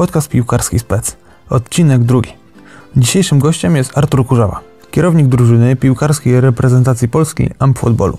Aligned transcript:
Podcast 0.00 0.28
piłkarski 0.28 0.78
spec. 0.78 1.16
Odcinek 1.50 2.04
drugi. 2.04 2.32
Dzisiejszym 2.96 3.38
gościem 3.38 3.76
jest 3.76 3.98
Artur 3.98 4.26
Kurzawa, 4.26 4.60
kierownik 4.90 5.26
drużyny 5.26 5.76
piłkarskiej 5.76 6.40
reprezentacji 6.40 7.08
Polski 7.08 7.50
AMP 7.58 7.78
Footballu. 7.78 8.18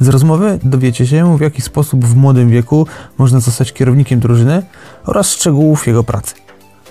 Z 0.00 0.08
rozmowy 0.08 0.58
dowiecie 0.62 1.06
się, 1.06 1.38
w 1.38 1.40
jaki 1.40 1.62
sposób 1.62 2.04
w 2.04 2.16
młodym 2.16 2.50
wieku 2.50 2.86
można 3.18 3.40
zostać 3.40 3.72
kierownikiem 3.72 4.20
drużyny 4.20 4.62
oraz 5.04 5.30
szczegółów 5.30 5.86
jego 5.86 6.04
pracy, 6.04 6.34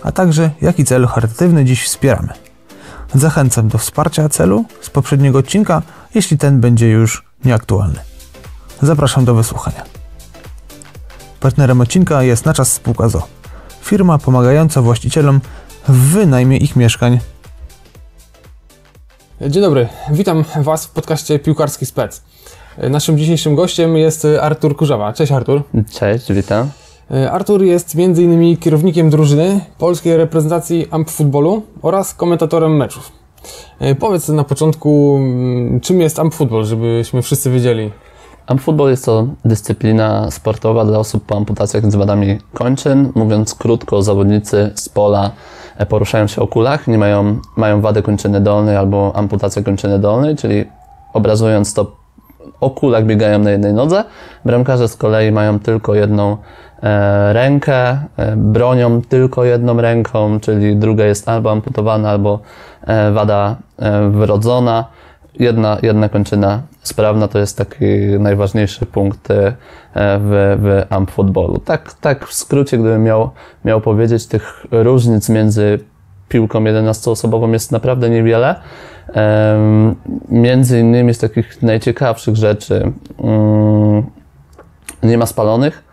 a 0.03 0.11
także 0.11 0.51
jaki 0.61 0.85
cel 0.85 1.07
charytatywny 1.07 1.65
dziś 1.65 1.85
wspieramy. 1.85 2.33
Zachęcam 3.13 3.67
do 3.67 3.77
wsparcia 3.77 4.29
celu 4.29 4.65
z 4.81 4.89
poprzedniego 4.89 5.39
odcinka, 5.39 5.81
jeśli 6.13 6.37
ten 6.37 6.59
będzie 6.59 6.89
już 6.89 7.23
nieaktualny. 7.45 7.99
Zapraszam 8.81 9.25
do 9.25 9.35
wysłuchania. 9.35 9.83
Partnerem 11.39 11.81
odcinka 11.81 12.23
jest 12.23 12.45
na 12.45 12.53
czas 12.53 12.73
spółka 12.73 13.09
ZO, 13.09 13.27
firma 13.85 14.17
pomagająca 14.17 14.81
właścicielom 14.81 15.41
w 15.87 16.13
wynajmie 16.13 16.57
ich 16.57 16.75
mieszkań. 16.75 17.19
Dzień 19.41 19.63
dobry, 19.63 19.87
witam 20.11 20.45
Was 20.61 20.85
w 20.85 20.89
podcaście 20.89 21.39
Piłkarski 21.39 21.85
Spec. 21.85 22.23
Naszym 22.77 23.17
dzisiejszym 23.17 23.55
gościem 23.55 23.97
jest 23.97 24.27
Artur 24.41 24.75
Kurzawa. 24.75 25.13
Cześć 25.13 25.31
Artur. 25.31 25.61
Cześć, 25.91 26.33
witam. 26.33 26.69
Artur 27.31 27.63
jest 27.63 27.95
m.in. 27.95 28.57
kierownikiem 28.57 29.09
drużyny 29.09 29.59
polskiej 29.77 30.17
reprezentacji 30.17 30.87
AMP 30.91 31.09
Footballu 31.09 31.63
oraz 31.81 32.13
komentatorem 32.13 32.77
meczów. 32.77 33.11
Powiedz 33.99 34.29
na 34.29 34.43
początku, 34.43 35.17
mm, 35.17 35.79
czym 35.79 36.01
jest 36.01 36.19
AMP 36.19 36.33
Football, 36.33 36.65
żebyśmy 36.65 37.21
wszyscy 37.21 37.51
wiedzieli. 37.51 37.91
AMP 38.47 38.61
Football 38.61 38.89
jest 38.89 39.05
to 39.05 39.27
dyscyplina 39.45 40.31
sportowa 40.31 40.85
dla 40.85 40.99
osób 40.99 41.25
po 41.25 41.37
amputacjach 41.37 41.91
z 41.91 41.95
wadami 41.95 42.37
kończyn. 42.53 43.11
Mówiąc 43.15 43.55
krótko, 43.55 44.01
zawodnicy 44.01 44.71
z 44.75 44.89
pola 44.89 45.31
e, 45.77 45.85
poruszają 45.85 46.27
się 46.27 46.41
o 46.41 46.47
kulach, 46.47 46.87
nie 46.87 46.97
mają, 46.97 47.39
mają 47.55 47.81
wadę 47.81 48.01
kończyny 48.01 48.41
dolnej 48.41 48.75
albo 48.75 49.11
amputację 49.15 49.63
kończyny 49.63 49.99
dolnej, 49.99 50.35
czyli 50.35 50.65
obrazując 51.13 51.73
to 51.73 51.91
o 52.61 52.69
kulach 52.69 53.05
biegają 53.05 53.39
na 53.39 53.51
jednej 53.51 53.73
nodze. 53.73 54.03
Bramkarze 54.45 54.87
z 54.87 54.95
kolei 54.95 55.31
mają 55.31 55.59
tylko 55.59 55.95
jedną 55.95 56.37
e, 56.83 57.33
rękę, 57.33 57.97
e, 58.17 58.35
bronią 58.37 59.01
tylko 59.01 59.43
jedną 59.43 59.81
ręką, 59.81 60.39
czyli 60.39 60.75
druga 60.75 61.05
jest 61.05 61.29
albo 61.29 61.51
amputowana, 61.51 62.09
albo 62.09 62.39
e, 62.87 63.11
wada 63.11 63.55
e, 63.79 64.09
wrodzona. 64.09 64.85
Jedna, 65.39 65.77
jedna 65.81 66.09
kończyna 66.09 66.61
sprawna 66.81 67.27
to 67.27 67.39
jest 67.39 67.57
taki 67.57 67.85
najważniejszy 68.19 68.85
punkt 68.85 69.31
e, 69.31 69.55
w, 69.93 70.57
w 70.59 70.93
AMP 70.93 71.11
footballu. 71.11 71.57
Tak, 71.57 71.93
tak 71.93 72.27
w 72.27 72.33
skrócie, 72.33 72.77
gdybym 72.77 73.03
miał, 73.03 73.29
miał 73.65 73.81
powiedzieć, 73.81 74.27
tych 74.27 74.65
różnic 74.71 75.29
między 75.29 75.79
piłką 76.29 76.63
11-osobową 76.63 77.51
jest 77.51 77.71
naprawdę 77.71 78.09
niewiele. 78.09 78.55
Między 80.29 80.79
innymi 80.79 81.13
z 81.13 81.17
takich 81.17 81.61
najciekawszych 81.61 82.35
rzeczy 82.35 82.91
mm, 83.23 84.03
nie 85.03 85.17
ma 85.17 85.25
spalonych. 85.25 85.83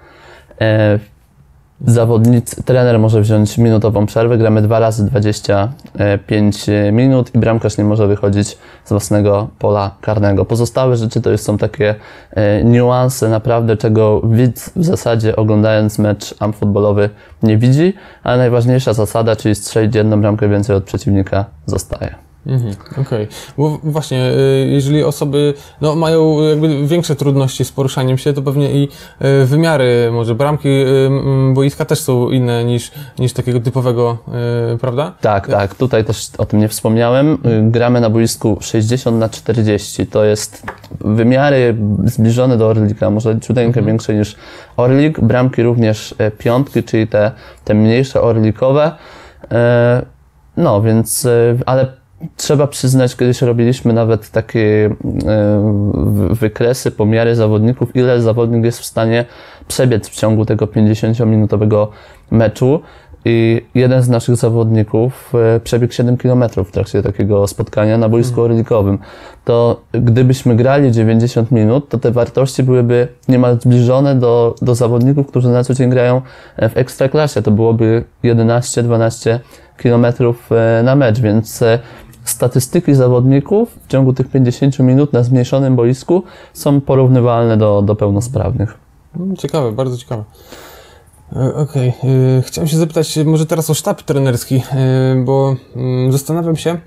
Zawodnicy, 1.86 2.62
trener 2.62 2.98
może 2.98 3.20
wziąć 3.20 3.58
minutową 3.58 4.06
przerwę, 4.06 4.38
gramy 4.38 4.62
dwa 4.62 4.78
razy 4.78 5.06
25 5.06 6.66
minut 6.92 7.34
i 7.34 7.38
bramkarz 7.38 7.78
nie 7.78 7.84
może 7.84 8.06
wychodzić 8.06 8.58
z 8.84 8.88
własnego 8.88 9.48
pola 9.58 9.90
karnego. 10.00 10.44
Pozostałe 10.44 10.96
rzeczy 10.96 11.20
to 11.20 11.30
już 11.30 11.40
są 11.40 11.58
takie 11.58 11.94
e, 12.30 12.64
niuanse 12.64 13.28
naprawdę, 13.28 13.76
czego 13.76 14.20
widz 14.20 14.70
w 14.76 14.84
zasadzie 14.84 15.36
oglądając 15.36 15.98
mecz 15.98 16.34
am 16.38 16.52
futbolowy 16.52 17.10
nie 17.42 17.58
widzi, 17.58 17.94
ale 18.22 18.38
najważniejsza 18.38 18.92
zasada, 18.92 19.36
czyli 19.36 19.54
strzelić 19.54 19.94
jedną 19.94 20.20
bramkę 20.20 20.48
więcej 20.48 20.76
od 20.76 20.84
przeciwnika 20.84 21.44
zostaje. 21.66 22.31
Mhm, 22.46 22.74
Okej, 23.00 23.28
bo 23.58 23.78
właśnie, 23.82 24.32
y, 24.32 24.68
jeżeli 24.70 25.04
osoby 25.04 25.54
no, 25.80 25.94
mają 25.94 26.42
jakby 26.42 26.86
większe 26.86 27.16
trudności 27.16 27.64
z 27.64 27.72
poruszaniem 27.72 28.18
się, 28.18 28.32
to 28.32 28.42
pewnie 28.42 28.72
i 28.72 28.88
y, 29.42 29.46
wymiary, 29.46 30.10
może 30.12 30.34
bramki 30.34 30.68
y, 30.68 31.10
boiska 31.54 31.84
też 31.84 32.00
są 32.00 32.30
inne 32.30 32.64
niż, 32.64 32.92
niż 33.18 33.32
takiego 33.32 33.60
typowego, 33.60 34.18
prawda? 34.80 35.12
Tak, 35.20 35.48
tak. 35.48 35.74
Tutaj 35.74 36.04
też 36.04 36.30
o 36.38 36.46
tym 36.46 36.60
nie 36.60 36.68
wspomniałem. 36.68 37.38
Gramy 37.62 38.00
na 38.00 38.10
boisku 38.10 38.58
60 38.60 39.18
na 39.18 39.28
40. 39.28 40.06
To 40.06 40.24
jest 40.24 40.62
wymiary 41.00 41.76
zbliżone 42.04 42.56
do 42.56 42.66
Orlika, 42.68 43.10
może 43.10 43.40
ciuteńkę 43.40 43.82
większe 43.82 44.14
niż 44.14 44.36
Orlik. 44.76 45.20
Bramki 45.20 45.62
również 45.62 46.14
e, 46.18 46.30
piątki, 46.30 46.82
czyli 46.82 47.06
te, 47.06 47.32
te 47.64 47.74
mniejsze 47.74 48.20
orlikowe. 48.20 48.92
E, 49.52 50.02
No, 50.56 50.82
więc, 50.82 51.26
e, 51.26 51.54
ale 51.66 51.92
trzeba 52.36 52.66
przyznać, 52.66 53.16
kiedyś 53.16 53.42
robiliśmy 53.42 53.92
nawet 53.92 54.30
takie 54.30 54.90
e, 55.26 56.28
wykresy, 56.30 56.90
pomiary 56.90 57.34
zawodników, 57.34 57.96
ile 57.96 58.22
zawodnik 58.22 58.64
jest 58.64 58.80
w 58.80 58.84
stanie 58.84 59.24
przebiec 59.68 60.08
w 60.08 60.14
ciągu 60.14 60.44
tego 60.44 60.66
50-minutowego 60.66 61.86
meczu. 62.30 62.80
I 63.24 63.66
jeden 63.74 64.02
z 64.02 64.08
naszych 64.08 64.36
zawodników 64.36 65.32
e, 65.34 65.60
przebiegł 65.60 65.92
7 65.92 66.16
km 66.16 66.44
w 66.64 66.70
trakcie 66.70 67.02
takiego 67.02 67.46
spotkania 67.46 67.98
na 67.98 68.08
boisku 68.08 68.42
orlikowym. 68.42 68.98
To 69.44 69.80
gdybyśmy 69.92 70.56
grali 70.56 70.92
90 70.92 71.50
minut, 71.50 71.88
to 71.88 71.98
te 71.98 72.10
wartości 72.10 72.62
byłyby 72.62 73.08
niemal 73.28 73.60
zbliżone 73.60 74.14
do, 74.14 74.54
do 74.62 74.74
zawodników, 74.74 75.26
którzy 75.26 75.48
na 75.48 75.64
co 75.64 75.74
dzień 75.74 75.90
grają 75.90 76.22
e, 76.56 76.68
w 76.68 76.76
ekstraklasie. 76.76 77.42
To 77.42 77.50
byłoby 77.50 78.04
11-12 78.24 79.38
km 79.76 80.06
na 80.84 80.96
mecz, 80.96 81.20
więc 81.20 81.64
statystyki 82.24 82.94
zawodników 82.94 83.78
w 83.84 83.86
ciągu 83.86 84.12
tych 84.12 84.28
50 84.28 84.78
minut 84.78 85.12
na 85.12 85.22
zmniejszonym 85.22 85.76
boisku 85.76 86.22
są 86.52 86.80
porównywalne 86.80 87.56
do, 87.56 87.82
do 87.82 87.96
pełnosprawnych. 87.96 88.78
Mm, 89.16 89.36
Ciekawe, 89.36 89.72
bardzo 89.72 89.96
ciekawe. 89.96 90.24
E, 91.36 91.54
Okej, 91.54 91.92
y, 92.38 92.42
chciałem 92.42 92.68
się 92.68 92.76
zapytać 92.76 93.18
y, 93.18 93.24
może 93.24 93.46
teraz 93.46 93.70
o 93.70 93.74
sztab 93.74 94.02
trenerski, 94.02 94.62
bo 95.24 95.56
mm, 95.76 96.12
zastanawiam 96.12 96.56
się, 96.56 96.78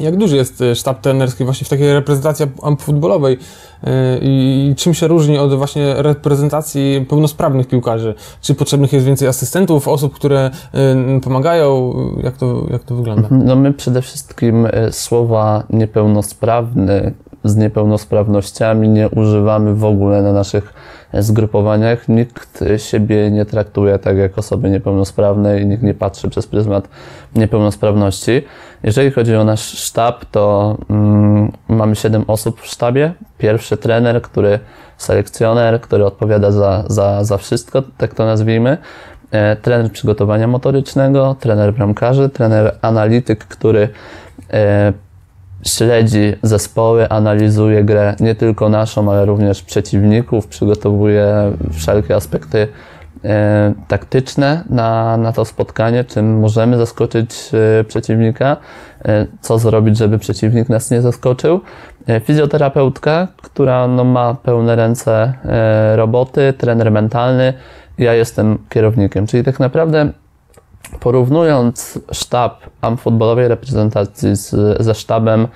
jak 0.00 0.16
duży 0.16 0.36
jest 0.36 0.60
y, 0.60 0.74
sztab 0.74 1.00
trenerski 1.00 1.44
właśnie 1.44 1.64
w 1.64 1.68
takiej 1.68 1.92
reprezentacji 1.92 2.46
futbolowej 2.80 3.34
y, 3.34 3.88
i 4.22 4.74
czym 4.76 4.94
się 4.94 5.08
różni 5.08 5.38
od 5.38 5.54
właśnie 5.54 5.94
reprezentacji 5.96 7.06
pełnosprawnych 7.08 7.68
piłkarzy? 7.68 8.14
Czy 8.40 8.54
potrzebnych 8.54 8.92
jest 8.92 9.06
więcej 9.06 9.28
asystentów, 9.28 9.88
osób, 9.88 10.14
które 10.14 10.50
y, 11.18 11.20
pomagają? 11.20 11.94
Jak 12.22 12.36
to, 12.36 12.66
jak 12.70 12.84
to 12.84 12.94
wygląda? 12.94 13.28
No 13.30 13.56
my 13.56 13.72
przede 13.72 14.02
wszystkim 14.02 14.66
e, 14.66 14.92
słowa 14.92 15.62
niepełnosprawny 15.70 17.12
z 17.44 17.56
niepełnosprawnościami 17.56 18.88
nie 18.88 19.08
używamy 19.08 19.74
w 19.74 19.84
ogóle 19.84 20.22
na 20.22 20.32
naszych 20.32 20.64
e, 20.64 20.95
zgrupowaniach. 21.12 22.08
Nikt 22.08 22.64
siebie 22.76 23.30
nie 23.30 23.44
traktuje 23.44 23.98
tak 23.98 24.16
jak 24.16 24.38
osoby 24.38 24.70
niepełnosprawne 24.70 25.60
i 25.60 25.66
nikt 25.66 25.82
nie 25.82 25.94
patrzy 25.94 26.30
przez 26.30 26.46
pryzmat 26.46 26.88
niepełnosprawności. 27.34 28.42
Jeżeli 28.82 29.10
chodzi 29.10 29.36
o 29.36 29.44
nasz 29.44 29.78
sztab, 29.78 30.24
to 30.24 30.76
mm, 30.90 31.52
mamy 31.68 31.96
7 31.96 32.24
osób 32.26 32.60
w 32.60 32.66
sztabie. 32.66 33.12
Pierwszy 33.38 33.76
trener, 33.76 34.22
który 34.22 34.58
selekcjoner, 34.96 35.80
który 35.80 36.06
odpowiada 36.06 36.50
za, 36.50 36.84
za, 36.86 37.24
za 37.24 37.38
wszystko, 37.38 37.82
tak 37.96 38.14
to 38.14 38.26
nazwijmy 38.26 38.78
e, 39.30 39.56
trener 39.56 39.92
przygotowania 39.92 40.46
motorycznego, 40.46 41.36
trener 41.40 41.74
bramkarzy, 41.74 42.28
trener 42.28 42.78
analityk, 42.82 43.44
który 43.44 43.88
e, 44.52 44.92
śledzi 45.66 46.34
zespoły, 46.42 47.08
analizuje 47.08 47.84
grę 47.84 48.14
nie 48.20 48.34
tylko 48.34 48.68
naszą, 48.68 49.12
ale 49.12 49.24
również 49.24 49.62
przeciwników, 49.62 50.46
przygotowuje 50.46 51.52
wszelkie 51.72 52.14
aspekty 52.14 52.68
e, 53.24 53.74
taktyczne 53.88 54.64
na, 54.70 55.16
na 55.16 55.32
to 55.32 55.44
spotkanie, 55.44 56.04
czym 56.04 56.40
możemy 56.40 56.76
zaskoczyć 56.78 57.30
e, 57.80 57.84
przeciwnika, 57.84 58.56
e, 59.04 59.26
co 59.40 59.58
zrobić, 59.58 59.98
żeby 59.98 60.18
przeciwnik 60.18 60.68
nas 60.68 60.90
nie 60.90 61.02
zaskoczył. 61.02 61.60
Fizjoterapeutka, 62.24 63.28
która 63.42 63.88
no, 63.88 64.04
ma 64.04 64.34
pełne 64.34 64.76
ręce 64.76 65.32
roboty, 65.96 66.54
trener 66.58 66.90
mentalny, 66.90 67.52
ja 67.98 68.14
jestem 68.14 68.58
kierownikiem, 68.68 69.26
czyli 69.26 69.44
tak 69.44 69.60
naprawdę 69.60 70.12
porównując 71.00 71.98
sztab 72.12 72.60
amfutbolowej 72.80 73.48
reprezentacji 73.48 74.36
z, 74.36 74.82
ze 74.82 74.94
sztabem, 74.94 75.48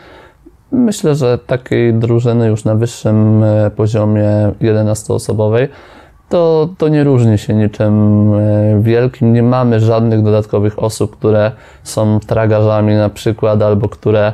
myślę, 0.72 1.14
że 1.14 1.38
takiej 1.38 1.94
drużyny 1.94 2.46
już 2.46 2.64
na 2.64 2.74
wyższym 2.74 3.42
e, 3.42 3.70
poziomie 3.70 4.52
11-osobowej, 4.60 5.68
to, 6.28 6.68
to 6.78 6.88
nie 6.88 7.04
różni 7.04 7.38
się 7.38 7.54
niczym 7.54 8.32
e, 8.34 8.80
wielkim. 8.82 9.32
Nie 9.32 9.42
mamy 9.42 9.80
żadnych 9.80 10.22
dodatkowych 10.22 10.82
osób, 10.82 11.16
które 11.16 11.52
są 11.82 12.20
tragarzami 12.20 12.94
na 12.94 13.08
przykład, 13.08 13.62
albo 13.62 13.88
które 13.88 14.32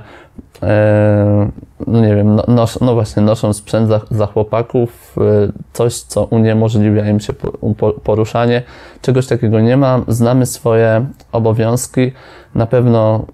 no 1.86 2.00
nie 2.00 2.16
wiem, 2.16 2.36
no, 2.48 2.66
no 2.80 2.94
właśnie, 2.94 3.22
noszą 3.22 3.52
sprzęt 3.52 3.88
za, 3.88 4.00
za 4.10 4.26
chłopaków, 4.26 5.16
e, 5.18 5.52
coś, 5.72 5.94
co 5.94 6.24
uniemożliwia 6.24 7.08
im 7.10 7.20
się 7.20 7.32
po- 7.78 7.92
poruszanie. 7.92 8.62
Czegoś 9.02 9.26
takiego 9.26 9.60
nie 9.60 9.76
ma. 9.76 10.00
Znamy 10.08 10.46
swoje 10.46 11.06
obowiązki. 11.32 12.12
Na 12.54 12.66
pewno 12.66 13.26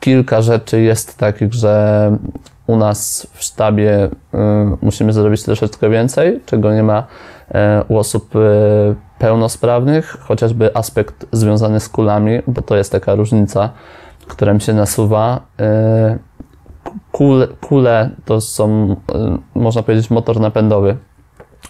kilka 0.00 0.42
rzeczy 0.42 0.80
jest 0.80 1.18
takich, 1.18 1.54
że 1.54 2.16
u 2.66 2.76
nas 2.76 3.26
w 3.32 3.42
sztabie 3.42 4.04
y, 4.04 4.08
musimy 4.82 5.12
zrobić 5.12 5.42
troszeczkę 5.42 5.90
więcej, 5.90 6.40
czego 6.46 6.74
nie 6.74 6.82
ma 6.82 7.06
e, 7.54 7.84
u 7.88 7.96
osób 7.96 8.34
pełnosprawnych, 9.18 10.16
chociażby 10.20 10.76
aspekt 10.76 11.26
związany 11.32 11.80
z 11.80 11.88
kulami, 11.88 12.38
bo 12.46 12.62
to 12.62 12.76
jest 12.76 12.92
taka 12.92 13.14
różnica, 13.14 13.70
która 14.28 14.54
mi 14.54 14.60
się 14.60 14.72
nasuwa. 14.72 15.40
Y, 16.14 16.18
Kule, 17.12 17.48
kule 17.68 18.10
to 18.24 18.40
są, 18.40 18.92
y, 18.92 18.94
można 19.54 19.82
powiedzieć, 19.82 20.10
motor 20.10 20.40
napędowy 20.40 20.96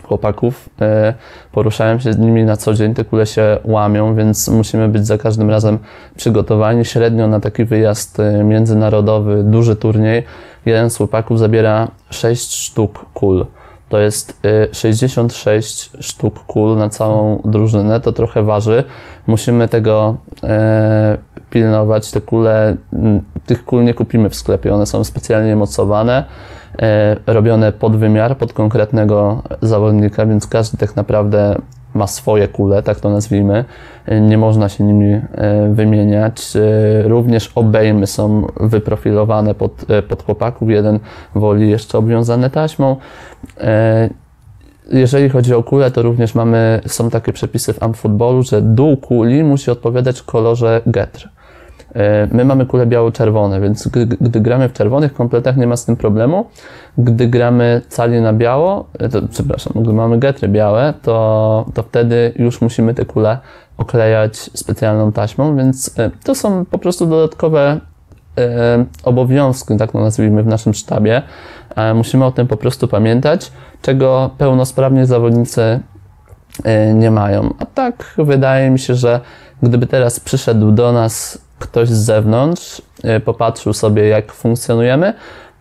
chłopaków. 0.03 0.69
E, 0.81 1.15
Poruszałem 1.53 2.01
się 2.01 2.13
z 2.13 2.19
nimi 2.19 2.45
na 2.45 2.57
co 2.57 2.75
dzień, 2.75 2.95
te 2.95 3.05
kule 3.05 3.27
się 3.27 3.59
łamią, 3.65 4.15
więc 4.15 4.49
musimy 4.49 4.89
być 4.89 5.07
za 5.07 5.19
każdym 5.19 5.51
razem 5.51 5.79
przygotowani. 6.17 6.85
Średnio 6.85 7.29
na 7.29 7.41
taki 7.41 7.65
wyjazd 7.65 8.21
e, 8.21 8.45
międzynarodowy, 8.45 9.43
duży 9.45 9.77
turniej, 9.77 10.25
jeden 10.67 10.91
z 10.91 10.97
chłopaków 10.97 11.39
zabiera 11.39 11.89
6 12.11 12.55
sztuk 12.55 13.07
kul. 13.15 13.47
To 13.89 13.99
jest 13.99 14.41
e, 14.45 14.75
66 14.75 15.91
sztuk 16.01 16.45
kul 16.47 16.77
na 16.77 16.89
całą 16.89 17.43
drużynę, 17.45 18.01
to 18.01 18.13
trochę 18.13 18.43
waży. 18.43 18.85
Musimy 19.27 19.69
tego 19.69 20.17
e, 20.43 21.19
pilnować. 21.51 22.11
Te 22.11 22.21
kule, 22.21 22.77
m, 22.93 23.21
tych 23.47 23.65
kul 23.65 23.85
nie 23.85 23.95
kupimy 23.95 24.31
w 24.31 24.35
sklepie, 24.35 24.75
one 24.75 24.87
są 24.87 25.05
specjalnie 25.05 25.57
mocowane 25.57 26.25
e, 26.83 27.17
robione 27.27 27.73
pod 27.73 27.97
wymiar, 27.97 28.37
pod 28.37 28.53
konkretnego 28.53 29.43
zawodnika, 29.63 30.27
więc 30.27 30.47
każdy 30.47 30.79
tak 30.79 30.97
naprawdę 30.97 31.57
ma 31.95 32.07
swoje 32.07 32.49
kule, 32.49 32.83
tak 32.83 33.01
to 33.01 33.11
nazwijmy. 33.11 33.65
E, 34.07 34.21
Nie 34.21 34.39
można 34.39 34.69
się 34.69 34.85
nimi 34.85 35.13
e, 35.13 35.23
wymieniać. 35.73 36.53
Również 37.05 37.53
obejmy 37.55 38.07
są 38.07 38.47
wyprofilowane 38.61 39.55
pod, 39.55 39.87
pod 40.09 40.23
chłopaków. 40.23 40.71
Jeden 40.71 40.99
woli 41.35 41.71
jeszcze 41.71 41.99
obwiązane 41.99 42.51
taśmą. 42.51 42.97
Jeżeli 44.93 45.29
chodzi 45.29 45.55
o 45.55 45.63
kulę, 45.63 45.91
to 45.91 46.03
również 46.03 46.35
mamy, 46.35 46.81
są 46.87 47.11
takie 47.11 47.33
przepisy 47.33 47.73
w 47.73 47.83
amfootballu, 47.83 48.43
że 48.43 48.63
dół 48.63 48.97
kuli 48.97 49.45
musi 49.45 49.71
odpowiadać 49.71 50.23
kolorze 50.23 50.81
getr. 50.87 51.29
E, 51.99 52.29
My 52.33 52.45
mamy 52.45 52.67
kule 52.67 52.87
biało-czerwone, 52.87 53.61
więc 53.61 53.89
gdy, 53.89 54.07
gdy 54.07 54.41
gramy 54.41 54.69
w 54.69 54.73
czerwonych 54.73 55.15
kompletach 55.15 55.57
nie 55.57 55.67
ma 55.67 55.77
z 55.77 55.85
tym 55.85 55.97
problemu. 55.97 56.47
Gdy 56.99 57.27
gramy 57.27 57.83
cali 57.89 58.21
na 58.21 58.33
biało, 58.33 58.87
e, 58.99 59.09
to, 59.09 59.23
przepraszam, 59.31 59.83
gdy 59.83 59.93
mamy 59.93 60.19
getry 60.19 60.49
białe, 60.49 60.95
to, 61.03 61.67
to 61.75 61.83
wtedy 61.83 62.33
już 62.37 62.61
musimy 62.61 62.95
te 62.95 63.05
kule 63.05 63.39
oklejać 63.77 64.37
specjalną 64.37 65.13
taśmą, 65.13 65.57
więc 65.57 65.99
e, 65.99 66.11
to 66.25 66.35
są 66.35 66.65
po 66.65 66.79
prostu 66.79 67.07
dodatkowe 67.07 67.81
obowiązki, 69.05 69.77
tak 69.77 69.93
to 69.93 70.01
nazwijmy 70.01 70.43
w 70.43 70.47
naszym 70.47 70.75
sztabie. 70.75 71.23
Musimy 71.95 72.25
o 72.25 72.33
tym 72.33 72.47
po 72.47 72.57
prostu 72.57 72.89
pamiętać, 72.89 73.53
czego 73.83 74.31
pełnosprawni 74.39 75.07
zawodnicy 75.07 75.81
nie 76.95 77.11
mają. 77.11 77.55
A 77.59 77.67
tak 77.67 78.15
wydaje 78.19 78.71
mi 78.71 78.79
się, 78.79 78.95
że 78.95 79.21
gdyby 79.63 79.87
teraz 79.87 80.21
przyszedł 80.21 80.73
do 80.73 80.93
nas 80.93 81.48
ktoś 81.59 81.89
z 81.89 82.05
zewnątrz, 82.05 82.83
e, 83.05 83.21
popatrzył 83.21 83.73
sobie, 83.73 84.09
jak 84.09 84.33
funkcjonujemy, 84.33 85.15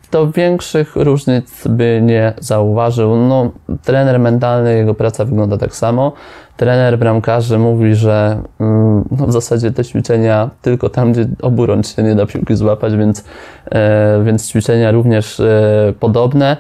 to 0.10 0.32
większych 0.32 0.96
różnic 0.96 1.68
by 1.68 2.02
nie 2.04 2.34
zauważył. 2.40 3.16
No, 3.16 3.52
trener 3.84 4.20
mentalny, 4.20 4.78
jego 4.78 4.94
praca 4.94 5.26
wygląda 5.26 5.58
tak 5.58 5.76
samo. 5.76 6.14
Trener 6.58 7.00
bramkarzy 7.00 7.60
mówi, 7.60 7.96
że 7.96 8.42
mm, 8.60 9.04
no, 9.12 9.28
w 9.28 9.32
zasadzie 9.32 9.72
te 9.72 9.86
ćwiczenia 9.86 10.50
tylko 10.62 10.90
tam, 10.90 11.12
gdzie 11.12 11.28
oburącz 11.42 11.96
się 11.96 12.04
nie 12.04 12.16
da 12.16 12.26
piłki 12.26 12.56
złapać, 12.56 12.96
więc, 12.96 13.24
e, 13.72 14.24
więc 14.24 14.50
ćwiczenia 14.50 14.92
również 14.92 15.40
e, 15.40 15.94
podobne. 16.00 16.58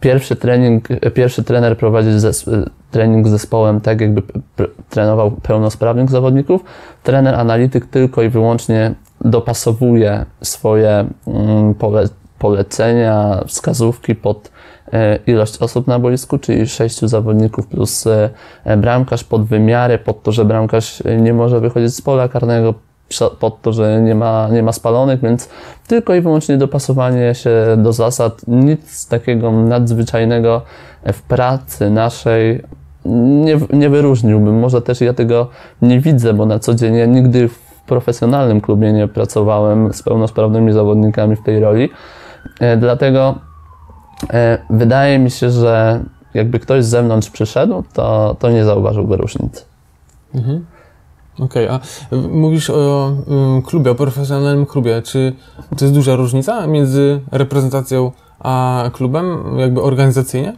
Pierwszy 0.00 0.36
trening, 0.36 0.88
pierwszy 1.14 1.44
trener 1.44 1.78
prowadzi 1.78 2.20
zes, 2.20 2.50
trening 2.90 3.28
z 3.28 3.30
zespołem 3.30 3.80
tak, 3.80 4.00
jakby 4.00 4.22
trenował 4.90 5.30
pełnosprawnych 5.30 6.10
zawodników. 6.10 6.64
Trener 7.02 7.34
analityk 7.34 7.86
tylko 7.86 8.22
i 8.22 8.28
wyłącznie 8.28 8.94
dopasowuje 9.20 10.26
swoje 10.42 11.06
mm, 11.26 11.74
pole, 11.74 12.08
polecenia, 12.38 13.44
wskazówki 13.46 14.14
pod 14.14 14.50
e, 14.92 15.18
ilość 15.26 15.58
osób 15.58 15.86
na 15.86 15.98
boisku, 15.98 16.38
czyli 16.38 16.68
sześciu 16.68 17.08
zawodników 17.08 17.66
plus 17.66 18.06
e, 18.06 18.76
bramkarz 18.76 19.24
pod 19.24 19.44
wymiary, 19.44 19.98
pod 19.98 20.22
to, 20.22 20.32
że 20.32 20.44
bramkarz 20.44 21.02
nie 21.20 21.34
może 21.34 21.60
wychodzić 21.60 21.94
z 21.94 22.02
pola 22.02 22.28
karnego, 22.28 22.74
pod 23.40 23.62
to, 23.62 23.72
że 23.72 24.00
nie 24.02 24.14
ma, 24.14 24.48
nie 24.52 24.62
ma 24.62 24.72
spalonych, 24.72 25.20
więc 25.20 25.48
tylko 25.86 26.14
i 26.14 26.20
wyłącznie 26.20 26.56
dopasowanie 26.58 27.34
się 27.34 27.50
do 27.78 27.92
zasad. 27.92 28.42
Nic 28.46 29.08
takiego 29.08 29.52
nadzwyczajnego 29.52 30.62
w 31.12 31.22
pracy 31.22 31.90
naszej 31.90 32.62
nie, 33.04 33.58
nie 33.72 33.90
wyróżniłbym. 33.90 34.58
Może 34.58 34.82
też 34.82 35.00
ja 35.00 35.14
tego 35.14 35.48
nie 35.82 36.00
widzę, 36.00 36.34
bo 36.34 36.46
na 36.46 36.58
co 36.58 36.74
dzień 36.74 36.94
ja 36.94 37.06
nigdy 37.06 37.48
w 37.48 37.58
profesjonalnym 37.86 38.60
klubie 38.60 38.92
nie 38.92 39.08
pracowałem 39.08 39.92
z 39.92 40.02
pełnosprawnymi 40.02 40.72
zawodnikami 40.72 41.36
w 41.36 41.42
tej 41.42 41.60
roli. 41.60 41.90
E, 42.60 42.76
Dlatego 42.76 43.34
e, 44.32 44.58
wydaje 44.70 45.18
mi 45.18 45.30
się, 45.30 45.50
że 45.50 46.00
jakby 46.34 46.58
ktoś 46.58 46.84
z 46.84 46.88
zewnątrz 46.88 47.30
przyszedł, 47.30 47.84
to, 47.92 48.36
to 48.38 48.50
nie 48.50 48.64
zauważyłby 48.64 49.16
różnicy. 49.16 49.64
Mhm. 50.34 50.64
Okej, 51.44 51.68
a 51.68 51.80
y, 52.12 52.16
mówisz 52.16 52.70
o 52.70 53.12
y, 53.58 53.62
klubie, 53.62 53.90
o 53.90 53.94
profesjonalnym 53.94 54.66
klubie. 54.66 55.02
Czy 55.02 55.32
to 55.78 55.84
jest 55.84 55.94
duża 55.94 56.16
różnica 56.16 56.66
między 56.66 57.20
reprezentacją 57.32 58.12
a 58.40 58.84
klubem, 58.92 59.38
jakby 59.58 59.82
organizacyjnie? 59.82 60.56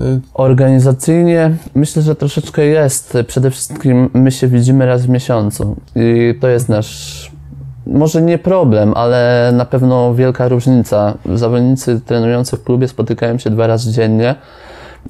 Y, 0.00 0.20
Organizacyjnie 0.34 1.56
myślę, 1.74 2.02
że 2.02 2.14
troszeczkę 2.14 2.64
jest. 2.64 3.18
Przede 3.26 3.50
wszystkim 3.50 4.10
my 4.14 4.30
się 4.32 4.48
widzimy 4.48 4.86
raz 4.86 5.06
w 5.06 5.08
miesiącu 5.08 5.76
i 5.94 6.34
to 6.40 6.48
jest 6.48 6.68
nasz, 6.68 7.30
może 7.86 8.22
nie 8.22 8.38
problem, 8.38 8.92
ale 8.96 9.50
na 9.54 9.64
pewno 9.64 10.14
wielka 10.14 10.48
różnica. 10.48 11.14
Zawodnicy 11.34 12.00
trenujący 12.06 12.56
w 12.56 12.64
klubie 12.64 12.88
spotykają 12.88 13.38
się 13.38 13.50
dwa 13.50 13.66
razy 13.66 13.92
dziennie. 13.92 14.34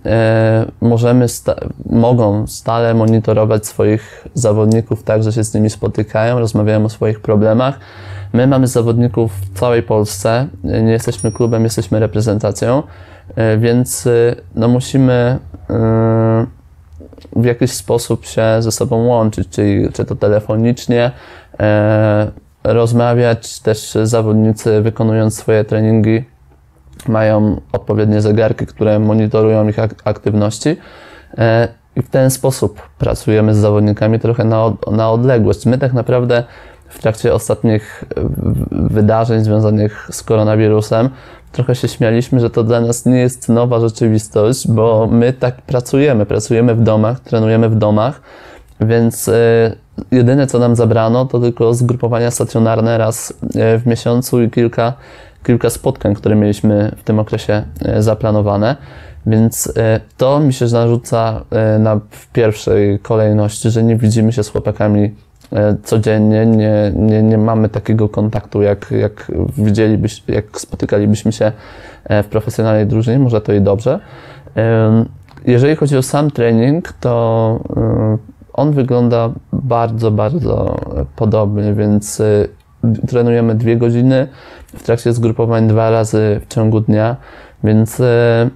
E, 0.06 0.66
możemy, 0.80 1.28
sta- 1.28 1.56
mogą 1.90 2.46
stale 2.46 2.94
monitorować 2.94 3.66
swoich 3.66 4.28
zawodników 4.34 5.02
tak, 5.02 5.22
że 5.22 5.32
się 5.32 5.44
z 5.44 5.54
nimi 5.54 5.70
spotykają, 5.70 6.38
rozmawiają 6.38 6.84
o 6.84 6.88
swoich 6.88 7.20
problemach. 7.20 7.78
My 8.32 8.46
mamy 8.46 8.66
zawodników 8.66 9.32
w 9.32 9.58
całej 9.58 9.82
Polsce, 9.82 10.46
nie 10.64 10.92
jesteśmy 10.92 11.32
klubem, 11.32 11.64
jesteśmy 11.64 12.00
reprezentacją, 12.00 12.82
e, 13.36 13.58
więc 13.58 14.06
e, 14.06 14.36
no 14.54 14.68
musimy 14.68 15.38
e, 15.70 16.46
w 17.36 17.44
jakiś 17.44 17.72
sposób 17.72 18.26
się 18.26 18.42
ze 18.58 18.72
sobą 18.72 19.06
łączyć, 19.06 19.48
czyli 19.48 19.92
czy 19.92 20.04
to 20.04 20.16
telefonicznie, 20.16 21.10
e, 21.60 22.30
rozmawiać, 22.64 23.60
też 23.60 23.98
zawodnicy 24.02 24.80
wykonując 24.82 25.38
swoje 25.38 25.64
treningi 25.64 26.24
mają 27.08 27.60
odpowiednie 27.72 28.20
zegarki, 28.20 28.66
które 28.66 28.98
monitorują 28.98 29.68
ich 29.68 29.78
ak- 29.78 30.02
aktywności 30.04 30.76
e, 31.38 31.68
i 31.96 32.02
w 32.02 32.10
ten 32.10 32.30
sposób 32.30 32.82
pracujemy 32.98 33.54
z 33.54 33.58
zawodnikami 33.58 34.20
trochę 34.20 34.44
na, 34.44 34.64
od, 34.64 34.92
na 34.92 35.10
odległość. 35.10 35.66
My 35.66 35.78
tak 35.78 35.92
naprawdę 35.92 36.44
w 36.88 36.98
trakcie 36.98 37.34
ostatnich 37.34 38.04
e, 38.16 38.20
wydarzeń 38.70 39.44
związanych 39.44 40.08
z 40.10 40.22
koronawirusem 40.22 41.08
trochę 41.52 41.74
się 41.74 41.88
śmialiśmy, 41.88 42.40
że 42.40 42.50
to 42.50 42.64
dla 42.64 42.80
nas 42.80 43.06
nie 43.06 43.18
jest 43.18 43.48
nowa 43.48 43.80
rzeczywistość, 43.80 44.68
bo 44.68 45.08
my 45.10 45.32
tak 45.32 45.62
pracujemy. 45.62 46.26
Pracujemy 46.26 46.74
w 46.74 46.82
domach, 46.82 47.20
trenujemy 47.20 47.68
w 47.68 47.74
domach, 47.74 48.20
więc 48.80 49.28
e, 49.28 49.76
jedyne 50.10 50.46
co 50.46 50.58
nam 50.58 50.76
zabrano 50.76 51.24
to 51.24 51.40
tylko 51.40 51.74
zgrupowania 51.74 52.30
stacjonarne 52.30 52.98
raz 52.98 53.34
w 53.78 53.86
miesiącu 53.86 54.42
i 54.42 54.50
kilka, 54.50 54.92
kilka 55.44 55.70
spotkań, 55.70 56.14
które 56.14 56.36
mieliśmy 56.36 56.92
w 56.96 57.02
tym 57.02 57.18
okresie 57.18 57.62
e, 57.84 58.02
zaplanowane. 58.02 58.76
Więc 59.26 59.72
e, 59.76 60.00
to 60.16 60.40
mi 60.40 60.52
się 60.52 60.66
narzuca 60.72 61.44
e, 61.50 61.78
na, 61.78 62.00
w 62.10 62.26
pierwszej 62.32 62.98
kolejności, 62.98 63.70
że 63.70 63.82
nie 63.82 63.96
widzimy 63.96 64.32
się 64.32 64.42
z 64.42 64.48
chłopakami 64.48 65.14
codziennie, 65.84 66.46
nie, 66.46 66.92
nie, 66.96 67.22
nie 67.22 67.38
mamy 67.38 67.68
takiego 67.68 68.08
kontaktu, 68.08 68.62
jak, 68.62 68.90
jak 68.90 69.32
widzielibyś, 69.58 70.22
jak 70.28 70.60
spotykalibyśmy 70.60 71.32
się 71.32 71.52
w 72.10 72.26
profesjonalnej 72.30 72.86
drużynie, 72.86 73.18
może 73.18 73.40
to 73.40 73.52
i 73.52 73.60
dobrze. 73.60 74.00
Jeżeli 75.46 75.76
chodzi 75.76 75.96
o 75.96 76.02
sam 76.02 76.30
trening, 76.30 76.92
to 76.92 77.60
on 78.52 78.72
wygląda 78.72 79.30
bardzo, 79.52 80.10
bardzo 80.10 80.76
podobnie, 81.16 81.74
więc 81.74 82.22
trenujemy 83.08 83.54
dwie 83.54 83.76
godziny. 83.76 84.28
W 84.76 84.82
trakcie 84.82 85.12
zgrupowań 85.12 85.68
dwa 85.68 85.90
razy 85.90 86.40
w 86.44 86.54
ciągu 86.54 86.80
dnia, 86.80 87.16
więc 87.64 88.00
e, 88.00 88.50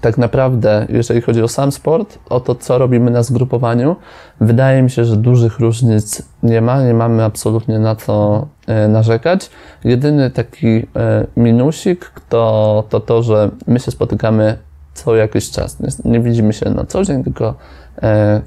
tak 0.00 0.18
naprawdę, 0.18 0.86
jeżeli 0.88 1.20
chodzi 1.20 1.42
o 1.42 1.48
sam 1.48 1.72
sport, 1.72 2.18
o 2.28 2.40
to, 2.40 2.54
co 2.54 2.78
robimy 2.78 3.10
na 3.10 3.22
zgrupowaniu, 3.22 3.96
wydaje 4.40 4.82
mi 4.82 4.90
się, 4.90 5.04
że 5.04 5.16
dużych 5.16 5.58
różnic 5.58 6.22
nie 6.42 6.60
ma, 6.60 6.82
nie 6.82 6.94
mamy 6.94 7.24
absolutnie 7.24 7.78
na 7.78 7.96
co 7.96 8.46
e, 8.66 8.88
narzekać. 8.88 9.50
Jedyny 9.84 10.30
taki 10.30 10.76
e, 10.96 11.26
minusik 11.36 12.12
to, 12.28 12.84
to 12.88 13.00
to, 13.00 13.22
że 13.22 13.50
my 13.66 13.80
się 13.80 13.90
spotykamy 13.90 14.58
co 14.94 15.16
jakiś 15.16 15.50
czas. 15.50 15.76
Nie, 16.04 16.20
widzimy 16.20 16.52
się 16.52 16.70
na 16.70 16.84
co 16.84 17.04
dzień, 17.04 17.24
tylko 17.24 17.54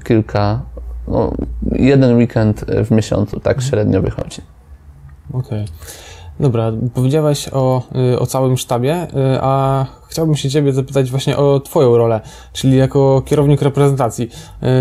kilka, 0.04 0.60
no, 1.08 1.32
jeden 1.72 2.16
weekend 2.16 2.64
w 2.84 2.90
miesiącu, 2.90 3.40
tak 3.40 3.62
średnio 3.62 4.02
wychodzi. 4.02 4.42
Okej. 5.32 5.64
Dobra, 6.40 6.72
powiedziałeś 6.94 7.48
o, 7.52 7.82
y, 8.12 8.18
o 8.18 8.26
całym 8.26 8.56
sztabie, 8.56 9.02
y, 9.04 9.08
a 9.40 9.86
chciałbym 10.08 10.36
się 10.36 10.50
Ciebie 10.50 10.72
zapytać 10.72 11.10
właśnie 11.10 11.36
o 11.36 11.60
Twoją 11.60 11.96
rolę, 11.96 12.20
czyli 12.52 12.76
jako 12.76 13.22
kierownik 13.26 13.62
reprezentacji. 13.62 14.30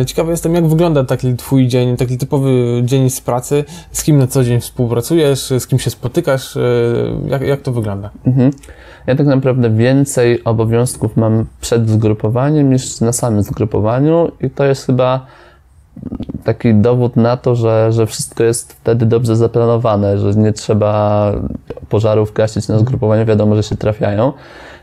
Y, 0.01 0.05
Ciekawy 0.05 0.31
jestem, 0.31 0.55
jak 0.55 0.67
wygląda 0.67 1.03
taki 1.03 1.35
Twój 1.35 1.67
dzień, 1.67 1.97
taki 1.97 2.17
typowy 2.17 2.81
dzień 2.83 3.09
z 3.09 3.21
pracy, 3.21 3.63
z 3.91 4.03
kim 4.03 4.17
na 4.17 4.27
co 4.27 4.43
dzień 4.43 4.59
współpracujesz, 4.59 5.53
z 5.59 5.67
kim 5.67 5.79
się 5.79 5.89
spotykasz, 5.89 6.57
jak, 7.27 7.41
jak 7.41 7.61
to 7.61 7.71
wygląda? 7.71 8.09
Mhm. 8.25 8.51
Ja 9.07 9.15
tak 9.15 9.27
naprawdę 9.27 9.69
więcej 9.69 10.43
obowiązków 10.43 11.17
mam 11.17 11.45
przed 11.61 11.89
zgrupowaniem 11.89 12.73
niż 12.73 13.01
na 13.01 13.13
samym 13.13 13.43
zgrupowaniu 13.43 14.31
i 14.41 14.49
to 14.49 14.65
jest 14.65 14.85
chyba 14.85 15.25
taki 16.43 16.73
dowód 16.75 17.15
na 17.15 17.37
to, 17.37 17.55
że, 17.55 17.91
że 17.91 18.05
wszystko 18.05 18.43
jest 18.43 18.73
wtedy 18.73 19.05
dobrze 19.05 19.35
zaplanowane, 19.35 20.17
że 20.17 20.31
nie 20.31 20.53
trzeba 20.53 21.31
pożarów 21.89 22.33
gasić 22.33 22.67
na 22.67 22.79
zgrupowaniu, 22.79 23.25
wiadomo, 23.25 23.55
że 23.55 23.63
się 23.63 23.77
trafiają, 23.77 24.33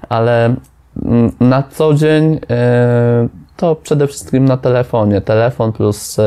ale 0.09 0.55
mm, 1.03 1.33
na 1.41 1.63
co 1.63 1.95
dzień 1.95 2.41
e, 2.51 3.29
to 3.57 3.77
przede 3.77 4.07
wszystkim 4.07 4.45
na 4.45 4.57
telefonie. 4.57 5.21
Telefon 5.21 5.73
plus 5.73 6.19
e, 6.19 6.23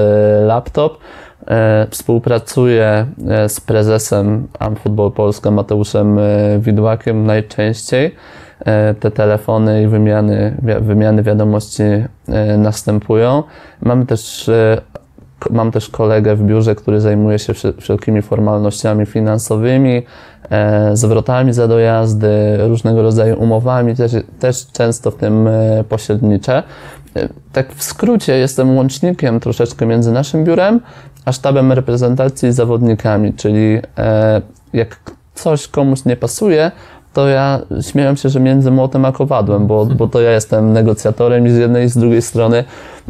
laptop. 0.45 0.97
E, 1.47 1.87
Współpracuję 1.89 3.05
z 3.47 3.59
prezesem 3.61 4.47
Amfootball 4.59 5.11
Polska 5.11 5.51
Mateuszem 5.51 6.17
Widłakiem 6.59 7.25
najczęściej. 7.25 8.15
E, 8.65 8.93
Te 8.99 9.11
telefony 9.11 9.83
i 9.83 9.87
wymiany, 9.87 10.55
wymiany 10.81 11.23
wiadomości 11.23 11.83
e, 11.83 12.57
następują. 12.57 13.43
Mamy 13.81 14.05
też, 14.05 14.49
e, 14.49 14.81
mam 15.51 15.71
też 15.71 15.89
kolegę 15.89 16.35
w 16.35 16.43
biurze, 16.43 16.75
który 16.75 17.01
zajmuje 17.01 17.39
się 17.39 17.53
wsze- 17.53 17.73
wszelkimi 17.81 18.21
formalnościami 18.21 19.05
finansowymi, 19.05 20.03
zwrotami 20.93 21.53
za 21.53 21.67
dojazdy, 21.67 22.57
różnego 22.67 23.01
rodzaju 23.01 23.39
umowami, 23.43 23.95
też, 23.95 24.11
też 24.39 24.67
często 24.71 25.11
w 25.11 25.15
tym 25.15 25.47
e, 25.47 25.83
pośredniczę. 25.89 26.63
E, 27.15 27.29
Tak 27.53 27.73
w 27.73 27.83
skrócie 27.83 28.33
jestem 28.37 28.75
łącznikiem 28.77 29.39
troszeczkę 29.39 29.85
między 29.85 30.11
naszym 30.11 30.43
biurem, 30.43 30.79
a 31.25 31.31
sztabem 31.31 31.71
reprezentacji 31.71 32.49
i 32.49 32.51
zawodnikami, 32.51 33.33
czyli 33.33 33.79
jak 34.73 34.99
coś 35.35 35.67
komuś 35.67 36.05
nie 36.05 36.15
pasuje, 36.15 36.71
to 37.15 37.27
ja 37.27 37.59
śmieję 37.81 38.17
się, 38.17 38.29
że 38.29 38.39
między 38.39 38.71
młotem 38.71 39.05
a 39.05 39.11
kowadłem, 39.11 39.67
bo, 39.67 39.85
bo 39.85 40.07
to 40.07 40.21
ja 40.21 40.31
jestem 40.31 40.73
negocjatorem 40.73 41.47
i 41.47 41.49
z 41.49 41.57
jednej 41.57 41.85
i 41.85 41.89
z 41.89 41.97
drugiej 41.97 42.21
strony 42.21 42.63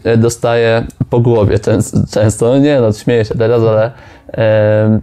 e, 0.03 0.17
dostaję 0.17 0.83
po 1.09 1.19
głowie 1.19 1.59
często. 1.59 1.97
często. 2.11 2.45
No 2.47 2.57
nie 2.57 2.81
no, 2.81 2.93
śmieję 2.93 3.25
się 3.25 3.35
teraz, 3.35 3.61
ale 3.61 3.91
e, 4.33 4.99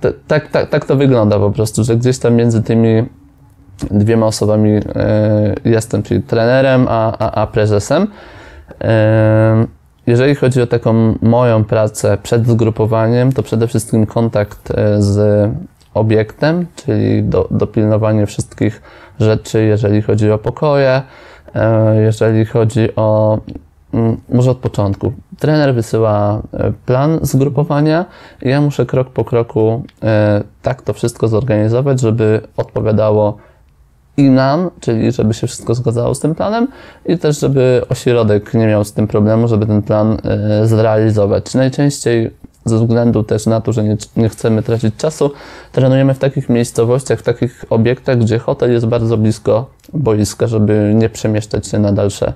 t- 0.00 0.12
tak, 0.26 0.48
tak, 0.48 0.68
tak 0.70 0.84
to 0.84 0.96
wygląda 0.96 1.38
po 1.38 1.50
prostu, 1.50 1.84
że 1.84 1.96
gdzieś 1.96 2.18
tam 2.18 2.34
między 2.34 2.62
tymi 2.62 3.04
dwiema 3.90 4.26
osobami 4.26 4.70
e, 4.70 5.54
jestem, 5.64 6.02
czyli 6.02 6.22
trenerem, 6.22 6.86
a, 6.88 7.18
a, 7.18 7.30
a 7.42 7.46
prezesem. 7.46 8.06
E, 8.80 9.66
Jeżeli 10.06 10.34
chodzi 10.34 10.62
o 10.62 10.66
taką 10.66 11.14
moją 11.22 11.64
pracę 11.64 12.18
przed 12.22 12.46
zgrupowaniem, 12.46 13.32
to 13.32 13.42
przede 13.42 13.66
wszystkim 13.66 14.06
kontakt 14.06 14.70
e, 14.70 15.02
z 15.02 15.50
obiektem, 15.94 16.66
czyli 16.76 17.22
do, 17.22 17.48
dopilnowanie 17.50 18.26
wszystkich 18.26 18.82
rzeczy, 19.20 19.64
jeżeli 19.64 20.02
chodzi 20.02 20.30
o 20.30 20.38
pokoje, 20.38 21.02
e, 21.54 22.02
jeżeli 22.02 22.44
chodzi 22.44 22.96
o 22.96 23.38
mm, 23.94 24.16
może 24.28 24.50
od 24.50 24.58
początku. 24.58 25.12
Trener 25.38 25.74
wysyła 25.74 26.42
e, 26.52 26.72
plan 26.86 27.18
zgrupowania 27.22 28.04
i 28.42 28.48
ja 28.48 28.60
muszę 28.60 28.86
krok 28.86 29.10
po 29.10 29.24
kroku 29.24 29.82
e, 30.02 30.42
tak 30.62 30.82
to 30.82 30.92
wszystko 30.92 31.28
zorganizować, 31.28 32.00
żeby 32.00 32.40
odpowiadało 32.56 33.36
i 34.16 34.30
nam, 34.30 34.70
czyli 34.80 35.12
żeby 35.12 35.34
się 35.34 35.46
wszystko 35.46 35.74
zgadzało 35.74 36.14
z 36.14 36.20
tym 36.20 36.34
planem 36.34 36.68
i 37.06 37.18
też 37.18 37.40
żeby 37.40 37.82
ośrodek 37.88 38.54
nie 38.54 38.66
miał 38.66 38.84
z 38.84 38.92
tym 38.92 39.06
problemu, 39.06 39.48
żeby 39.48 39.66
ten 39.66 39.82
plan 39.82 40.16
zrealizować. 40.64 41.54
Najczęściej 41.54 42.30
ze 42.64 42.78
względu 42.78 43.22
też 43.22 43.46
na 43.46 43.60
to, 43.60 43.72
że 43.72 43.84
nie, 43.84 43.96
nie 44.16 44.28
chcemy 44.28 44.62
tracić 44.62 44.96
czasu, 44.96 45.30
trenujemy 45.72 46.14
w 46.14 46.18
takich 46.18 46.48
miejscowościach, 46.48 47.18
w 47.18 47.22
takich 47.22 47.64
obiektach, 47.70 48.18
gdzie 48.18 48.38
hotel 48.38 48.72
jest 48.72 48.86
bardzo 48.86 49.16
blisko 49.16 49.70
boiska, 49.94 50.46
żeby 50.46 50.92
nie 50.94 51.08
przemieszczać 51.08 51.66
się 51.66 51.78
na 51.78 51.92
dalsze 51.92 52.32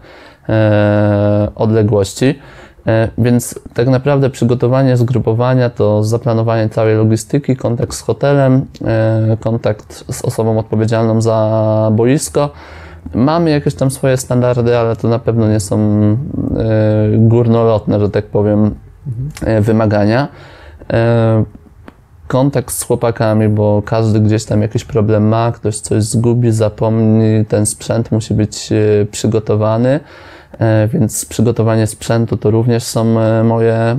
e, 0.48 1.48
odległości. 1.54 2.34
E, 2.86 3.08
Więc 3.18 3.60
tak 3.74 3.88
naprawdę 3.88 4.30
przygotowanie 4.30 4.96
zgrupowania 4.96 5.70
to 5.70 6.04
zaplanowanie 6.04 6.68
całej 6.68 6.96
logistyki, 6.96 7.56
kontakt 7.56 7.94
z 7.94 8.00
hotelem, 8.00 8.66
e, 8.84 9.36
kontakt 9.40 10.04
z 10.12 10.24
osobą 10.24 10.58
odpowiedzialną 10.58 11.20
za 11.20 11.88
boisko. 11.92 12.50
Mamy 13.14 13.50
jakieś 13.50 13.74
tam 13.74 13.90
swoje 13.90 14.16
standardy, 14.16 14.78
ale 14.78 14.96
to 14.96 15.08
na 15.08 15.18
pewno 15.18 15.48
nie 15.48 15.60
są 15.60 15.78
e, 15.78 16.16
górnolotne, 17.18 18.00
że 18.00 18.10
tak 18.10 18.26
powiem, 18.26 18.74
e, 19.44 19.60
wymagania. 19.60 20.28
E, 20.92 21.44
Kontakt 22.28 22.74
z 22.74 22.82
chłopakami, 22.82 23.48
bo 23.48 23.82
każdy 23.86 24.20
gdzieś 24.20 24.44
tam 24.44 24.62
jakiś 24.62 24.84
problem 24.84 25.28
ma, 25.28 25.52
ktoś 25.52 25.76
coś 25.78 26.04
zgubi, 26.04 26.52
zapomni, 26.52 27.44
ten 27.44 27.66
sprzęt 27.66 28.12
musi 28.12 28.34
być 28.34 28.72
e, 28.72 29.06
przygotowany. 29.06 30.00
Więc 30.92 31.24
przygotowanie 31.24 31.86
sprzętu 31.86 32.36
to 32.36 32.50
również 32.50 32.82
są 32.82 33.04
moje 33.44 33.98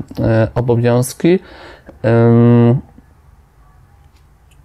obowiązki. 0.55 1.39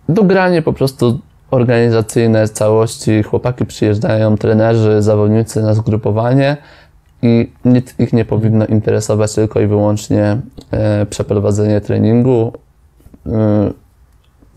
Dogranie 0.09 0.63
po 0.63 0.73
prostu 0.73 1.21
organizacyjne 1.51 2.49
całości. 2.49 3.23
Chłopaki 3.23 3.67
przyjeżdżają, 3.67 4.37
trenerzy, 4.37 5.03
zawodnicy 5.03 5.63
na 5.63 5.75
zgrupowanie 5.75 6.57
i 7.25 7.53
nic 7.65 7.95
ich 7.99 8.13
nie 8.13 8.25
powinno 8.25 8.67
interesować 8.67 9.35
tylko 9.35 9.61
i 9.61 9.67
wyłącznie 9.67 10.41
e, 10.71 11.07
przeprowadzenie 11.07 11.81
treningu, 11.81 12.53
y, 13.27 13.31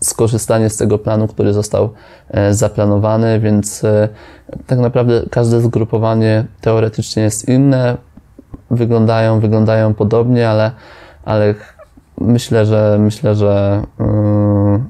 skorzystanie 0.00 0.70
z 0.70 0.76
tego 0.76 0.98
planu, 0.98 1.28
który 1.28 1.52
został 1.52 1.90
e, 2.30 2.54
zaplanowany, 2.54 3.40
więc 3.40 3.84
e, 3.84 4.08
tak 4.66 4.78
naprawdę 4.78 5.22
każde 5.30 5.60
zgrupowanie 5.60 6.44
teoretycznie 6.60 7.22
jest 7.22 7.48
inne, 7.48 7.96
wyglądają, 8.70 9.40
wyglądają 9.40 9.94
podobnie, 9.94 10.48
ale, 10.48 10.70
ale 11.24 11.54
myślę, 12.20 12.66
że 12.66 12.96
myślę, 13.00 13.34
że 13.34 13.82
yy, 13.98 14.80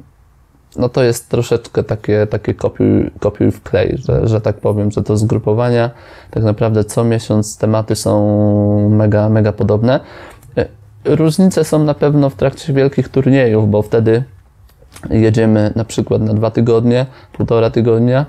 no 0.76 0.88
to 0.88 1.02
jest 1.02 1.28
troszeczkę 1.28 1.84
takie, 1.84 2.26
takie 2.26 2.54
kopiuj, 2.54 3.10
kopiuj 3.20 3.50
w 3.50 3.62
klej, 3.62 3.98
że, 4.06 4.28
że 4.28 4.40
tak 4.40 4.56
powiem, 4.56 4.90
że 4.90 5.02
to 5.02 5.16
zgrupowania 5.16 5.90
tak 6.30 6.42
naprawdę 6.42 6.84
co 6.84 7.04
miesiąc 7.04 7.58
tematy 7.58 7.96
są 7.96 8.88
mega, 8.90 9.28
mega 9.28 9.52
podobne. 9.52 10.00
E, 10.56 10.66
Różnice 11.04 11.64
są 11.64 11.84
na 11.84 11.94
pewno 11.94 12.30
w 12.30 12.34
trakcie 12.34 12.72
wielkich 12.72 13.08
turniejów, 13.08 13.70
bo 13.70 13.82
wtedy 13.82 14.24
jedziemy 15.10 15.72
na 15.76 15.84
przykład 15.84 16.22
na 16.22 16.34
dwa 16.34 16.50
tygodnie, 16.50 17.06
półtora 17.32 17.70
tygodnia, 17.70 18.26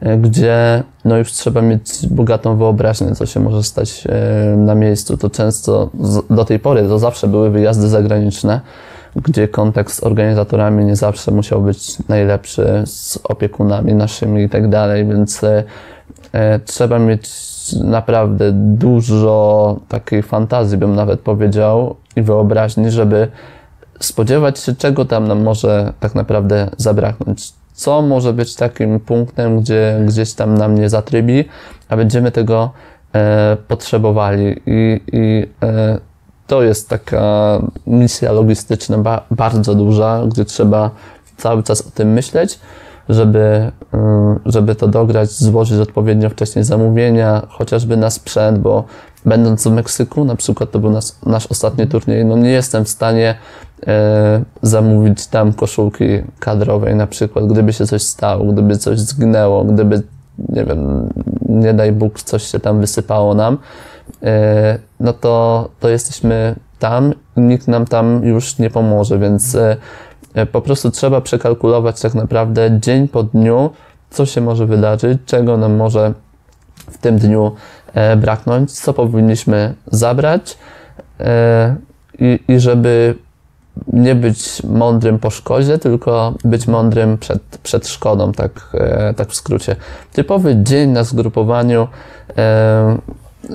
e, 0.00 0.16
gdzie 0.16 0.82
no 1.04 1.16
już 1.16 1.32
trzeba 1.32 1.62
mieć 1.62 2.06
bogatą 2.10 2.56
wyobraźnię, 2.56 3.14
co 3.14 3.26
się 3.26 3.40
może 3.40 3.62
stać 3.62 4.04
e, 4.06 4.56
na 4.56 4.74
miejscu. 4.74 5.16
To 5.16 5.30
często 5.30 5.90
do 6.30 6.44
tej 6.44 6.58
pory 6.58 6.82
to 6.82 6.98
zawsze 6.98 7.28
były 7.28 7.50
wyjazdy 7.50 7.88
zagraniczne, 7.88 8.60
gdzie 9.16 9.48
kontakt 9.48 9.92
z 9.92 10.04
organizatorami 10.04 10.84
nie 10.84 10.96
zawsze 10.96 11.30
musiał 11.30 11.62
być 11.62 12.08
najlepszy, 12.08 12.82
z 12.86 13.18
opiekunami 13.24 13.94
naszymi 13.94 14.42
i 14.42 14.48
tak 14.48 14.68
dalej, 14.68 15.06
więc 15.06 15.44
e, 16.32 16.60
trzeba 16.64 16.98
mieć 16.98 17.30
naprawdę 17.84 18.52
dużo 18.52 19.76
takiej 19.88 20.22
fantazji, 20.22 20.78
bym 20.78 20.94
nawet 20.94 21.20
powiedział, 21.20 21.96
i 22.16 22.22
wyobraźni, 22.22 22.90
żeby 22.90 23.28
spodziewać 24.00 24.58
się, 24.58 24.74
czego 24.74 25.04
tam 25.04 25.28
nam 25.28 25.42
może 25.42 25.92
tak 26.00 26.14
naprawdę 26.14 26.70
zabraknąć. 26.76 27.52
Co 27.72 28.02
może 28.02 28.32
być 28.32 28.54
takim 28.54 29.00
punktem, 29.00 29.60
gdzie 29.60 30.00
gdzieś 30.06 30.32
tam 30.32 30.58
nam 30.58 30.74
nie 30.74 30.88
zatrybi, 30.88 31.44
a 31.88 31.96
będziemy 31.96 32.30
tego 32.30 32.70
e, 33.14 33.56
potrzebowali. 33.68 34.60
I, 34.66 35.00
i 35.12 35.46
e, 35.62 35.98
to 36.52 36.62
jest 36.62 36.88
taka 36.88 37.58
misja 37.86 38.32
logistyczna 38.32 38.98
ba, 38.98 39.22
bardzo 39.30 39.74
duża, 39.74 40.22
gdzie 40.28 40.44
trzeba 40.44 40.90
cały 41.36 41.62
czas 41.62 41.86
o 41.86 41.90
tym 41.90 42.12
myśleć. 42.12 42.58
żeby, 43.08 43.72
żeby 44.46 44.74
to 44.74 44.88
dograć, 44.88 45.30
złożyć 45.30 45.80
odpowiednio 45.80 46.30
wcześniej 46.30 46.64
zamówienia, 46.64 47.42
chociażby 47.48 47.96
na 47.96 48.10
sprzęt, 48.10 48.58
bo 48.58 48.84
będąc 49.24 49.64
w 49.64 49.70
Meksyku, 49.70 50.24
na 50.24 50.36
przykład 50.36 50.70
to 50.70 50.78
był 50.78 50.90
nas, 50.90 51.18
nasz 51.26 51.46
ostatni 51.46 51.86
turniej, 51.86 52.24
no 52.24 52.36
nie 52.36 52.50
jestem 52.50 52.84
w 52.84 52.88
stanie 52.88 53.34
e, 53.86 54.42
zamówić 54.62 55.26
tam 55.26 55.52
koszulki 55.52 56.04
kadrowej 56.38 56.94
na 56.94 57.06
przykład, 57.06 57.46
gdyby 57.46 57.72
się 57.72 57.86
coś 57.86 58.02
stało, 58.02 58.52
gdyby 58.52 58.76
coś 58.76 58.98
zginęło, 58.98 59.64
gdyby, 59.64 60.02
nie 60.48 60.64
wiem, 60.64 61.08
nie 61.48 61.74
daj 61.74 61.92
Bóg, 61.92 62.22
coś 62.22 62.42
się 62.42 62.60
tam 62.60 62.80
wysypało 62.80 63.34
nam, 63.34 63.58
no 65.00 65.12
to, 65.12 65.68
to 65.80 65.88
jesteśmy 65.88 66.54
tam 66.78 67.14
i 67.36 67.40
nikt 67.40 67.68
nam 67.68 67.84
tam 67.86 68.24
już 68.24 68.58
nie 68.58 68.70
pomoże, 68.70 69.18
więc 69.18 69.54
e, 69.54 69.76
e 70.34 70.46
po 70.46 70.60
prostu 70.60 70.90
trzeba 70.90 71.20
przekalkulować 71.20 72.00
tak 72.00 72.14
naprawdę 72.14 72.80
dzień 72.80 73.08
po 73.08 73.22
dniu, 73.22 73.70
co 74.10 74.26
się 74.26 74.40
może 74.40 74.66
wydarzyć, 74.66 75.18
czego 75.26 75.56
nam 75.56 75.76
może 75.76 76.12
w 76.90 76.98
tym 76.98 77.18
dniu 77.18 77.52
E, 77.94 78.16
braknąć, 78.16 78.72
co 78.72 78.92
powinniśmy 78.92 79.74
zabrać 79.86 80.58
e, 81.20 81.76
i, 82.18 82.40
i 82.48 82.60
żeby 82.60 83.14
nie 83.92 84.14
być 84.14 84.62
mądrym 84.62 85.18
po 85.18 85.30
szkodzie, 85.30 85.78
tylko 85.78 86.34
być 86.44 86.66
mądrym 86.66 87.18
przed, 87.18 87.42
przed 87.62 87.88
szkodą, 87.88 88.32
tak, 88.32 88.68
e, 88.74 89.14
tak 89.14 89.28
w 89.28 89.34
skrócie. 89.34 89.76
Typowy 90.12 90.56
dzień 90.62 90.90
na 90.90 91.04
zgrupowaniu 91.04 91.88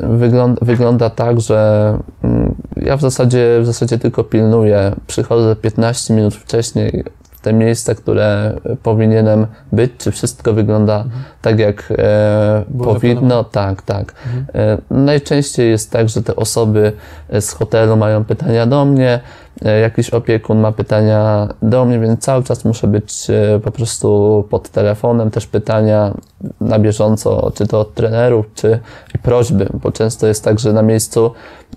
wygląda, 0.03 0.65
wygląda 0.65 1.09
tak, 1.09 1.41
że 1.41 1.93
mm, 2.23 2.55
ja 2.75 2.97
w 2.97 3.01
zasadzie, 3.01 3.59
w 3.61 3.65
zasadzie 3.65 3.99
tylko 3.99 4.23
pilnuję. 4.23 4.91
Przychodzę 5.07 5.55
15 5.55 6.13
minut 6.13 6.35
wcześniej, 6.35 7.03
te 7.41 7.53
miejsca, 7.53 7.95
które 7.95 8.59
powinienem 8.83 9.47
być, 9.71 9.91
czy 9.97 10.11
wszystko 10.11 10.53
wygląda 10.53 10.95
mhm. 10.95 11.23
tak, 11.41 11.59
jak 11.59 11.93
e, 11.97 12.63
powinno. 12.83 13.43
Tak, 13.43 13.81
tak. 13.81 14.13
Mhm. 14.25 14.45
E, 14.53 14.77
najczęściej 14.91 15.69
jest 15.69 15.91
tak, 15.91 16.09
że 16.09 16.23
te 16.23 16.35
osoby 16.35 16.93
z 17.39 17.51
hotelu 17.51 17.97
mają 17.97 18.25
pytania 18.25 18.65
do 18.65 18.85
mnie, 18.85 19.09
e, 19.09 19.19
jakiś 19.61 20.09
opiekun 20.09 20.59
ma 20.59 20.71
pytania 20.71 21.47
do 21.61 21.85
mnie, 21.85 21.99
więc 21.99 22.19
cały 22.19 22.43
czas 22.43 22.65
muszę 22.65 22.87
być 22.87 23.29
e, 23.29 23.59
po 23.59 23.71
prostu 23.71 24.43
pod 24.49 24.69
telefonem, 24.69 25.31
też 25.31 25.47
pytania 25.47 26.13
na 26.61 26.79
bieżąco, 26.79 27.51
czy 27.55 27.67
to 27.67 27.79
od 27.79 27.93
trenerów, 27.93 28.45
czy 28.55 28.79
prośby, 29.23 29.69
bo 29.73 29.91
często 29.91 30.27
jest 30.27 30.43
tak, 30.43 30.59
że 30.59 30.73
na 30.73 30.81
miejscu 30.81 31.31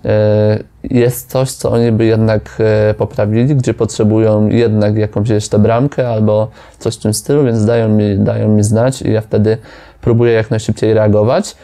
e, 0.05 0.59
jest 0.83 1.31
coś, 1.31 1.51
co 1.51 1.71
oni 1.71 1.91
by 1.91 2.05
jednak 2.05 2.57
e, 2.59 2.93
poprawili, 2.93 3.55
gdzie 3.55 3.73
potrzebują 3.73 4.49
jednak 4.49 4.95
jakąś 4.97 5.29
jeszcze 5.29 5.59
bramkę 5.59 6.09
albo 6.09 6.47
coś 6.79 6.95
w 6.95 7.01
tym 7.01 7.13
stylu, 7.13 7.43
więc 7.43 7.65
dają 7.65 7.89
mi, 7.89 8.19
dają 8.19 8.47
mi 8.47 8.63
znać 8.63 9.01
i 9.01 9.11
ja 9.11 9.21
wtedy 9.21 9.57
próbuję 10.01 10.33
jak 10.33 10.51
najszybciej 10.51 10.93
reagować. 10.93 11.55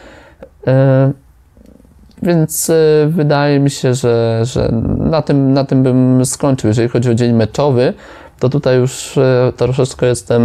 Więc 2.22 2.70
wydaje 3.08 3.60
mi 3.60 3.70
się, 3.70 3.94
że, 3.94 4.40
że 4.42 4.72
na, 4.98 5.22
tym, 5.22 5.52
na 5.52 5.64
tym 5.64 5.82
bym 5.82 6.26
skończył. 6.26 6.68
Jeżeli 6.68 6.88
chodzi 6.88 7.10
o 7.10 7.14
dzień 7.14 7.32
meczowy, 7.32 7.94
to 8.38 8.48
tutaj 8.48 8.78
już 8.78 9.18
e, 9.18 9.52
troszeczkę 9.56 10.06
jestem 10.06 10.42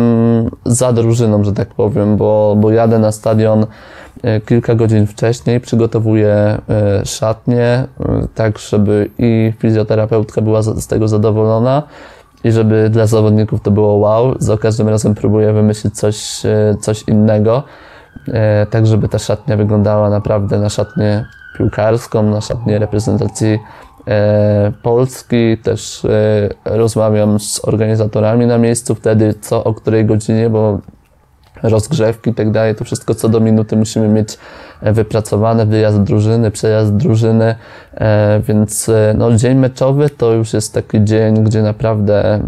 za 0.66 0.94
drużyną, 0.94 1.44
że 1.44 1.54
tak 1.54 1.68
powiem, 1.68 2.18
bo, 2.18 2.56
bo 2.60 2.72
jadę 2.72 3.00
na 3.00 3.12
stadion 3.12 3.66
e, 4.24 4.42
kilka 4.42 4.76
godzin 4.76 5.08
wcześniej, 5.08 5.60
przygotowuję 5.60 6.62
szatnię, 7.06 7.88
tak 8.36 8.60
żeby 8.60 9.10
i 9.18 9.54
fizjoterapeutka 9.60 10.42
była 10.42 10.62
z 10.62 10.88
tego 10.88 11.08
zadowolona 11.08 11.84
i 12.44 12.52
żeby 12.52 12.90
dla 12.90 13.08
zawodników 13.08 13.62
to 13.62 13.72
było 13.72 13.94
wow. 13.94 14.36
Za 14.40 14.58
każdym 14.58 14.90
razem 14.90 15.16
próbuję 15.16 15.54
wymyślić 15.54 15.96
coś, 15.96 16.42
coś 16.82 17.04
innego, 17.08 17.64
tak 18.70 18.88
żeby 18.88 19.10
ta 19.10 19.20
szatnia 19.20 19.58
wyglądała 19.58 20.10
naprawdę 20.10 20.60
na 20.60 20.70
szatnię 20.70 21.26
piłkarską, 21.58 22.24
na 22.24 22.42
szatnię 22.42 22.80
reprezentacji 22.80 23.60
E, 24.08 24.72
Polski, 24.82 25.58
też 25.58 26.06
e, 26.06 26.50
rozmawiam 26.66 27.40
z 27.40 27.66
organizatorami 27.66 28.46
na 28.46 28.58
miejscu 28.58 28.96
wtedy, 28.96 29.34
co 29.42 29.64
o 29.64 29.74
której 29.74 30.06
godzinie, 30.06 30.50
bo 30.50 30.80
rozgrzewki 31.64 32.30
i 32.30 32.34
tak 32.34 32.52
dalej, 32.52 32.76
to 32.76 32.84
wszystko 32.84 33.16
co 33.16 33.30
do 33.30 33.40
minuty 33.40 33.76
musimy 33.76 34.08
mieć 34.08 34.38
e, 34.82 34.94
wypracowane, 34.94 35.66
wyjazd 35.66 36.02
drużyny, 36.02 36.52
przejazd 36.52 36.96
drużyny, 36.96 37.56
więc 38.48 38.92
no, 39.16 39.36
dzień 39.36 39.58
meczowy 39.58 40.10
to 40.10 40.34
już 40.34 40.54
jest 40.54 40.74
taki 40.74 41.04
dzień, 41.04 41.44
gdzie 41.44 41.62
naprawdę 41.62 42.40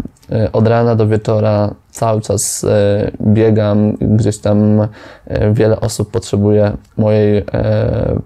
od 0.52 0.66
rana 0.66 0.94
do 0.94 1.06
wieczora 1.06 1.70
cały 1.96 2.20
czas 2.20 2.64
e, 2.64 3.10
biegam, 3.20 3.92
gdzieś 3.92 4.38
tam 4.38 4.88
e, 5.26 5.52
wiele 5.52 5.80
osób 5.80 6.10
potrzebuje 6.10 6.72
mojej 6.96 7.38
e, 7.38 7.44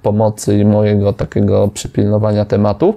pomocy 0.03 0.59
i 0.59 0.65
mojego 0.65 1.13
takiego 1.13 1.69
przypilnowania 1.69 2.45
tematu. 2.45 2.97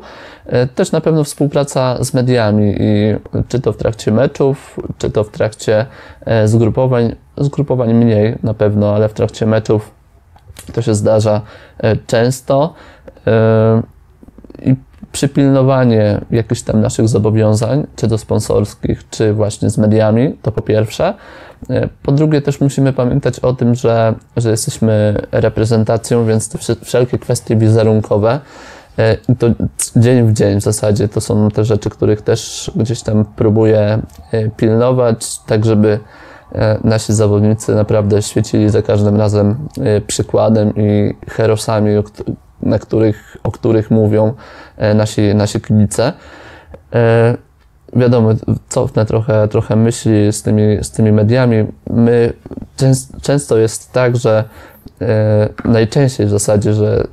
Też 0.76 0.92
na 0.92 1.02
pewno 1.02 1.24
współpraca 1.24 2.04
z 2.04 2.14
mediami 2.14 2.76
i 2.80 3.16
czy 3.48 3.60
to 3.60 3.74
w 3.74 3.78
trakcie 3.78 4.12
meczów, 4.12 4.80
czy 4.98 5.10
to 5.10 5.24
w 5.24 5.30
trakcie 5.30 5.86
zgrupowań, 6.46 7.16
zgrupowań 7.38 7.94
mniej 7.94 8.36
na 8.44 8.54
pewno, 8.54 8.96
ale 8.96 9.10
w 9.10 9.14
trakcie 9.14 9.46
meczów 9.46 9.92
to 10.74 10.82
się 10.82 10.96
zdarza 10.96 11.42
często. 12.08 12.74
I 14.62 14.76
przypilnowanie 15.14 16.22
jakichś 16.32 16.62
tam 16.62 16.82
naszych 16.82 17.08
zobowiązań, 17.08 17.88
czy 17.96 18.08
to 18.08 18.18
sponsorskich, 18.18 19.10
czy 19.10 19.34
właśnie 19.34 19.70
z 19.70 19.78
mediami, 19.78 20.38
to 20.42 20.52
po 20.52 20.62
pierwsze. 20.62 21.14
E, 21.70 21.90
po 22.04 22.12
drugie, 22.12 22.42
też 22.42 22.62
musimy 22.62 22.94
pamiętać 22.94 23.40
o 23.40 23.54
tym, 23.54 23.76
że, 23.76 24.14
że 24.38 24.50
jesteśmy 24.50 25.22
reprezentacją, 25.32 26.26
więc 26.26 26.50
te 26.50 26.76
wszelkie 26.86 27.20
kwestie 27.20 27.56
wizerunkowe, 27.56 28.40
e, 29.00 29.18
i 29.30 29.36
to 29.36 29.48
dzień 29.96 30.28
w 30.28 30.34
dzień 30.34 30.60
w 30.60 30.64
zasadzie 30.64 31.08
to 31.08 31.22
są 31.22 31.52
te 31.52 31.66
rzeczy, 31.66 31.90
których 31.90 32.22
też 32.22 32.72
gdzieś 32.76 33.02
tam 33.02 33.26
próbuję 33.36 34.00
e, 34.32 34.50
pilnować, 34.50 35.40
tak 35.40 35.66
żeby 35.66 36.00
nasi 36.84 37.14
zawodnicy 37.14 37.76
naprawdę 37.76 38.22
świecili 38.22 38.70
za 38.70 38.82
każdym 38.82 39.16
razem 39.16 39.56
przykładem 40.08 40.74
i 40.76 41.14
herosami, 41.28 41.92
na 42.66 42.80
których, 42.80 43.38
o 43.44 43.52
których 43.52 43.92
mówią 43.92 44.34
e, 44.78 44.94
nasi, 44.94 45.36
nasi 45.36 45.62
kibice. 45.62 46.14
E, 46.94 47.38
wiadomo, 47.96 48.30
cofnę 48.70 49.06
trochę, 49.06 49.48
trochę 49.48 49.76
myśli 49.76 50.34
z 50.34 50.44
tymi, 50.44 50.84
z 50.84 50.92
tymi 50.92 51.12
mediami. 51.12 51.66
My, 51.90 52.34
często 53.22 53.58
jest 53.58 53.92
tak, 53.92 54.18
że 54.18 54.44
najczęściej 55.66 56.28
w 56.28 56.30
zasadzie, 56.30 56.74
że 56.74 57.08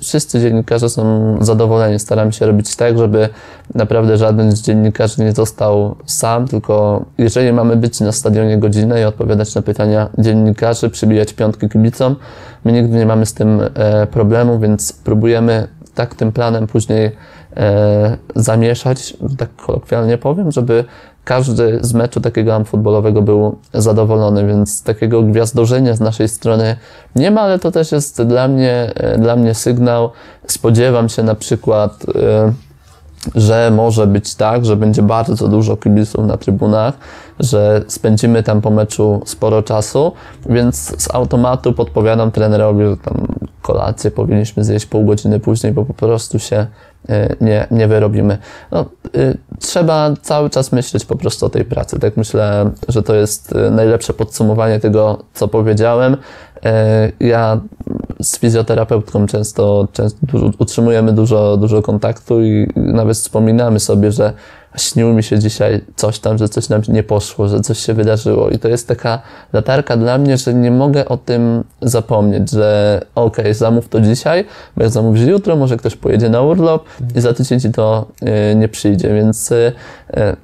wszyscy 0.00 0.40
dziennikarze 0.40 0.88
są 0.88 1.36
zadowoleni. 1.40 1.98
Staramy 1.98 2.32
się 2.32 2.46
robić 2.46 2.76
tak, 2.76 2.98
żeby 2.98 3.28
naprawdę 3.74 4.16
żaden 4.16 4.52
z 4.52 4.62
dziennikarzy 4.62 5.22
nie 5.22 5.32
został 5.32 5.96
sam, 6.06 6.48
tylko 6.48 7.04
jeżeli 7.18 7.52
mamy 7.52 7.76
być 7.76 8.00
na 8.00 8.12
stadionie 8.12 8.58
godzinę 8.58 9.00
i 9.00 9.04
odpowiadać 9.04 9.54
na 9.54 9.62
pytania 9.62 10.08
dziennikarzy, 10.18 10.90
przybijać 10.90 11.32
piątki 11.32 11.68
kibicom, 11.68 12.16
my 12.64 12.72
nigdy 12.72 12.98
nie 12.98 13.06
mamy 13.06 13.26
z 13.26 13.34
tym 13.34 13.60
e, 13.74 14.06
problemu, 14.06 14.58
więc 14.58 14.92
próbujemy 14.92 15.68
tak 15.94 16.14
tym 16.14 16.32
planem 16.32 16.66
później 16.66 17.10
e, 17.56 18.16
zamieszać, 18.36 19.16
tak 19.38 19.56
kolokwialnie 19.56 20.18
powiem, 20.18 20.52
żeby 20.52 20.84
każdy 21.26 21.78
z 21.80 21.94
meczu 21.94 22.20
takiego 22.20 22.64
futbolowego 22.64 23.22
był 23.22 23.56
zadowolony, 23.74 24.46
więc 24.46 24.82
takiego 24.82 25.22
gwiazdorzenia 25.22 25.94
z 25.94 26.00
naszej 26.00 26.28
strony 26.28 26.76
nie 27.16 27.30
ma, 27.30 27.40
ale 27.40 27.58
to 27.58 27.70
też 27.70 27.92
jest 27.92 28.22
dla 28.22 28.48
mnie, 28.48 28.92
e, 28.94 29.18
dla 29.18 29.36
mnie 29.36 29.54
sygnał. 29.54 30.10
Spodziewam 30.46 31.08
się 31.08 31.22
na 31.22 31.34
przykład, 31.34 32.06
e, 32.14 32.52
że 33.34 33.70
może 33.70 34.06
być 34.06 34.34
tak, 34.34 34.64
że 34.64 34.76
będzie 34.76 35.02
bardzo 35.02 35.48
dużo 35.48 35.76
kibiców 35.76 36.26
na 36.26 36.36
trybunach, 36.36 36.94
że 37.40 37.82
spędzimy 37.88 38.42
tam 38.42 38.60
po 38.60 38.70
meczu 38.70 39.22
sporo 39.24 39.62
czasu, 39.62 40.12
więc 40.48 41.02
z 41.02 41.14
automatu 41.14 41.72
podpowiadam 41.72 42.30
trenerowi, 42.30 42.84
że 42.84 42.96
tam 42.96 43.26
kolację 43.62 44.10
powinniśmy 44.10 44.64
zjeść 44.64 44.86
pół 44.86 45.04
godziny 45.04 45.40
później, 45.40 45.72
bo 45.72 45.84
po 45.84 45.94
prostu 45.94 46.38
się 46.38 46.66
nie, 47.40 47.66
nie 47.70 47.88
wyrobimy. 47.88 48.38
No, 48.70 48.84
y, 49.16 49.38
trzeba 49.60 50.14
cały 50.22 50.50
czas 50.50 50.72
myśleć 50.72 51.04
po 51.04 51.16
prostu 51.16 51.46
o 51.46 51.48
tej 51.48 51.64
pracy. 51.64 51.98
Tak 51.98 52.16
myślę, 52.16 52.70
że 52.88 53.02
to 53.02 53.14
jest 53.14 53.52
e, 53.52 53.70
najlepsze 53.70 54.12
podsumowanie 54.12 54.80
tego, 54.80 55.24
co 55.34 55.48
powiedziałem. 55.48 56.16
E, 56.64 57.12
ja 57.20 57.60
z 58.22 58.38
fizjoterapeutką 58.38 59.26
często, 59.26 59.88
często 59.92 60.18
utrzymujemy 60.58 61.12
dużo, 61.12 61.56
dużo 61.56 61.82
kontaktu 61.82 62.42
i 62.42 62.66
nawet 62.76 63.16
wspominamy 63.16 63.80
sobie, 63.80 64.12
że 64.12 64.32
śniło 64.76 65.12
mi 65.12 65.22
się 65.22 65.38
dzisiaj 65.38 65.80
coś 65.96 66.18
tam, 66.18 66.38
że 66.38 66.48
coś 66.48 66.68
nam 66.68 66.82
nie 66.88 67.02
poszło, 67.02 67.48
że 67.48 67.60
coś 67.60 67.78
się 67.78 67.94
wydarzyło. 67.94 68.50
I 68.50 68.58
to 68.58 68.68
jest 68.68 68.88
taka 68.88 69.22
latarka 69.52 69.96
dla 69.96 70.18
mnie, 70.18 70.36
że 70.36 70.54
nie 70.54 70.70
mogę 70.70 71.08
o 71.08 71.16
tym 71.16 71.64
zapomnieć, 71.82 72.50
że 72.50 73.00
okej, 73.14 73.44
okay, 73.44 73.54
zamów 73.54 73.88
to 73.88 74.00
dzisiaj, 74.00 74.44
bo 74.76 74.82
jak 74.82 74.92
zamówisz 74.92 75.22
jutro, 75.22 75.56
może 75.56 75.76
ktoś 75.76 75.96
pojedzie 75.96 76.28
na 76.28 76.42
urlop 76.42 76.84
i 77.14 77.20
za 77.20 77.34
tydzień 77.34 77.60
ci 77.60 77.70
to 77.70 78.06
y, 78.52 78.54
nie 78.54 78.68
przyjdzie. 78.68 79.14
Więc 79.14 79.52
y, 79.52 79.72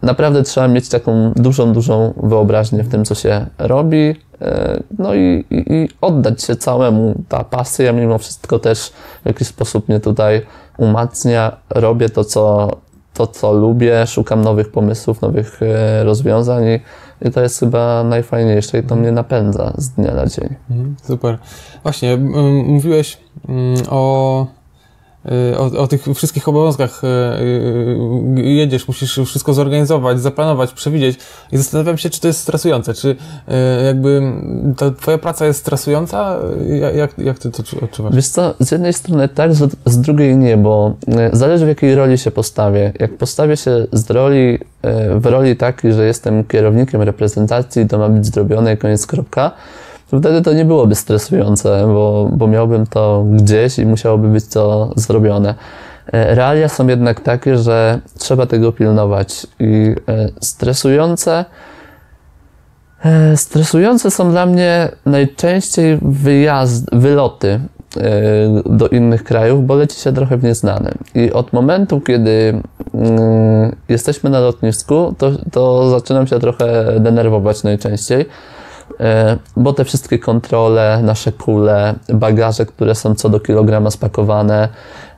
naprawdę 0.03 0.43
trzeba 0.43 0.69
mieć 0.69 0.89
taką 0.89 1.33
dużą, 1.37 1.73
dużą 1.73 2.13
wyobraźnię 2.23 2.83
w 2.83 2.89
tym, 2.89 3.05
co 3.05 3.15
się 3.15 3.47
robi. 3.59 4.15
Y, 4.43 4.83
no 4.99 5.15
i, 5.15 5.45
i, 5.51 5.73
i 5.73 5.89
oddać 6.01 6.43
się 6.43 6.57
całemu. 6.57 7.15
Ta 7.29 7.45
pasja 7.45 7.93
mimo 7.93 8.19
wszystko 8.19 8.59
też 8.59 8.93
w 9.23 9.27
jakiś 9.27 9.49
sposób 9.49 9.89
mnie 9.89 10.01
tutaj 10.01 10.47
umacnia. 10.79 11.57
Robię 11.71 12.09
to, 12.09 12.25
co 12.25 12.71
to, 13.15 13.27
co 13.27 13.53
lubię, 13.53 14.07
szukam 14.07 14.41
nowych 14.41 14.71
pomysłów, 14.71 15.23
nowych 15.23 15.61
e, 15.63 16.05
rozwiązań 16.05 16.65
i, 16.65 16.81
i 17.29 17.31
to 17.31 17.41
jest 17.41 17.61
chyba 17.61 18.05
najfajniejsze 18.05 18.79
i 18.79 18.83
to 18.83 18.97
mnie 18.97 19.13
napędza 19.13 19.73
z 19.77 19.89
dnia 19.89 20.15
na 20.15 20.27
dzień. 20.27 20.55
Mhm, 20.71 20.97
super. 21.03 21.39
Właśnie, 21.83 22.17
mówiłeś 22.67 23.19
o 23.89 24.47
Y, 24.47 24.62
o, 25.59 25.65
o, 25.65 25.87
tych 25.87 26.05
wszystkich 26.15 26.49
obowiązkach 26.49 27.05
y, 27.05 27.07
y, 28.39 28.43
jedziesz, 28.43 28.89
musisz 28.89 29.21
wszystko 29.27 29.55
zorganizować, 29.55 30.21
zaplanować, 30.21 30.73
przewidzieć 30.73 31.19
i 31.53 31.57
zastanawiam 31.57 31.99
się, 31.99 32.11
czy 32.11 32.21
to 32.21 32.27
jest 32.29 32.41
stresujące, 32.41 32.95
czy 32.95 33.17
jakby 33.87 34.23
ta 34.77 34.91
twoja 34.91 35.19
praca 35.19 35.47
jest 35.47 35.61
stresująca? 35.61 36.39
Jak, 36.95 37.19
jak 37.19 37.39
ty 37.39 37.51
to 37.51 37.63
odczuwasz? 37.83 38.15
Wiesz 38.15 38.29
co, 38.29 38.55
z 38.61 38.71
jednej 38.71 38.93
strony 38.93 39.29
tak, 39.29 39.55
z, 39.55 39.77
z 39.87 40.01
drugiej 40.01 40.37
nie, 40.37 40.57
bo 40.57 40.95
zależy 41.33 41.65
w 41.65 41.69
jakiej 41.69 41.95
roli 41.95 42.19
się 42.19 42.31
postawię. 42.31 42.93
Jak 43.01 43.17
postawię 43.17 43.57
się 43.57 43.87
z 43.93 44.11
roli, 44.11 44.59
w 45.17 45.27
roli 45.27 45.57
takiej, 45.57 45.93
że 45.93 46.07
jestem 46.07 46.45
kierownikiem 46.45 47.03
reprezentacji, 47.03 47.89
to 47.89 47.99
ma 47.99 48.09
być 48.09 48.27
zrobione 48.27 48.77
koniec 48.77 49.07
kropka, 49.07 49.51
wtedy 50.21 50.43
to 50.43 50.53
nie 50.53 50.65
byłoby 50.65 50.95
stresujące, 50.95 51.85
bo, 51.87 52.31
bo 52.33 52.47
miałbym 52.47 52.87
to 52.87 53.25
gdzieś 53.31 53.79
i 53.79 53.87
musiałoby 53.87 54.29
być 54.29 54.47
to 54.47 54.93
zrobione. 54.97 55.55
E, 56.13 56.35
realia 56.35 56.69
są 56.69 56.87
jednak 56.87 57.21
takie, 57.21 57.59
że 57.59 58.01
trzeba 58.19 58.47
tego 58.47 58.73
pilnować 58.73 59.47
i 59.61 59.95
e, 60.09 60.29
stresujące 60.41 61.45
e, 63.05 63.37
Stresujące 63.37 64.11
są 64.11 64.31
dla 64.31 64.47
mnie 64.47 64.89
najczęściej 65.07 65.99
wyjazd, 66.03 66.87
wyloty 66.93 67.61
do 68.67 68.89
innych 68.89 69.25
krajów, 69.25 69.67
bo 69.67 69.75
leci 69.75 70.01
się 70.01 70.13
trochę 70.13 70.37
w 70.37 70.45
nieznane. 70.45 70.93
I 71.15 71.33
od 71.33 71.53
momentu, 71.53 72.01
kiedy 72.01 72.63
mm, 72.95 73.77
jesteśmy 73.89 74.31
na 74.31 74.41
lotnisku, 74.41 75.15
to, 75.19 75.31
to 75.53 75.91
zaczynam 75.91 76.27
się 76.27 76.39
trochę 76.39 77.01
denerwować 77.01 77.63
najczęściej, 77.63 78.27
bo 79.57 79.73
te 79.73 79.85
wszystkie 79.85 80.19
kontrole, 80.19 81.01
nasze 81.03 81.33
kule, 81.33 81.95
bagaże, 82.15 82.67
które 82.67 82.95
są 82.95 83.15
co 83.15 83.29
do 83.29 83.41
kilograma 83.41 83.91
spakowane, 83.91 84.69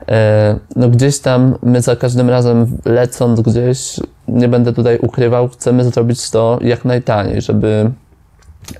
e, 0.07 0.55
no 0.75 0.89
gdzieś 0.89 1.19
tam 1.19 1.57
my 1.63 1.81
za 1.81 1.95
każdym 1.95 2.29
razem 2.29 2.77
lecąc 2.85 3.41
gdzieś, 3.41 3.99
nie 4.27 4.47
będę 4.47 4.73
tutaj 4.73 4.99
ukrywał, 5.01 5.47
chcemy 5.47 5.83
zrobić 5.83 6.29
to 6.29 6.59
jak 6.61 6.85
najtaniej, 6.85 7.41
żeby 7.41 7.91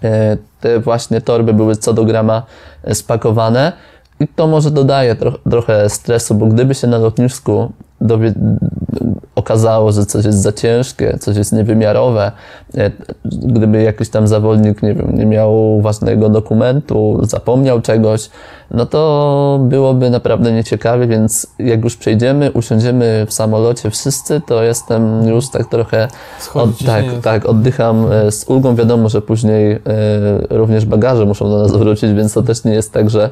e, 0.03 0.37
te 0.61 0.79
właśnie 0.79 1.21
torby 1.21 1.53
były 1.53 1.75
co 1.75 1.93
do 1.93 2.05
grama 2.05 2.43
spakowane. 2.93 3.71
I 4.19 4.27
to 4.27 4.47
może 4.47 4.71
dodaje 4.71 5.15
tro 5.15 5.31
trochę 5.49 5.89
stresu, 5.89 6.35
bo 6.35 6.45
gdyby 6.45 6.75
się 6.75 6.87
na 6.87 6.97
lotnisku 6.97 7.71
okazało, 9.45 9.91
że 9.91 10.05
coś 10.05 10.25
jest 10.25 10.41
za 10.41 10.53
ciężkie, 10.53 11.17
coś 11.19 11.37
jest 11.37 11.53
niewymiarowe, 11.53 12.31
e, 12.77 12.91
gdyby 13.25 13.81
jakiś 13.81 14.09
tam 14.09 14.27
zawodnik, 14.27 14.83
nie 14.83 14.93
wiem, 14.93 15.17
nie 15.17 15.25
miał 15.25 15.81
własnego 15.81 16.29
dokumentu, 16.29 17.19
zapomniał 17.23 17.81
czegoś, 17.81 18.29
no 18.71 18.85
to 18.85 19.59
byłoby 19.61 20.09
naprawdę 20.09 20.51
nieciekawie, 20.51 21.07
więc 21.07 21.47
jak 21.59 21.83
już 21.83 21.97
przejdziemy, 21.97 22.51
usiądziemy 22.51 23.25
w 23.27 23.33
samolocie 23.33 23.89
wszyscy, 23.89 24.41
to 24.47 24.63
jestem 24.63 25.27
już 25.27 25.49
tak 25.49 25.69
trochę, 25.69 26.07
od, 26.53 26.69
tak, 26.85 27.05
tak, 27.23 27.45
oddycham 27.45 28.11
e, 28.11 28.31
z 28.31 28.49
ulgą. 28.49 28.75
Wiadomo, 28.75 29.09
że 29.09 29.21
później 29.21 29.71
e, 29.71 29.79
również 30.49 30.85
bagaże 30.85 31.25
muszą 31.25 31.49
do 31.49 31.57
nas 31.57 31.71
wrócić, 31.71 32.13
więc 32.13 32.33
to 32.33 32.43
też 32.43 32.63
nie 32.63 32.73
jest 32.73 32.93
tak, 32.93 33.09
że 33.09 33.29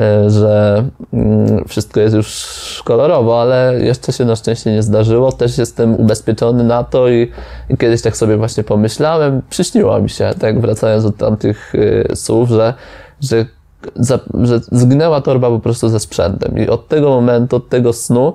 E, 0.00 0.30
że 0.30 0.84
mm, 1.12 1.64
wszystko 1.68 2.00
jest 2.00 2.14
już 2.14 2.82
kolorowo, 2.84 3.42
ale 3.42 3.74
jeszcze 3.80 4.12
się 4.12 4.24
na 4.24 4.36
szczęście 4.36 4.72
nie 4.72 4.82
zdarzyło. 4.82 5.32
Też 5.32 5.58
jestem 5.58 5.94
ubezpieczony 5.94 6.64
na 6.64 6.84
to 6.84 7.08
i, 7.08 7.30
i 7.70 7.76
kiedyś 7.76 8.02
tak 8.02 8.16
sobie 8.16 8.36
właśnie 8.36 8.64
pomyślałem, 8.64 9.42
przyśniło 9.50 10.00
mi 10.00 10.10
się, 10.10 10.30
tak 10.40 10.60
wracając 10.60 11.04
od 11.04 11.16
tamtych 11.16 11.72
słów, 12.14 12.48
że, 12.48 12.74
że 13.20 13.46
za, 13.96 14.18
że 14.42 14.60
zginęła 14.72 15.20
torba 15.20 15.50
po 15.50 15.60
prostu 15.60 15.88
ze 15.88 16.00
sprzętem. 16.00 16.58
I 16.58 16.68
od 16.68 16.88
tego 16.88 17.10
momentu, 17.10 17.56
od 17.56 17.68
tego 17.68 17.92
snu 17.92 18.32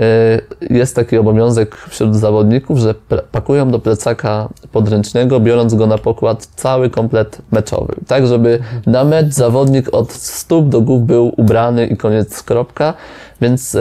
Y, 0.00 0.74
jest 0.74 0.96
taki 0.96 1.18
obowiązek 1.18 1.76
wśród 1.76 2.16
zawodników, 2.16 2.78
że 2.78 2.94
pakują 3.32 3.70
do 3.70 3.78
plecaka 3.78 4.48
podręcznego, 4.72 5.40
biorąc 5.40 5.74
go 5.74 5.86
na 5.86 5.98
pokład 5.98 6.46
cały 6.56 6.90
komplet 6.90 7.38
meczowy. 7.52 7.94
Tak, 8.06 8.26
żeby 8.26 8.58
na 8.86 9.04
mecz 9.04 9.32
zawodnik 9.32 9.94
od 9.94 10.12
stóp 10.12 10.68
do 10.68 10.80
głów 10.80 11.06
był 11.06 11.32
ubrany 11.36 11.86
i 11.86 11.96
koniec 11.96 12.42
kropka. 12.42 12.94
Więc 13.40 13.74
y, 13.74 13.80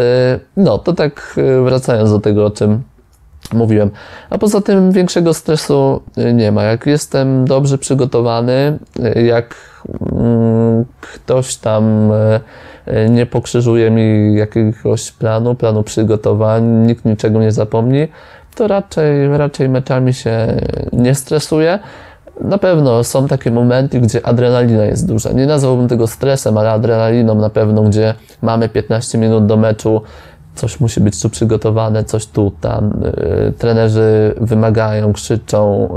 no, 0.57 0.77
to 0.77 0.93
tak 0.93 1.35
y, 1.37 1.63
wracając 1.63 2.11
do 2.11 2.19
tego, 2.19 2.45
o 2.45 2.51
czym 2.51 2.81
mówiłem. 3.53 3.91
A 4.29 4.37
poza 4.37 4.61
tym 4.61 4.91
większego 4.91 5.33
stresu 5.33 6.01
nie 6.33 6.51
ma. 6.51 6.63
Jak 6.63 6.85
jestem 6.85 7.45
dobrze 7.45 7.77
przygotowany, 7.77 8.79
jak 9.15 9.55
mm, 10.11 10.85
ktoś 11.01 11.55
tam 11.55 12.11
E, 12.85 13.09
nie 13.09 13.25
pokrzyżuje 13.25 13.91
mi 13.91 14.35
jakiegoś 14.35 15.11
planu, 15.11 15.55
planu 15.55 15.83
przygotowań, 15.83 16.63
nikt 16.63 17.05
niczego 17.05 17.41
nie 17.41 17.51
zapomni, 17.51 18.07
to 18.55 18.67
raczej, 18.67 19.37
raczej 19.37 19.69
meczami 19.69 20.13
się 20.13 20.47
nie 20.93 21.15
stresuje. 21.15 21.79
Na 22.41 22.57
pewno 22.57 23.03
są 23.03 23.27
takie 23.27 23.51
momenty, 23.51 23.99
gdzie 23.99 24.25
adrenalina 24.25 24.85
jest 24.85 25.07
duża. 25.07 25.31
Nie 25.31 25.45
nazwałbym 25.45 25.87
tego 25.87 26.07
stresem, 26.07 26.57
ale 26.57 26.71
adrenaliną 26.71 27.35
na 27.35 27.49
pewno, 27.49 27.83
gdzie 27.83 28.13
mamy 28.41 28.69
15 28.69 29.17
minut 29.17 29.45
do 29.45 29.57
meczu, 29.57 30.01
coś 30.55 30.79
musi 30.79 31.01
być 31.01 31.21
tu 31.21 31.29
przygotowane, 31.29 32.03
coś 32.03 32.25
tu, 32.25 32.51
tam. 32.61 33.01
Yy, 33.45 33.53
trenerzy 33.57 34.35
wymagają, 34.41 35.13
krzyczą, 35.13 35.89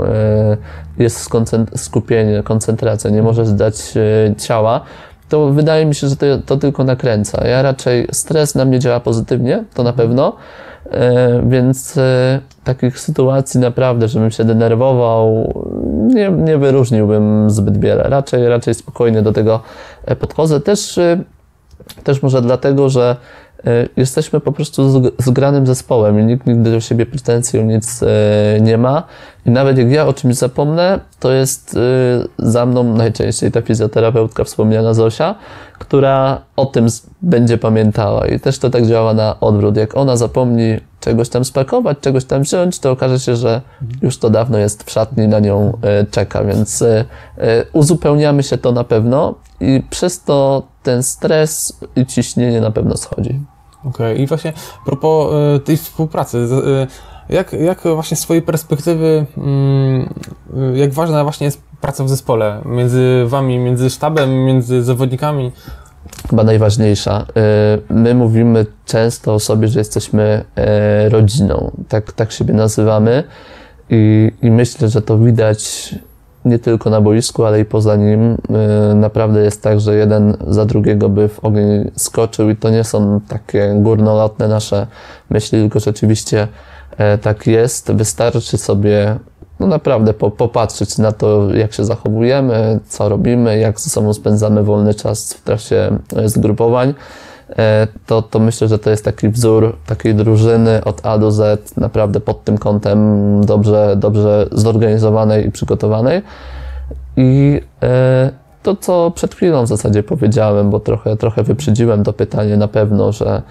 yy, 0.97 1.03
jest 1.03 1.29
skupienie, 1.75 2.43
koncentracja, 2.43 3.09
nie 3.09 3.23
możesz 3.23 3.51
dać 3.51 3.95
yy, 3.95 4.35
ciała 4.35 4.81
to 5.29 5.47
wydaje 5.47 5.85
mi 5.85 5.95
się, 5.95 6.07
że 6.07 6.15
to, 6.15 6.25
to 6.45 6.57
tylko 6.57 6.83
nakręca. 6.83 7.47
Ja 7.47 7.61
raczej 7.61 8.07
stres 8.11 8.55
na 8.55 8.65
mnie 8.65 8.79
działa 8.79 8.99
pozytywnie, 8.99 9.63
to 9.73 9.83
na 9.83 9.93
pewno, 9.93 10.35
więc 11.47 11.99
takich 12.63 12.99
sytuacji 12.99 13.59
naprawdę, 13.59 14.07
żebym 14.07 14.31
się 14.31 14.43
denerwował, 14.43 15.53
nie, 16.07 16.31
nie 16.31 16.57
wyróżniłbym 16.57 17.49
zbyt 17.49 17.77
wiele. 17.77 18.03
Raczej, 18.03 18.47
raczej 18.47 18.73
spokojnie 18.73 19.21
do 19.21 19.33
tego 19.33 19.61
e, 20.05 20.15
podchodzę. 20.15 20.59
Też, 20.59 20.99
też 22.03 22.23
może 22.23 22.41
dlatego, 22.41 22.89
że 22.89 23.15
jesteśmy 23.97 24.39
po 24.39 24.51
prostu 24.51 25.11
zgranym 25.19 25.67
zespołem 25.67 26.27
nikt 26.27 26.47
nigdy 26.47 26.71
do 26.71 26.79
siebie 26.79 27.05
pretensji 27.05 27.63
nic 27.63 28.03
e, 28.03 28.07
nie 28.61 28.77
ma. 28.77 29.03
I 29.45 29.51
nawet 29.51 29.77
jak 29.77 29.91
ja 29.91 30.07
o 30.07 30.13
czymś 30.13 30.35
zapomnę, 30.35 30.99
to 31.19 31.31
jest 31.31 31.77
e, 31.77 32.47
za 32.47 32.65
mną 32.65 32.83
najczęściej 32.83 33.51
ta 33.51 33.61
fizjoterapeutka 33.61 34.43
wspomniana 34.43 34.93
Zosia, 34.93 35.35
która 35.79 36.41
o 36.55 36.65
tym 36.65 36.87
będzie 37.21 37.57
pamiętała. 37.57 38.27
I 38.27 38.39
też 38.39 38.59
to 38.59 38.69
tak 38.69 38.85
działa 38.85 39.13
na 39.13 39.39
odwrót. 39.39 39.77
Jak 39.77 39.97
ona 39.97 40.17
zapomni 40.17 40.77
czegoś 40.99 41.29
tam 41.29 41.45
spakować, 41.45 41.97
czegoś 42.01 42.25
tam 42.25 42.41
wziąć, 42.41 42.79
to 42.79 42.91
okaże 42.91 43.19
się, 43.19 43.35
że 43.35 43.61
już 44.01 44.17
to 44.17 44.29
dawno 44.29 44.57
jest 44.57 44.83
w 44.83 44.91
szatni, 44.91 45.27
na 45.27 45.39
nią 45.39 45.77
czeka. 46.11 46.43
Więc 46.43 46.83
uzupełniamy 47.73 48.43
się 48.43 48.57
to 48.57 48.71
na 48.71 48.83
pewno 48.83 49.35
i 49.59 49.83
przez 49.89 50.23
to 50.23 50.63
ten 50.83 51.03
stres 51.03 51.79
i 51.95 52.05
ciśnienie 52.05 52.61
na 52.61 52.71
pewno 52.71 52.97
schodzi. 52.97 53.39
Okej, 53.79 54.13
okay. 54.13 54.15
i 54.15 54.27
właśnie 54.27 54.53
a 54.81 54.85
propos 54.85 55.33
y, 55.57 55.59
tej 55.59 55.77
współpracy, 55.77 56.37
y, 56.37 57.33
jak, 57.33 57.53
jak 57.53 57.81
właśnie 57.81 58.17
z 58.17 58.19
swojej 58.19 58.41
perspektywy, 58.43 59.25
mm, 59.37 60.13
y, 60.73 60.77
jak 60.77 60.93
ważna 60.93 61.23
właśnie 61.23 61.45
jest 61.45 61.61
praca 61.81 62.03
w 62.03 62.09
zespole 62.09 62.61
między 62.65 63.23
wami, 63.25 63.59
między 63.59 63.89
sztabem, 63.89 64.45
między 64.45 64.83
zawodnikami? 64.83 65.51
Chyba 66.29 66.43
najważniejsza. 66.43 67.25
My 67.89 68.15
mówimy 68.15 68.65
często 68.85 69.33
o 69.33 69.39
sobie, 69.39 69.67
że 69.67 69.79
jesteśmy 69.79 70.45
rodziną. 71.09 71.71
Tak, 71.89 72.11
tak 72.11 72.31
siebie 72.31 72.53
nazywamy 72.53 73.23
i, 73.89 74.31
i 74.41 74.51
myślę, 74.51 74.89
że 74.89 75.01
to 75.01 75.17
widać 75.17 75.95
nie 76.47 76.59
tylko 76.59 76.89
na 76.89 77.01
boisku, 77.01 77.45
ale 77.45 77.59
i 77.59 77.65
poza 77.65 77.95
nim. 77.95 78.37
Y, 78.91 78.95
naprawdę 78.95 79.43
jest 79.43 79.61
tak, 79.61 79.79
że 79.79 79.95
jeden 79.95 80.37
za 80.47 80.65
drugiego 80.65 81.09
by 81.09 81.27
w 81.27 81.39
ogień 81.39 81.91
skoczył 81.95 82.49
i 82.49 82.55
to 82.55 82.69
nie 82.69 82.83
są 82.83 83.21
takie 83.27 83.75
górnolotne 83.75 84.47
nasze 84.47 84.87
myśli, 85.29 85.59
tylko 85.59 85.79
rzeczywiście 85.79 86.47
e, 86.97 87.17
tak 87.17 87.47
jest. 87.47 87.91
Wystarczy 87.91 88.57
sobie 88.57 89.19
no 89.59 89.67
naprawdę 89.67 90.13
po, 90.13 90.31
popatrzeć 90.31 90.97
na 90.97 91.11
to, 91.11 91.55
jak 91.55 91.73
się 91.73 91.85
zachowujemy, 91.85 92.79
co 92.87 93.09
robimy, 93.09 93.59
jak 93.59 93.79
ze 93.79 93.89
sobą 93.89 94.13
spędzamy 94.13 94.63
wolny 94.63 94.93
czas 94.93 95.33
w 95.33 95.41
trakcie 95.41 95.91
e, 96.15 96.29
zgrupowań. 96.29 96.93
E, 97.49 97.87
to, 98.05 98.21
to 98.21 98.39
myślę, 98.39 98.67
że 98.67 98.79
to 98.79 98.89
jest 98.89 99.05
taki 99.05 99.29
wzór 99.29 99.77
takiej 99.85 100.15
drużyny 100.15 100.83
od 100.83 101.05
A 101.05 101.17
do 101.17 101.31
Z, 101.31 101.77
naprawdę 101.77 102.19
pod 102.19 102.43
tym 102.43 102.57
kątem 102.57 103.45
dobrze, 103.45 103.95
dobrze 103.97 104.47
zorganizowanej 104.51 105.47
i 105.47 105.51
przygotowanej. 105.51 106.21
I 107.17 107.61
e, 107.83 108.31
to, 108.63 108.75
co 108.75 109.11
przed 109.11 109.35
chwilą 109.35 109.63
w 109.63 109.67
zasadzie 109.67 110.03
powiedziałem, 110.03 110.69
bo 110.69 110.79
trochę, 110.79 111.17
trochę 111.17 111.43
wyprzedziłem 111.43 112.03
to 112.03 112.13
pytanie 112.13 112.57
na 112.57 112.67
pewno, 112.67 113.11
że 113.11 113.41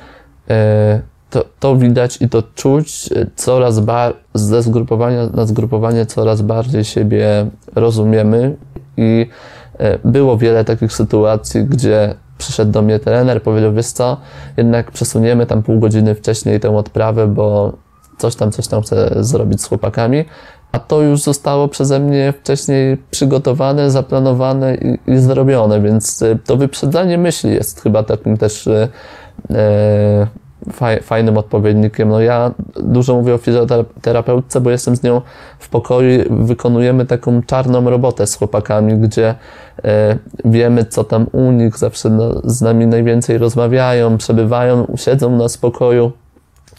e, 0.51 1.01
to, 1.31 1.45
to 1.61 1.77
widać 1.77 2.23
i 2.23 2.29
to 2.29 2.43
czuć 2.55 3.09
coraz 3.37 3.81
bardziej, 3.81 4.23
ze 4.35 4.63
zgrupowania 4.63 5.27
na 5.27 5.47
zgrupowanie 5.47 6.07
coraz 6.07 6.43
bardziej 6.43 6.85
siebie 6.85 7.47
rozumiemy 7.75 8.57
i 8.97 9.27
było 10.05 10.39
wiele 10.39 10.65
takich 10.65 10.93
sytuacji, 10.93 11.65
gdzie 11.65 12.15
przyszedł 12.39 12.73
do 12.73 12.83
mnie 12.83 12.99
trener, 12.99 13.43
powiedział, 13.43 13.73
wiesz 13.73 13.87
co, 13.87 14.17
jednak 14.57 14.91
przesuniemy 14.91 15.47
tam 15.47 15.63
pół 15.63 15.81
godziny 15.81 16.15
wcześniej 16.15 16.61
tę 16.61 16.77
odprawę, 16.77 17.27
bo 17.27 17.73
coś 18.19 18.37
tam, 18.37 18.53
coś 18.53 18.69
tam 18.69 18.83
chcę 18.83 19.11
zrobić 19.25 19.63
z 19.63 19.67
chłopakami, 19.67 20.25
a 20.73 20.79
to 20.79 21.03
już 21.03 21.23
zostało 21.23 21.69
przeze 21.69 22.01
mnie 22.01 22.35
wcześniej 22.41 22.97
przygotowane, 23.11 23.91
zaplanowane 23.91 24.75
i, 24.75 25.11
i 25.11 25.19
zrobione, 25.19 25.81
więc 25.81 26.23
y, 26.23 26.39
to 26.45 26.57
wyprzedzanie 26.57 27.19
myśli 27.19 27.51
jest 27.51 27.83
chyba 27.83 28.03
takim 28.03 28.37
też 28.37 28.67
e, 28.67 28.89
fajnym 31.03 31.39
odpowiednikiem. 31.39 32.09
No 32.09 32.21
ja 32.21 32.51
dużo 32.77 33.15
mówię 33.15 33.35
o 33.35 33.39
fizjoterapeutce, 33.39 34.61
bo 34.61 34.71
jestem 34.71 34.97
z 34.97 35.03
nią 35.03 35.21
w 35.59 35.69
pokoju, 35.69 36.25
wykonujemy 36.31 37.07
taką 37.07 37.43
czarną 37.43 37.91
robotę 37.91 38.27
z 38.27 38.37
chłopakami, 38.37 38.95
gdzie 38.99 39.35
e, 39.85 40.19
wiemy, 40.45 40.85
co 40.85 41.05
tam 41.05 41.27
u 41.33 41.53
nich, 41.53 41.79
zawsze 41.79 42.11
no, 42.11 42.33
z 42.45 42.63
nami 42.63 42.87
najwięcej 42.87 43.39
rozmawiają, 43.39 44.19
przebywają, 44.19 44.87
siedzą 44.97 45.37
na 45.37 45.49
spokoju, 45.49 46.13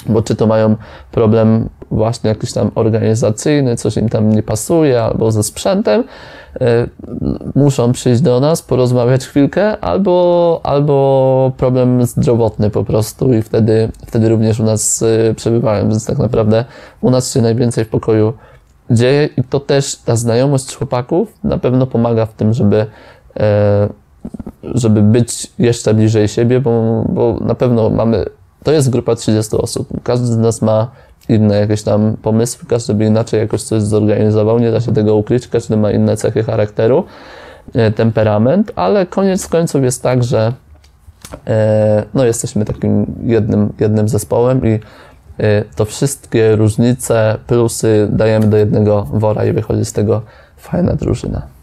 bo 0.06 0.22
czy 0.22 0.36
to 0.36 0.48
mają 0.48 0.76
problem 1.12 1.70
właśnie 1.92 2.30
jakiś 2.30 2.54
tam 2.54 2.72
organizacyjny, 2.76 3.76
coś 3.76 3.98
im 3.98 4.10
tam 4.10 4.30
nie 4.30 4.44
pasuje, 4.44 5.02
albo 5.04 5.32
ze 5.32 5.44
sprzętem, 5.44 6.04
e, 6.62 6.88
muszą 7.56 7.92
przyjść 7.92 8.22
do 8.22 8.40
nas, 8.40 8.62
porozmawiać 8.62 9.26
chwilkę, 9.26 9.80
albo, 9.80 10.60
albo 10.64 11.52
problem 11.58 12.06
zdrowotny 12.06 12.70
po 12.70 12.84
prostu 12.84 13.34
i 13.34 13.42
wtedy, 13.42 13.90
wtedy 14.08 14.30
również 14.30 14.60
u 14.60 14.64
nas 14.64 15.04
e, 15.04 15.34
przebywają, 15.34 15.90
więc 15.90 16.06
tak 16.06 16.18
naprawdę 16.18 16.66
u 17.02 17.10
nas 17.10 17.34
się 17.34 17.42
najwięcej 17.42 17.86
w 17.86 17.90
pokoju 17.90 18.34
dzieje 18.92 19.30
i 19.38 19.44
to 19.44 19.60
też 19.60 19.96
ta 19.96 20.16
znajomość 20.16 20.76
chłopaków 20.76 21.34
na 21.44 21.58
pewno 21.58 21.88
pomaga 21.88 22.26
w 22.26 22.34
tym, 22.34 22.54
żeby 22.54 22.86
e, 23.40 23.90
żeby 24.64 25.02
być 25.02 25.52
jeszcze 25.60 25.94
bliżej 25.94 26.28
siebie, 26.28 26.60
bo, 26.60 27.04
bo 27.10 27.38
na 27.42 27.56
pewno 27.56 27.90
mamy, 27.90 28.26
to 28.68 28.72
jest 28.72 28.90
grupa 28.90 29.16
30 29.16 29.58
osób. 29.58 29.88
Każdy 30.04 30.28
z 30.28 30.38
nas 30.38 30.62
ma 30.62 30.92
inne 31.30 31.60
jakieś 31.60 31.84
tam 31.84 32.18
pomysły, 32.22 32.66
każdy 32.70 32.94
by 32.94 33.06
inaczej 33.06 33.40
jakoś 33.40 33.64
coś 33.64 33.82
zorganizował, 33.82 34.60
nie 34.60 34.72
da 34.72 34.82
się 34.82 34.94
tego 34.94 35.16
ukryć, 35.16 35.48
każdy 35.48 35.78
ma 35.78 35.92
inne 35.92 36.18
cechy 36.18 36.44
charakteru, 36.44 37.04
e, 37.74 37.92
temperament, 37.92 38.72
ale 38.76 39.06
koniec 39.06 39.48
końców 39.48 39.84
jest 39.84 40.04
tak, 40.04 40.24
że 40.24 40.54
e, 41.48 42.04
no, 42.14 42.26
jesteśmy 42.26 42.66
takim 42.66 43.16
jednym, 43.24 43.74
jednym 43.80 44.10
zespołem 44.10 44.66
i 44.66 44.80
e, 45.40 45.64
to 45.76 45.86
wszystkie 45.86 46.56
różnice, 46.56 47.38
plusy 47.48 48.08
dajemy 48.12 48.48
do 48.48 48.58
jednego 48.58 49.08
wora 49.14 49.46
i 49.46 49.54
wychodzi 49.54 49.86
z 49.86 49.94
tego 49.94 50.22
fajna 50.58 50.94
drużyna. 50.94 51.57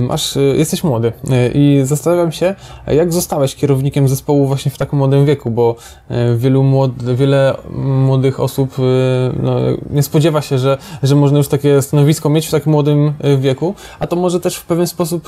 Masz, 0.00 0.36
y, 0.36 0.40
jesteś 0.40 0.84
młody. 0.84 1.08
Y, 1.08 1.50
i 1.54 1.80
zastanawiam 1.84 2.32
się, 2.32 2.54
jak 2.86 3.12
zostałeś 3.12 3.54
kierownikiem 3.54 4.08
zespołu 4.08 4.46
właśnie 4.46 4.70
w 4.70 4.78
takim 4.78 4.98
młodym 4.98 5.26
wieku, 5.26 5.50
bo 5.50 5.76
y, 6.10 6.14
wielu 6.36 6.62
młody, 6.62 7.14
wiele 7.14 7.56
młodych 7.80 8.40
osób 8.40 8.76
no, 9.42 9.56
nie 9.90 10.02
spodziewa 10.02 10.40
się, 10.40 10.58
że, 10.58 10.78
że 11.02 11.16
można 11.16 11.38
już 11.38 11.48
takie 11.48 11.82
stanowisko 11.82 12.28
mieć 12.28 12.46
w 12.46 12.50
takim 12.50 12.72
młodym 12.72 13.12
wieku, 13.38 13.74
a 13.98 14.06
to 14.06 14.16
może 14.16 14.40
też 14.40 14.56
w 14.56 14.66
pewien 14.66 14.86
sposób 14.86 15.26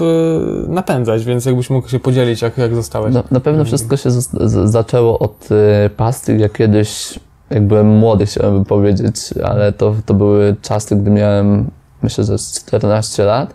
napędzać, 0.68 1.24
więc 1.24 1.44
jakbyś 1.44 1.70
mógł 1.70 1.88
się 1.88 2.00
podzielić, 2.00 2.42
jak, 2.42 2.58
jak 2.58 2.74
zostałeś. 2.74 3.14
No, 3.14 3.22
na 3.30 3.40
pewno 3.40 3.64
wszystko 3.64 3.96
się 3.96 4.10
z, 4.10 4.30
z, 4.30 4.70
zaczęło 4.70 5.18
od 5.18 5.48
pasty, 5.96 6.36
jak 6.36 6.52
kiedyś, 6.52 7.18
jak 7.50 7.66
byłem 7.66 7.86
młody, 7.86 8.26
chciałem 8.26 8.64
powiedzieć, 8.64 9.16
ale 9.44 9.72
to, 9.72 9.94
to 10.06 10.14
były 10.14 10.56
czasy, 10.62 10.96
gdy 10.96 11.10
miałem, 11.10 11.70
myślę, 12.02 12.24
że 12.24 12.38
14 12.38 13.24
lat 13.24 13.54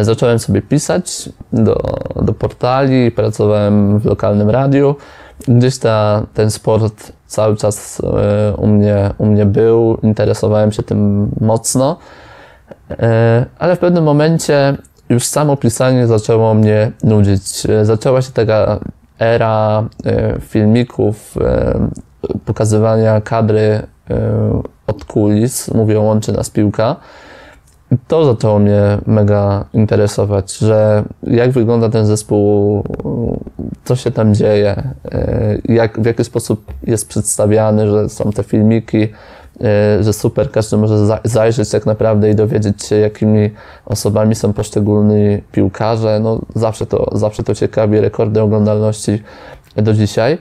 zacząłem 0.00 0.38
sobie 0.38 0.62
pisać 0.62 1.28
do, 1.52 1.82
do 2.16 2.32
portali, 2.32 3.10
pracowałem 3.10 3.98
w 3.98 4.04
lokalnym 4.04 4.50
radiu. 4.50 4.94
Gdzieś 5.48 5.78
ta, 5.78 6.26
ten 6.34 6.50
sport 6.50 7.12
cały 7.26 7.56
czas 7.56 8.02
e, 8.04 8.56
u 8.56 8.66
mnie, 8.66 9.10
u 9.18 9.26
mnie 9.26 9.46
był, 9.46 9.98
interesowałem 10.02 10.72
się 10.72 10.82
tym 10.82 11.30
mocno, 11.40 11.96
e, 12.90 13.46
ale 13.58 13.76
w 13.76 13.78
pewnym 13.78 14.04
momencie 14.04 14.76
już 15.08 15.26
samo 15.26 15.56
pisanie 15.56 16.06
zaczęło 16.06 16.54
mnie 16.54 16.92
nudzić. 17.04 17.66
Zaczęła 17.82 18.22
się 18.22 18.32
taka 18.32 18.80
era 19.18 19.84
filmików, 20.40 21.34
pokazywania 22.44 23.20
kadry 23.20 23.82
od 24.86 25.04
kulis, 25.04 25.74
mówię, 25.74 26.00
łączy 26.00 26.32
nas 26.32 26.50
piłka 26.50 26.96
to 28.08 28.24
zaczęło 28.24 28.58
mnie 28.58 28.98
mega 29.06 29.64
interesować, 29.72 30.58
że 30.58 31.04
jak 31.22 31.50
wygląda 31.50 31.88
ten 31.88 32.06
zespół, 32.06 32.82
co 33.84 33.96
się 33.96 34.10
tam 34.10 34.34
dzieje, 34.34 34.82
e, 35.12 35.58
jak, 35.64 36.00
w 36.00 36.06
jaki 36.06 36.24
sposób 36.24 36.72
jest 36.86 37.08
przedstawiany, 37.08 37.90
że 37.90 38.08
są 38.08 38.32
te 38.32 38.42
filmiki, 38.42 39.08
e, 39.60 40.02
że 40.02 40.12
super, 40.12 40.50
każdy 40.50 40.76
może 40.76 41.18
zajrzeć 41.24 41.70
tak 41.70 41.86
naprawdę 41.86 42.30
i 42.30 42.34
dowiedzieć 42.34 42.84
się, 42.84 42.96
jakimi 42.96 43.50
osobami 43.86 44.34
są 44.34 44.52
poszczególni 44.52 45.42
piłkarze. 45.52 46.20
No, 46.22 46.40
zawsze, 46.54 46.86
to, 46.86 47.10
zawsze 47.12 47.42
to 47.42 47.54
ciekawi, 47.54 48.00
rekordy 48.00 48.42
oglądalności 48.42 49.22
do 49.76 49.94
dzisiaj. 49.94 50.38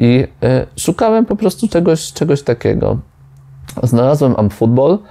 I 0.00 0.28
e, 0.42 0.66
szukałem 0.76 1.26
po 1.26 1.36
prostu 1.36 1.68
czegoś, 1.68 2.12
czegoś 2.12 2.42
takiego. 2.42 2.98
Znalazłem 3.82 4.34
AmFootball, 4.36 4.98
E, 4.98 5.02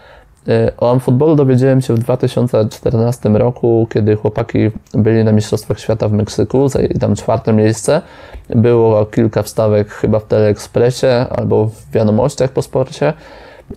o 0.77 0.91
amfutbolu 0.91 1.35
dowiedziałem 1.35 1.81
się 1.81 1.93
w 1.93 1.99
2014 1.99 3.29
roku, 3.29 3.87
kiedy 3.89 4.15
chłopaki 4.15 4.71
byli 4.93 5.23
na 5.23 5.31
Mistrzostwach 5.31 5.79
Świata 5.79 6.07
w 6.07 6.11
Meksyku, 6.11 6.67
zajęli 6.67 6.99
tam 6.99 7.15
czwarte 7.15 7.53
miejsce. 7.53 8.01
Było 8.49 9.05
kilka 9.05 9.43
wstawek 9.43 9.89
chyba 9.89 10.19
w 10.19 10.25
Teleekspresie 10.25 11.25
albo 11.29 11.65
w 11.65 11.91
wiadomościach 11.91 12.51
po 12.51 12.61
sporcie. 12.61 13.13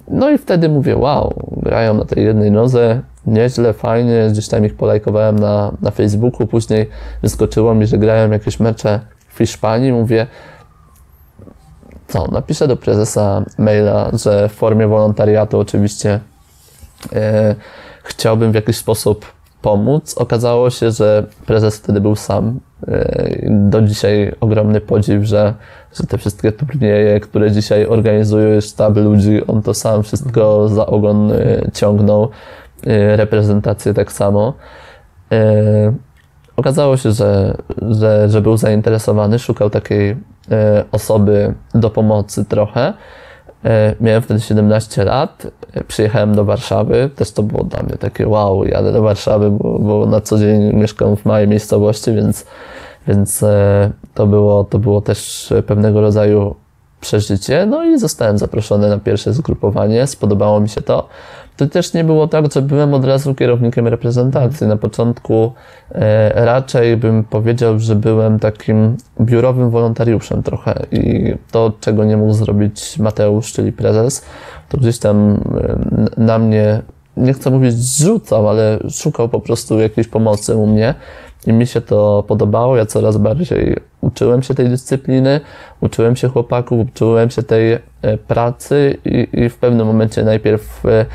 No 0.08 0.30
i 0.30 0.38
wtedy 0.38 0.68
mówię, 0.68 0.96
wow, 0.96 1.34
grają 1.56 1.94
na 1.94 2.04
tej 2.04 2.24
jednej 2.24 2.50
nodze, 2.50 3.00
nieźle, 3.26 3.72
fajnie, 3.72 4.28
gdzieś 4.30 4.48
tam 4.48 4.66
ich 4.66 4.74
polajkowałem 4.74 5.38
na, 5.38 5.72
na 5.82 5.90
Facebooku, 5.90 6.46
później 6.46 6.88
wyskoczyło 7.22 7.74
mi, 7.74 7.86
że 7.86 7.98
grają 7.98 8.30
jakieś 8.30 8.60
mecze 8.60 9.00
w 9.28 9.38
Hiszpanii, 9.38 9.92
mówię, 9.92 10.26
co, 12.08 12.26
napiszę 12.26 12.68
do 12.68 12.76
prezesa 12.76 13.44
maila, 13.58 14.10
że 14.12 14.48
w 14.48 14.52
formie 14.52 14.86
wolontariatu 14.86 15.58
oczywiście 15.58 16.10
e, 16.10 16.20
chciałbym 18.02 18.52
w 18.52 18.54
jakiś 18.54 18.76
sposób 18.76 19.26
pomóc. 19.62 20.14
Okazało 20.18 20.70
się, 20.70 20.90
że 20.90 21.26
prezes 21.46 21.78
wtedy 21.78 22.00
był 22.00 22.16
sam. 22.16 22.60
E, 22.88 23.38
do 23.50 23.82
dzisiaj 23.82 24.34
ogromny 24.40 24.80
podziw, 24.80 25.24
że, 25.24 25.54
że 25.94 26.06
te 26.06 26.18
wszystkie 26.18 26.52
turnieje, 26.52 27.20
które 27.20 27.50
dzisiaj 27.50 27.86
organizuje 27.86 28.62
sztab 28.62 28.96
ludzi, 28.96 29.46
on 29.46 29.62
to 29.62 29.74
sam 29.74 30.02
wszystko 30.02 30.68
za 30.68 30.86
ogon 30.86 31.32
e, 31.32 31.36
ciągnął. 31.74 32.30
E, 32.86 33.16
reprezentację 33.16 33.94
tak 33.94 34.12
samo. 34.12 34.54
E, 35.32 35.92
okazało 36.56 36.96
się, 36.96 37.12
że, 37.12 37.56
że, 37.90 38.28
że 38.28 38.40
był 38.40 38.56
zainteresowany, 38.56 39.38
szukał 39.38 39.70
takiej 39.70 40.16
e, 40.50 40.84
osoby 40.92 41.54
do 41.74 41.90
pomocy 41.90 42.44
trochę. 42.44 42.92
E, 43.64 43.94
miałem 44.00 44.22
wtedy 44.22 44.40
17 44.40 45.04
lat, 45.04 45.46
e, 45.72 45.84
przyjechałem 45.84 46.34
do 46.34 46.44
Warszawy, 46.44 47.10
też 47.16 47.32
to 47.32 47.42
było 47.42 47.64
dla 47.64 47.82
mnie 47.82 47.96
takie 47.96 48.28
wow, 48.28 48.64
jadę 48.64 48.92
do 48.92 49.02
Warszawy, 49.02 49.50
bo, 49.50 49.78
bo 49.78 50.06
na 50.06 50.20
co 50.20 50.38
dzień 50.38 50.74
mieszkam 50.74 51.16
w 51.16 51.24
małej 51.24 51.48
miejscowości, 51.48 52.12
więc, 52.12 52.46
więc 53.08 53.42
e, 53.42 53.90
to, 54.14 54.26
było, 54.26 54.64
to 54.64 54.78
było 54.78 55.00
też 55.00 55.52
pewnego 55.66 56.00
rodzaju 56.00 56.54
przeżycie. 57.00 57.66
No 57.66 57.84
i 57.84 57.98
zostałem 57.98 58.38
zaproszony 58.38 58.88
na 58.88 58.98
pierwsze 58.98 59.32
zgrupowanie, 59.32 60.06
spodobało 60.06 60.60
mi 60.60 60.68
się 60.68 60.80
to. 60.80 61.08
To 61.56 61.66
też 61.66 61.94
nie 61.94 62.04
było 62.04 62.28
tak, 62.28 62.52
że 62.52 62.62
byłem 62.62 62.94
od 62.94 63.04
razu 63.04 63.34
kierownikiem 63.34 63.88
reprezentacji. 63.88 64.66
Na 64.66 64.76
początku 64.76 65.52
e, 65.92 66.44
raczej 66.44 66.96
bym 66.96 67.24
powiedział, 67.24 67.78
że 67.78 67.96
byłem 67.96 68.38
takim 68.38 68.96
biurowym 69.20 69.70
wolontariuszem 69.70 70.42
trochę 70.42 70.86
i 70.92 71.34
to, 71.50 71.72
czego 71.80 72.04
nie 72.04 72.16
mógł 72.16 72.32
zrobić 72.32 72.98
Mateusz, 72.98 73.52
czyli 73.52 73.72
prezes, 73.72 74.24
to 74.68 74.78
gdzieś 74.78 74.98
tam 74.98 75.40
e, 76.16 76.20
na 76.20 76.38
mnie, 76.38 76.82
nie 77.16 77.32
chcę 77.32 77.50
mówić 77.50 77.74
zrzucał, 77.74 78.48
ale 78.48 78.78
szukał 78.90 79.28
po 79.28 79.40
prostu 79.40 79.80
jakiejś 79.80 80.08
pomocy 80.08 80.56
u 80.56 80.66
mnie. 80.66 80.94
I 81.46 81.52
mi 81.52 81.66
się 81.66 81.80
to 81.80 82.24
podobało. 82.28 82.76
Ja 82.76 82.86
coraz 82.86 83.16
bardziej 83.16 83.76
uczyłem 84.00 84.42
się 84.42 84.54
tej 84.54 84.68
dyscypliny, 84.68 85.40
uczyłem 85.80 86.16
się 86.16 86.28
chłopaków, 86.28 86.88
uczyłem 86.88 87.30
się 87.30 87.42
tej 87.42 87.72
e, 87.72 87.80
pracy 88.26 88.98
i, 89.04 89.28
i 89.32 89.48
w 89.48 89.56
pewnym 89.56 89.86
momencie 89.86 90.24
najpierw 90.24 90.86
e, 90.86 91.06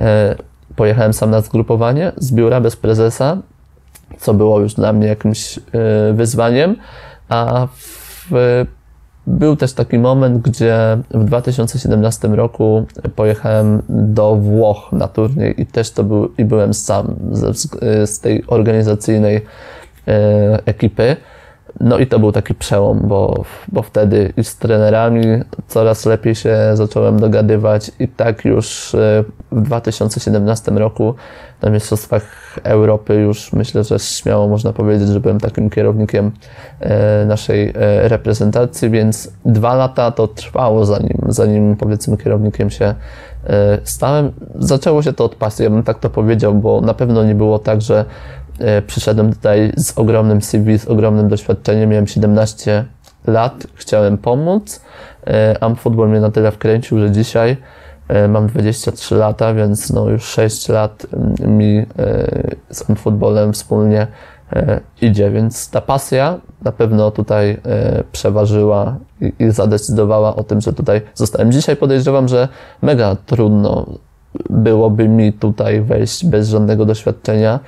e, 0.00 0.36
pojechałem 0.76 1.12
sam 1.12 1.30
na 1.30 1.40
zgrupowanie 1.40 2.12
z 2.16 2.32
biura 2.32 2.60
bez 2.60 2.76
prezesa, 2.76 3.36
co 4.18 4.34
było 4.34 4.60
już 4.60 4.74
dla 4.74 4.92
mnie 4.92 5.06
jakimś 5.06 5.58
wyzwaniem, 6.14 6.76
a 7.28 7.68
w, 7.76 8.30
był 9.26 9.56
też 9.56 9.72
taki 9.72 9.98
moment, 9.98 10.42
gdzie 10.42 10.98
w 11.10 11.24
2017 11.24 12.28
roku 12.28 12.86
pojechałem 13.16 13.82
do 13.88 14.36
Włoch 14.36 14.88
na 14.92 15.08
turniej 15.08 15.60
i 15.60 15.66
też 15.66 15.90
to 15.90 16.04
był, 16.04 16.32
i 16.38 16.44
byłem 16.44 16.74
sam 16.74 17.16
z, 17.32 17.70
z 18.10 18.20
tej 18.20 18.44
organizacyjnej 18.46 19.44
e, 20.08 20.66
ekipy. 20.66 21.16
No 21.80 21.98
i 21.98 22.06
to 22.06 22.18
był 22.18 22.32
taki 22.32 22.54
przełom, 22.54 23.00
bo, 23.04 23.44
bo 23.72 23.82
wtedy 23.82 24.32
z 24.42 24.56
trenerami 24.56 25.22
coraz 25.68 26.06
lepiej 26.06 26.34
się 26.34 26.56
zacząłem 26.74 27.20
dogadywać 27.20 27.90
i 27.98 28.08
tak 28.08 28.44
już 28.44 28.94
e, 28.94 29.24
w 29.52 29.60
2017 29.60 30.70
roku 30.70 31.14
na 31.62 31.70
Mistrzostwach 31.70 32.58
Europy 32.62 33.14
już 33.14 33.52
myślę, 33.52 33.84
że 33.84 33.98
śmiało 33.98 34.48
można 34.48 34.72
powiedzieć, 34.72 35.08
że 35.08 35.20
byłem 35.20 35.40
takim 35.40 35.70
kierownikiem 35.70 36.30
e, 36.80 37.24
naszej 37.26 37.68
e, 37.68 37.72
reprezentacji, 38.08 38.90
więc 38.90 39.32
dwa 39.44 39.74
lata 39.74 40.10
to 40.10 40.28
trwało 40.28 40.84
zanim, 40.84 41.18
zanim 41.28 41.76
powiedzmy 41.76 42.16
kierownikiem 42.16 42.70
się 42.70 42.94
stałem. 43.84 44.32
Zaczęło 44.54 45.02
się 45.02 45.12
to 45.12 45.24
od 45.24 45.34
pasji, 45.34 45.64
ja 45.64 45.70
bym 45.70 45.82
tak 45.82 45.98
to 45.98 46.10
powiedział, 46.10 46.54
bo 46.54 46.80
na 46.80 46.94
pewno 46.94 47.24
nie 47.24 47.34
było 47.34 47.58
tak, 47.58 47.82
że 47.82 48.04
przyszedłem 48.86 49.32
tutaj 49.32 49.72
z 49.76 49.98
ogromnym 49.98 50.42
CV, 50.42 50.78
z 50.78 50.88
ogromnym 50.88 51.28
doświadczeniem. 51.28 51.90
Miałem 51.90 52.06
17 52.06 52.84
lat, 53.26 53.66
chciałem 53.74 54.18
pomóc. 54.18 54.80
E, 55.26 55.56
Amfutbol 55.60 56.08
mnie 56.08 56.20
na 56.20 56.30
tyle 56.30 56.52
wkręcił, 56.52 56.98
że 56.98 57.10
dzisiaj 57.10 57.56
e, 58.08 58.28
mam 58.28 58.46
23 58.46 59.14
lata, 59.14 59.54
więc 59.54 59.90
no 59.90 60.08
już 60.08 60.24
6 60.24 60.68
lat 60.68 61.06
mm, 61.12 61.56
mi 61.58 61.86
z 62.70 62.90
Amfutbolem 62.90 63.52
wspólnie 63.52 64.06
idzie, 65.00 65.30
więc 65.30 65.70
ta 65.70 65.80
pasja 65.80 66.38
na 66.62 66.72
pewno 66.72 67.10
tutaj 67.10 67.60
przeważyła 68.12 68.96
i 69.38 69.50
zadecydowała 69.50 70.36
o 70.36 70.44
tym, 70.44 70.60
że 70.60 70.72
tutaj 70.72 71.00
zostałem. 71.14 71.52
Dzisiaj 71.52 71.76
podejrzewam, 71.76 72.28
że 72.28 72.48
mega 72.82 73.16
trudno 73.26 73.86
byłoby 74.50 75.08
mi 75.08 75.32
tutaj 75.32 75.80
wejść 75.80 76.26
bez 76.26 76.48
żadnego 76.48 76.84
doświadczenia 76.84 77.60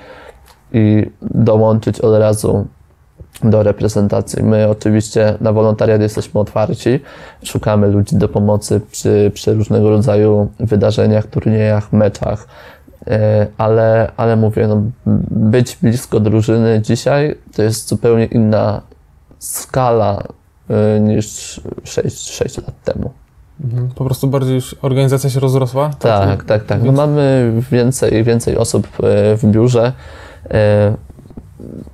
i 0.72 1.11
dołączyć 1.22 2.00
od 2.00 2.18
razu 2.18 2.66
do 3.44 3.62
reprezentacji. 3.62 4.42
My 4.42 4.68
oczywiście 4.68 5.35
na 5.40 5.52
wolontariat 5.52 6.00
jesteśmy 6.00 6.40
otwarci, 6.40 7.00
szukamy 7.44 7.88
ludzi 7.88 8.16
do 8.16 8.28
pomocy 8.28 8.80
przy, 8.90 9.30
przy 9.35 9.54
różnego 9.54 9.90
rodzaju 9.90 10.48
wydarzeniach, 10.61 11.26
turniejach, 11.26 11.92
meczach, 11.92 12.46
e, 13.06 13.46
ale, 13.58 14.12
ale 14.16 14.37
mówię, 14.37 14.68
no, 14.68 14.82
być 15.30 15.78
blisko 15.82 16.20
drużyny 16.20 16.80
dzisiaj 16.82 17.38
to 17.56 17.62
jest 17.62 17.88
zupełnie 17.88 18.24
inna 18.24 18.80
skala 19.38 20.22
e, 20.70 21.00
niż 21.00 21.61
6, 21.85 22.30
6 22.30 22.56
lat 22.56 22.82
temu. 22.85 23.11
Mhm. 23.64 23.88
Po 23.88 24.04
prostu 24.04 24.28
bardziej 24.28 24.54
już 24.54 24.76
organizacja 24.82 25.30
się 25.30 25.40
rozrosła? 25.40 25.90
Tak, 25.98 26.28
tak, 26.28 26.44
tak. 26.44 26.64
tak. 26.64 26.82
No 26.82 26.92
mamy 26.92 27.52
więcej, 27.70 28.24
więcej 28.24 28.56
osób 28.56 28.87
e, 29.02 29.37
w 29.37 29.44
biurze. 29.44 29.92
E, 30.50 30.94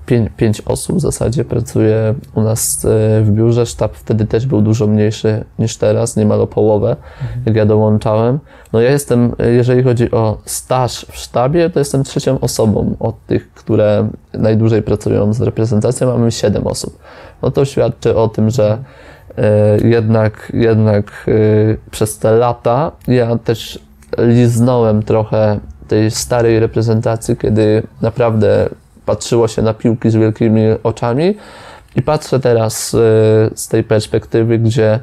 pięć, 0.06 0.30
pięć 0.36 0.60
osób 0.60 0.96
w 0.96 1.00
zasadzie 1.00 1.44
pracuje 1.44 2.14
u 2.34 2.42
nas 2.42 2.84
e, 2.84 2.88
w 3.22 3.30
biurze. 3.30 3.66
Sztab 3.66 3.94
wtedy 3.94 4.26
też 4.26 4.46
był 4.46 4.62
dużo 4.62 4.86
mniejszy 4.86 5.44
niż 5.58 5.76
teraz, 5.76 6.16
niemal 6.16 6.40
o 6.40 6.46
połowę, 6.46 6.96
mhm. 7.22 7.42
jak 7.46 7.56
ja 7.56 7.66
dołączałem. 7.66 8.38
No 8.72 8.80
ja 8.80 8.90
jestem, 8.90 9.32
jeżeli 9.38 9.82
chodzi 9.82 10.10
o 10.10 10.38
staż 10.44 11.06
w 11.10 11.16
sztabie, 11.16 11.70
to 11.70 11.78
jestem 11.78 12.04
trzecią 12.04 12.40
osobą 12.40 12.96
od 13.00 13.26
tych, 13.26 13.52
które 13.52 14.08
najdłużej 14.32 14.82
pracują 14.82 15.32
z 15.32 15.40
reprezentacją. 15.40 16.06
Mamy 16.06 16.32
siedem 16.32 16.66
osób. 16.66 16.98
No 17.42 17.50
to 17.50 17.64
świadczy 17.64 18.16
o 18.16 18.28
tym, 18.28 18.50
że 18.50 18.78
e, 19.38 19.78
jednak, 19.88 20.52
jednak 20.54 21.26
przez 21.90 22.18
te 22.18 22.32
lata 22.32 22.92
ja 23.08 23.38
też 23.38 23.78
liznąłem 24.18 25.02
trochę 25.02 25.60
tej 25.88 26.10
starej 26.10 26.60
reprezentacji, 26.60 27.36
kiedy 27.36 27.82
naprawdę 28.02 28.68
patrzyło 29.06 29.48
się 29.48 29.62
na 29.62 29.74
piłki 29.74 30.10
z 30.10 30.14
wielkimi 30.14 30.62
oczami 30.82 31.34
i 31.96 32.02
patrzę 32.02 32.40
teraz 32.40 32.94
e, 32.94 32.98
z 33.54 33.68
tej 33.68 33.84
perspektywy, 33.84 34.58
gdzie 34.58 35.00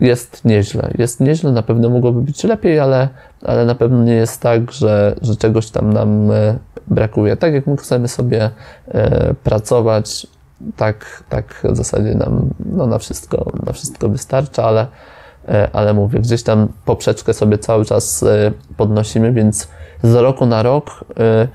jest 0.00 0.44
nieźle. 0.44 0.90
Jest 0.98 1.20
nieźle, 1.20 1.52
na 1.52 1.62
pewno 1.62 1.90
mogłoby 1.90 2.22
być 2.22 2.44
lepiej, 2.44 2.80
ale, 2.80 3.08
ale 3.42 3.64
na 3.64 3.74
pewno 3.74 4.04
nie 4.04 4.14
jest 4.14 4.40
tak, 4.40 4.72
że, 4.72 5.16
że 5.22 5.36
czegoś 5.36 5.70
tam 5.70 5.92
nam 5.92 6.30
e, 6.30 6.58
brakuje. 6.86 7.36
Tak 7.36 7.54
jak 7.54 7.66
my 7.66 7.76
chcemy 7.76 8.08
sobie 8.08 8.50
e, 8.88 9.34
pracować, 9.34 10.26
tak, 10.76 11.24
tak 11.28 11.60
w 11.64 11.76
zasadzie 11.76 12.14
nam 12.14 12.50
no, 12.66 12.86
na, 12.86 12.98
wszystko, 12.98 13.52
na 13.66 13.72
wszystko 13.72 14.08
wystarcza, 14.08 14.64
ale, 14.64 14.86
ale 15.72 15.94
mówię, 15.94 16.18
gdzieś 16.18 16.42
tam 16.42 16.68
poprzeczkę 16.84 17.34
sobie 17.34 17.58
cały 17.58 17.84
czas 17.84 18.24
podnosimy, 18.76 19.32
więc 19.32 19.68
z 20.04 20.14
roku 20.14 20.46
na 20.46 20.62
rok 20.62 21.04
y, 21.10 21.48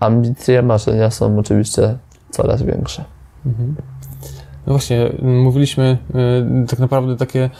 ambicje, 0.00 0.62
marzenia 0.62 1.10
są 1.10 1.38
oczywiście 1.38 1.98
coraz 2.30 2.62
większe. 2.62 3.04
Mhm. 3.46 3.74
No 4.66 4.72
właśnie, 4.72 5.12
mówiliśmy 5.22 5.98
y, 6.64 6.66
tak 6.66 6.78
naprawdę 6.78 7.16
takie 7.16 7.50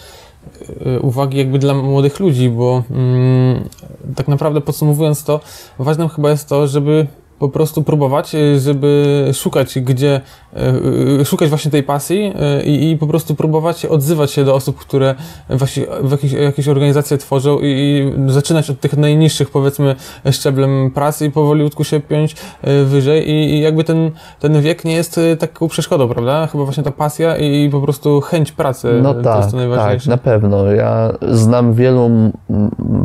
y, 0.86 1.00
uwagi 1.00 1.38
jakby 1.38 1.58
dla 1.58 1.74
młodych 1.74 2.20
ludzi, 2.20 2.50
bo 2.50 2.82
mm, 2.90 3.68
tak 4.16 4.28
naprawdę 4.28 4.60
podsumowując 4.60 5.24
to, 5.24 5.40
ważnym 5.78 6.08
chyba 6.08 6.30
jest 6.30 6.48
to, 6.48 6.66
żeby 6.66 7.06
po 7.38 7.48
prostu 7.48 7.82
próbować, 7.82 8.34
y, 8.34 8.60
żeby 8.60 9.30
szukać, 9.34 9.78
gdzie, 9.78 10.20
y, 10.56 11.20
y, 11.20 11.24
szukać 11.24 11.48
właśnie 11.48 11.70
tej 11.70 11.82
pasji 11.82 12.32
i, 12.64 12.90
i 12.90 12.96
po 12.96 13.06
prostu 13.06 13.34
próbować 13.34 13.86
odzywać 13.86 14.30
się 14.30 14.44
do 14.44 14.54
osób, 14.54 14.76
które 14.76 15.14
właśnie 15.50 15.86
w 16.02 16.10
jakieś, 16.10 16.32
jakieś 16.32 16.68
organizacje 16.68 17.18
tworzą 17.18 17.58
i, 17.58 17.64
i, 17.64 18.32
zaczynać 18.32 18.70
od 18.70 18.80
tych 18.80 18.96
najniższych, 18.96 19.50
powiedzmy, 19.50 19.96
szczeblem 20.32 20.90
pracy 20.90 21.26
i 21.26 21.30
powoliutku 21.30 21.84
się 21.84 22.00
piąć 22.00 22.36
wyżej 22.84 23.30
i, 23.30 23.54
i 23.54 23.60
jakby 23.60 23.84
ten, 23.84 24.10
ten 24.40 24.62
wiek 24.62 24.84
nie 24.84 24.92
jest 24.92 25.20
taką 25.38 25.68
przeszkodą, 25.68 26.08
prawda? 26.08 26.46
Chyba 26.46 26.64
właśnie 26.64 26.82
ta 26.82 26.92
pasja 26.92 27.36
i, 27.36 27.70
po 27.70 27.80
prostu 27.80 28.20
chęć 28.20 28.52
pracy 28.52 29.00
no 29.02 29.14
to 29.14 29.22
tak, 29.22 29.36
jest 29.38 29.50
to 29.50 29.56
najważniejsze. 29.56 30.10
Tak, 30.10 30.24
na 30.24 30.32
pewno. 30.32 30.72
Ja 30.72 31.12
znam 31.30 31.74
wielu 31.74 32.10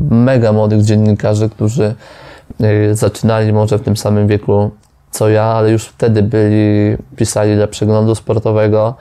mega 0.09 0.53
młodych 0.53 0.81
dziennikarzy, 0.81 1.49
którzy 1.49 1.95
zaczynali 2.91 3.53
może 3.53 3.77
w 3.77 3.81
tym 3.81 3.97
samym 3.97 4.27
wieku 4.27 4.71
co 5.11 5.29
ja, 5.29 5.43
ale 5.43 5.71
już 5.71 5.85
wtedy 5.85 6.23
byli, 6.23 6.97
pisali 7.15 7.55
dla 7.55 7.67
przeglądu 7.67 8.15
sportowego, 8.15 8.95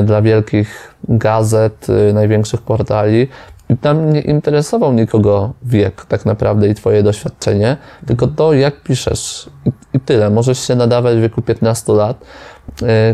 y, 0.00 0.02
dla 0.02 0.22
wielkich 0.22 0.94
gazet, 1.08 1.86
y, 1.88 2.12
największych 2.12 2.62
portali. 2.62 3.28
I 3.68 3.76
tam 3.76 4.12
nie 4.12 4.20
interesował 4.20 4.92
nikogo 4.92 5.52
wiek 5.62 6.04
tak 6.04 6.26
naprawdę 6.26 6.68
i 6.68 6.74
twoje 6.74 7.02
doświadczenie, 7.02 7.76
tylko 8.06 8.26
to, 8.26 8.52
jak 8.52 8.80
piszesz. 8.82 9.50
I, 9.66 9.70
i 9.94 10.00
tyle. 10.00 10.30
Możesz 10.30 10.58
się 10.58 10.74
nadawać 10.74 11.16
w 11.16 11.20
wieku 11.20 11.42
15 11.42 11.92
lat. 11.92 12.24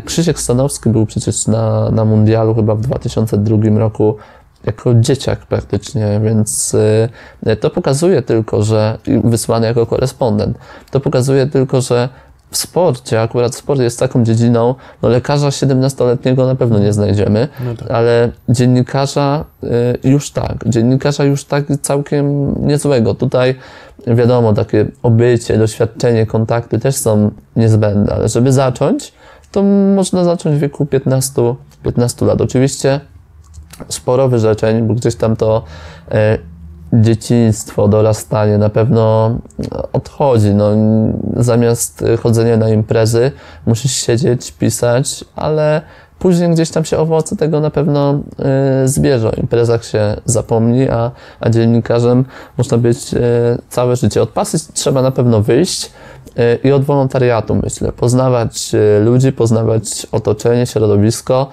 Krzysiek 0.04 0.40
Stanowski 0.40 0.90
był 0.90 1.06
przecież 1.06 1.46
na, 1.46 1.90
na 1.90 2.04
mundialu 2.04 2.54
chyba 2.54 2.74
w 2.74 2.80
2002 2.80 3.78
roku 3.78 4.16
jako 4.64 4.94
dzieciak 4.94 5.46
praktycznie, 5.46 6.20
więc 6.24 6.74
y, 7.46 7.56
to 7.56 7.70
pokazuje 7.70 8.22
tylko, 8.22 8.62
że 8.62 8.98
wysłany 9.24 9.66
jako 9.66 9.86
korespondent, 9.86 10.58
to 10.90 11.00
pokazuje 11.00 11.46
tylko, 11.46 11.80
że 11.80 12.08
w 12.50 12.56
sporcie, 12.56 13.22
akurat 13.22 13.54
sport 13.54 13.80
jest 13.80 13.98
taką 13.98 14.24
dziedziną, 14.24 14.74
no 15.02 15.08
lekarza 15.08 15.48
17-letniego 15.48 16.46
na 16.46 16.54
pewno 16.54 16.78
nie 16.78 16.92
znajdziemy, 16.92 17.48
no 17.64 17.74
tak. 17.74 17.90
ale 17.90 18.30
dziennikarza 18.48 19.44
y, 19.64 19.68
już 20.08 20.30
tak, 20.30 20.64
dziennikarza 20.66 21.24
już 21.24 21.44
tak 21.44 21.64
całkiem 21.82 22.54
niezłego. 22.66 23.14
Tutaj 23.14 23.54
wiadomo, 24.06 24.52
takie 24.52 24.86
obycie, 25.02 25.58
doświadczenie, 25.58 26.26
kontakty 26.26 26.78
też 26.78 26.96
są 26.96 27.30
niezbędne, 27.56 28.14
ale 28.14 28.28
żeby 28.28 28.52
zacząć, 28.52 29.12
to 29.52 29.62
można 29.94 30.24
zacząć 30.24 30.56
w 30.56 30.58
wieku 30.58 30.86
15, 30.86 31.54
15 31.84 32.26
lat. 32.26 32.40
Oczywiście 32.40 33.00
sporo 33.88 34.28
wyrzeczeń, 34.28 34.82
bo 34.82 34.94
gdzieś 34.94 35.16
tam 35.16 35.36
to 35.36 35.64
e, 36.10 36.38
dzieciństwo, 36.92 37.88
dorastanie 37.88 38.58
na 38.58 38.68
pewno 38.68 39.36
odchodzi. 39.92 40.54
No, 40.54 40.70
zamiast 41.36 42.04
chodzenia 42.22 42.56
na 42.56 42.68
imprezy, 42.68 43.32
musisz 43.66 43.92
siedzieć, 43.92 44.52
pisać, 44.52 45.24
ale 45.36 45.82
później 46.18 46.50
gdzieś 46.50 46.70
tam 46.70 46.84
się 46.84 46.98
owoce 46.98 47.36
tego 47.36 47.60
na 47.60 47.70
pewno 47.70 48.20
y, 48.84 48.88
zbierze. 48.88 49.30
O 49.30 49.34
imprezach 49.34 49.84
się 49.84 50.16
zapomni, 50.24 50.88
a, 50.88 51.10
a 51.40 51.50
dziennikarzem 51.50 52.24
można 52.58 52.78
być 52.78 53.14
y, 53.14 53.18
całe 53.68 53.96
życie. 53.96 54.22
Od 54.22 54.30
pasy 54.30 54.58
trzeba 54.74 55.02
na 55.02 55.10
pewno 55.10 55.42
wyjść 55.42 55.90
i 56.64 56.72
od 56.72 56.84
wolontariatu, 56.84 57.54
myślę. 57.54 57.92
Poznawać 57.92 58.72
ludzi, 59.04 59.32
poznawać 59.32 60.06
otoczenie, 60.12 60.66
środowisko. 60.66 61.48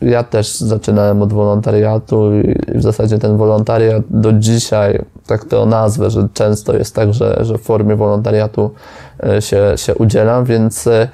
Ja 0.00 0.24
też 0.24 0.58
zaczynałem 0.58 1.22
od 1.22 1.32
wolontariatu 1.32 2.30
i 2.34 2.78
w 2.78 2.82
zasadzie 2.82 3.18
ten 3.18 3.36
wolontariat 3.36 4.02
do 4.10 4.32
dzisiaj, 4.32 5.02
tak 5.26 5.44
to 5.44 5.66
nazwę, 5.66 6.10
że 6.10 6.28
często 6.34 6.76
jest 6.76 6.94
tak, 6.94 7.14
że, 7.14 7.38
że 7.40 7.58
w 7.58 7.62
formie 7.62 7.96
wolontariatu 7.96 8.70
y, 9.38 9.42
się, 9.42 9.72
się 9.76 9.94
udzielam, 9.94 10.44
więc 10.44 10.86
y, 10.86 11.08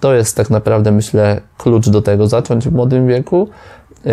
to 0.00 0.14
jest 0.14 0.36
tak 0.36 0.50
naprawdę, 0.50 0.92
myślę, 0.92 1.40
klucz 1.58 1.88
do 1.88 2.02
tego. 2.02 2.26
Zacząć 2.26 2.68
w 2.68 2.72
młodym 2.72 3.06
wieku, 3.06 3.48
yy, 4.04 4.12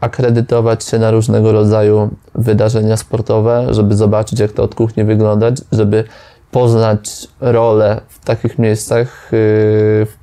akredytować 0.00 0.84
się 0.84 0.98
na 0.98 1.10
różnego 1.10 1.52
rodzaju 1.52 2.10
wydarzenia 2.34 2.96
sportowe, 2.96 3.66
żeby 3.70 3.96
zobaczyć, 3.96 4.40
jak 4.40 4.52
to 4.52 4.62
od 4.62 4.74
kuchni 4.74 5.04
wyglądać, 5.04 5.56
żeby 5.72 6.04
poznać 6.50 7.28
rolę 7.40 8.00
w 8.08 8.24
takich 8.24 8.58
miejscach, 8.58 9.28
w 9.30 10.19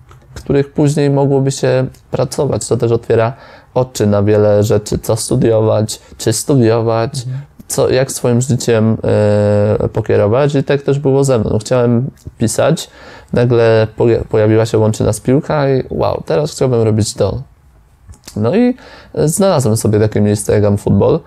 których 0.48 0.74
później 0.74 1.10
mogłoby 1.10 1.52
się 1.52 1.86
pracować. 2.12 2.68
To 2.68 2.78
też 2.78 2.92
otwiera 2.92 3.34
oczy 3.74 4.08
na 4.08 4.24
wiele 4.24 4.64
rzeczy, 4.64 5.00
co 5.00 5.16
studiować, 5.16 6.00
czy 6.18 6.34
studiować, 6.34 7.26
co, 7.68 7.90
jak 7.90 8.12
swoim 8.12 8.42
życiem 8.42 8.98
e, 9.04 9.90
pokierować 9.90 10.56
i 10.56 10.64
tak 10.64 10.82
też 10.82 11.00
było 11.00 11.24
ze 11.24 11.40
mną. 11.40 11.58
Chciałem 11.60 12.10
pisać, 12.38 12.90
nagle 13.34 13.88
poja- 13.98 14.24
pojawiła 14.30 14.66
się 14.66 14.78
łączyna 14.78 15.14
z 15.14 15.20
piłka 15.20 15.70
i 15.70 15.84
wow, 15.90 16.24
teraz 16.26 16.52
chciałbym 16.52 16.82
robić 16.82 17.14
to. 17.14 17.42
No 18.36 18.56
i 18.56 18.76
znalazłem 19.16 19.78
sobie 19.78 20.00
takie 20.00 20.22
miejsce 20.22 20.54
jak 20.54 20.64
Am 20.64 20.78
Football 20.78 21.20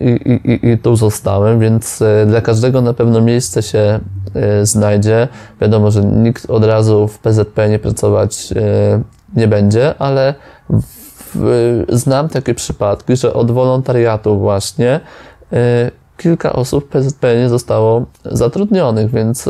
i, 0.00 0.40
i, 0.44 0.68
i 0.68 0.78
tu 0.78 0.96
zostałem, 0.96 1.60
więc 1.60 2.02
e, 2.02 2.26
dla 2.26 2.40
każdego 2.40 2.80
na 2.80 2.94
pewno 2.94 3.20
miejsce 3.20 3.62
się 3.62 4.00
e, 4.34 4.66
znajdzie. 4.66 5.28
Wiadomo, 5.60 5.90
że 5.90 6.04
nikt 6.04 6.50
od 6.50 6.64
razu 6.64 7.08
w 7.08 7.18
PZP 7.18 7.68
nie 7.68 7.78
pracować 7.78 8.52
e, 8.56 9.02
nie 9.36 9.48
będzie, 9.48 9.94
ale 9.98 10.34
znam 11.88 12.28
takie 12.28 12.54
przypadki, 12.54 13.16
że 13.16 13.34
od 13.34 13.50
wolontariatu 13.50 14.38
właśnie 14.38 15.00
kilka 16.16 16.52
osób 16.52 16.84
w 16.84 16.88
PZP 16.88 17.36
nie 17.36 17.48
zostało 17.48 18.04
zatrudnionych, 18.24 19.10
więc 19.10 19.48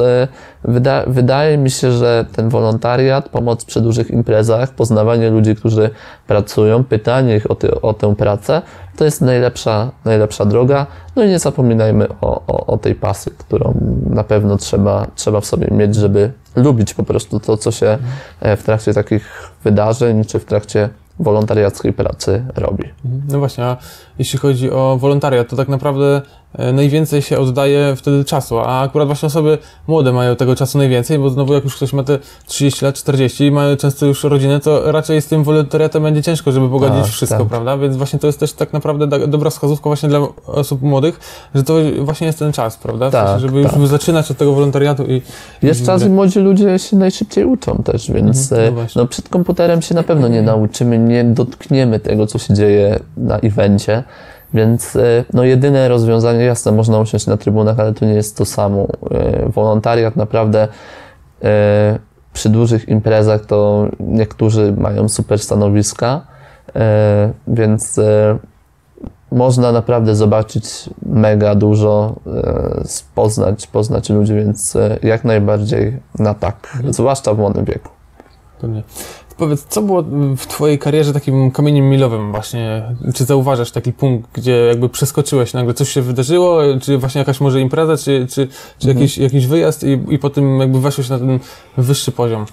wyda, 0.64 1.04
wydaje 1.06 1.58
mi 1.58 1.70
się, 1.70 1.92
że 1.92 2.26
ten 2.32 2.48
wolontariat, 2.48 3.28
pomoc 3.28 3.64
przy 3.64 3.80
dużych 3.80 4.10
imprezach, 4.10 4.74
poznawanie 4.74 5.30
ludzi, 5.30 5.56
którzy 5.56 5.90
pracują, 6.26 6.84
pytanie 6.84 7.36
ich 7.36 7.50
o, 7.50 7.54
ty, 7.54 7.80
o 7.80 7.94
tę 7.94 8.16
pracę, 8.16 8.62
to 8.96 9.04
jest 9.04 9.20
najlepsza, 9.20 9.90
najlepsza 10.04 10.44
droga. 10.44 10.86
No 11.16 11.24
i 11.24 11.28
nie 11.28 11.38
zapominajmy 11.38 12.08
o, 12.20 12.42
o, 12.46 12.66
o 12.66 12.78
tej 12.78 12.94
pasji, 12.94 13.32
którą 13.38 13.74
na 14.10 14.24
pewno 14.24 14.56
trzeba, 14.56 15.06
trzeba 15.14 15.40
w 15.40 15.46
sobie 15.46 15.68
mieć, 15.70 15.94
żeby 15.94 16.32
lubić 16.56 16.94
po 16.94 17.02
prostu 17.02 17.40
to, 17.40 17.56
co 17.56 17.70
się 17.70 17.98
e, 18.40 18.56
w 18.56 18.62
trakcie 18.62 18.94
takich 18.94 19.52
wydarzeń 19.64 20.24
czy 20.24 20.38
w 20.38 20.44
trakcie 20.44 20.88
wolontariackiej 21.18 21.92
pracy 21.92 22.44
robi. 22.54 22.84
No 23.28 23.38
właśnie, 23.38 23.64
a 23.64 23.76
jeśli 24.18 24.38
chodzi 24.38 24.70
o 24.70 24.96
wolontariat, 25.00 25.48
to 25.48 25.56
tak 25.56 25.68
naprawdę 25.68 26.22
najwięcej 26.72 27.22
się 27.22 27.38
oddaje 27.38 27.96
wtedy 27.96 28.24
czasu, 28.24 28.58
a 28.58 28.80
akurat 28.80 29.06
właśnie 29.06 29.26
osoby 29.26 29.58
młode 29.86 30.12
mają 30.12 30.36
tego 30.36 30.56
czasu 30.56 30.78
najwięcej, 30.78 31.18
bo 31.18 31.30
znowu 31.30 31.54
jak 31.54 31.64
już 31.64 31.76
ktoś 31.76 31.92
ma 31.92 32.02
te 32.02 32.18
30 32.46 32.84
lat, 32.84 32.94
40 32.94 33.44
i 33.44 33.50
mają 33.50 33.76
często 33.76 34.06
już 34.06 34.24
rodzinę, 34.24 34.60
to 34.60 34.92
raczej 34.92 35.22
z 35.22 35.26
tym 35.26 35.44
wolontariatem 35.44 36.02
będzie 36.02 36.22
ciężko, 36.22 36.52
żeby 36.52 36.68
pogodzić 36.68 37.06
wszystko, 37.06 37.38
tak. 37.38 37.48
prawda? 37.48 37.78
Więc 37.78 37.96
właśnie 37.96 38.18
to 38.18 38.26
jest 38.26 38.40
też 38.40 38.52
tak 38.52 38.72
naprawdę 38.72 39.06
da- 39.06 39.26
dobra 39.26 39.50
wskazówka 39.50 39.82
właśnie 39.84 40.08
dla 40.08 40.20
osób 40.46 40.82
młodych, 40.82 41.20
że 41.54 41.62
to 41.62 41.74
właśnie 42.00 42.26
jest 42.26 42.38
ten 42.38 42.52
czas, 42.52 42.76
prawda? 42.76 43.08
W 43.08 43.12
Tak, 43.12 43.26
sensie, 43.28 43.40
żeby 43.40 43.62
tak. 43.64 43.76
już 43.76 43.88
zaczynać 43.88 44.30
od 44.30 44.36
tego 44.36 44.52
wolontariatu 44.52 45.04
i... 45.04 45.22
Jest 45.62 45.82
i 45.82 45.86
czas 45.86 46.02
i 46.02 46.08
młodzi 46.08 46.38
ludzie 46.38 46.78
się 46.78 46.96
najszybciej 46.96 47.44
uczą 47.44 47.82
też, 47.84 48.10
więc 48.10 48.52
Mhm, 48.52 48.74
no 48.74 48.82
e, 48.82 48.86
no 48.96 49.06
przed 49.06 49.28
komputerem 49.28 49.82
się 49.82 49.94
na 49.94 50.02
pewno 50.02 50.28
nie 50.28 50.42
nauczymy, 50.42 50.98
nie 50.98 51.24
dotkniemy 51.24 52.00
tego, 52.00 52.26
co 52.26 52.38
się 52.38 52.54
dzieje 52.54 53.00
na 53.16 53.38
evencie, 53.38 54.04
więc 54.54 54.96
e, 54.96 55.24
no 55.32 55.44
jedyne 55.44 55.88
rozwiązanie, 55.88 56.44
jasne, 56.44 56.72
można 56.72 56.98
usiąść 56.98 57.26
na 57.26 57.36
trybunach, 57.36 57.80
ale 57.80 57.94
to 57.94 58.04
nie 58.04 58.14
jest 58.14 58.36
to 58.36 58.44
samo. 58.44 58.86
E, 59.10 59.48
Wolontariat 59.48 60.16
naprawdę 60.16 60.68
e, 61.42 61.98
przy 62.32 62.48
dużych 62.48 62.88
imprezach 62.88 63.46
to 63.46 63.88
niektórzy 64.00 64.74
mają 64.78 65.08
super 65.08 65.38
stanowiska, 65.38 66.20
więc 67.46 68.00
można 69.32 69.72
naprawdę 69.72 70.14
zobaczyć 70.16 70.90
mega 71.06 71.54
dużo, 71.54 72.14
poznać, 73.14 73.66
poznać 73.66 74.10
ludzi, 74.10 74.34
więc 74.34 74.76
jak 75.02 75.24
najbardziej 75.24 76.00
na 76.18 76.34
tak, 76.34 76.78
zwłaszcza 76.90 77.34
w 77.34 77.38
młodym 77.38 77.64
wieku. 77.64 77.90
Pewnie. 78.60 78.82
Powiedz, 79.36 79.64
co 79.68 79.82
było 79.82 80.04
w 80.36 80.46
Twojej 80.46 80.78
karierze 80.78 81.12
takim 81.12 81.50
kamieniem 81.50 81.90
milowym 81.90 82.30
właśnie? 82.30 82.82
Czy 83.14 83.24
zauważasz 83.24 83.70
taki 83.70 83.92
punkt, 83.92 84.30
gdzie 84.32 84.56
jakby 84.56 84.88
przeskoczyłeś, 84.88 85.52
nagle 85.52 85.74
coś 85.74 85.88
się 85.88 86.02
wydarzyło, 86.02 86.60
czy 86.80 86.98
właśnie 86.98 87.18
jakaś 87.18 87.40
może 87.40 87.60
impreza, 87.60 87.96
czy, 87.96 88.26
czy, 88.30 88.48
czy 88.78 88.88
jakiś, 88.88 89.18
jakiś 89.18 89.46
wyjazd 89.46 89.84
i, 89.84 89.98
i 90.08 90.18
potem 90.18 90.60
jakby 90.60 90.80
weszłeś 90.80 91.08
na 91.08 91.18
ten 91.18 91.38
wyższy 91.76 92.12
poziom? 92.12 92.46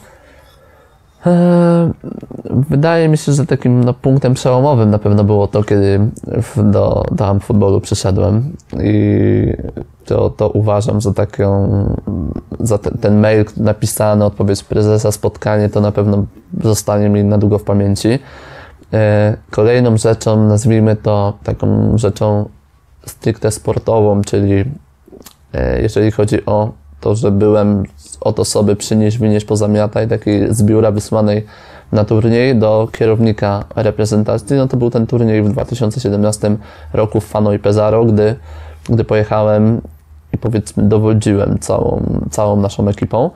E, 1.26 1.92
Wydaje 2.50 3.10
mi 3.10 3.18
się, 3.18 3.32
że 3.32 3.46
takim 3.46 3.84
no, 3.84 3.94
punktem 3.94 4.34
przełomowym 4.34 4.90
na 4.90 5.00
pewno 5.00 5.24
było 5.24 5.48
to, 5.48 5.64
kiedy 5.64 6.00
w, 6.24 6.72
do, 6.72 7.04
do 7.12 7.28
Am 7.28 7.40
futbolu 7.40 7.82
przyszedłem 7.82 8.56
i 8.84 9.54
to, 10.06 10.30
to 10.30 10.50
uważam 10.50 11.02
za 11.02 11.14
taką, 11.14 11.70
za 12.60 12.78
ten, 12.78 12.98
ten 12.98 13.20
mail 13.20 13.46
napisany, 13.58 14.26
odpowiedź 14.26 14.64
prezesa, 14.64 15.12
spotkanie, 15.12 15.70
to 15.70 15.82
na 15.82 15.92
pewno 15.92 16.26
zostanie 16.64 17.10
mi 17.10 17.24
na 17.24 17.38
długo 17.38 17.60
w 17.60 17.64
pamięci. 17.64 18.20
E, 18.94 19.38
Kolejną 19.52 19.98
rzeczą, 19.98 20.48
nazwijmy 20.48 20.96
to 20.96 21.34
taką 21.44 21.98
rzeczą 21.98 22.50
stricte 23.06 23.52
sportową, 23.52 24.22
czyli 24.22 24.64
e, 25.54 25.82
jeżeli 25.82 26.12
chodzi 26.12 26.46
o 26.46 26.72
to, 27.02 27.16
że 27.16 27.32
byłem 27.32 27.84
od 28.22 28.40
osoby 28.40 28.76
przynieś, 28.76 29.18
wynieś, 29.18 29.46
pozamiataj, 29.46 30.08
takiej 30.08 30.54
z 30.54 30.64
biura 30.64 30.92
wysłanej 30.92 31.46
na 31.92 32.06
turniej 32.06 32.56
do 32.56 32.88
kierownika 32.92 33.64
reprezentacji, 33.76 34.56
no 34.56 34.68
to 34.68 34.78
był 34.78 34.90
ten 34.90 35.08
turniej 35.08 35.44
w 35.44 35.50
2017 35.50 36.58
roku 36.94 37.22
w 37.22 37.26
Fano 37.26 37.54
i 37.54 37.60
Pesaro, 37.60 38.06
gdy, 38.06 38.36
gdy 38.90 39.04
pojechałem 39.04 39.82
i 40.34 40.38
powiedzmy 40.38 40.84
dowodziłem 40.84 41.60
całą, 41.60 42.04
całą 42.32 42.62
naszą 42.62 42.88
ekipą 42.88 43.30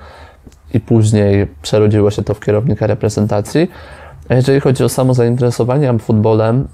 i 0.73 0.79
później 0.79 1.47
przerodziło 1.61 2.11
się 2.11 2.23
to 2.23 2.33
w 2.33 2.39
kierownika 2.39 2.87
reprezentacji. 2.87 3.71
A 4.29 4.35
jeżeli 4.35 4.59
chodzi 4.59 4.83
o 4.83 4.89
samo 4.89 5.13
zainteresowanie 5.13 5.99
futbolem, 5.99 6.67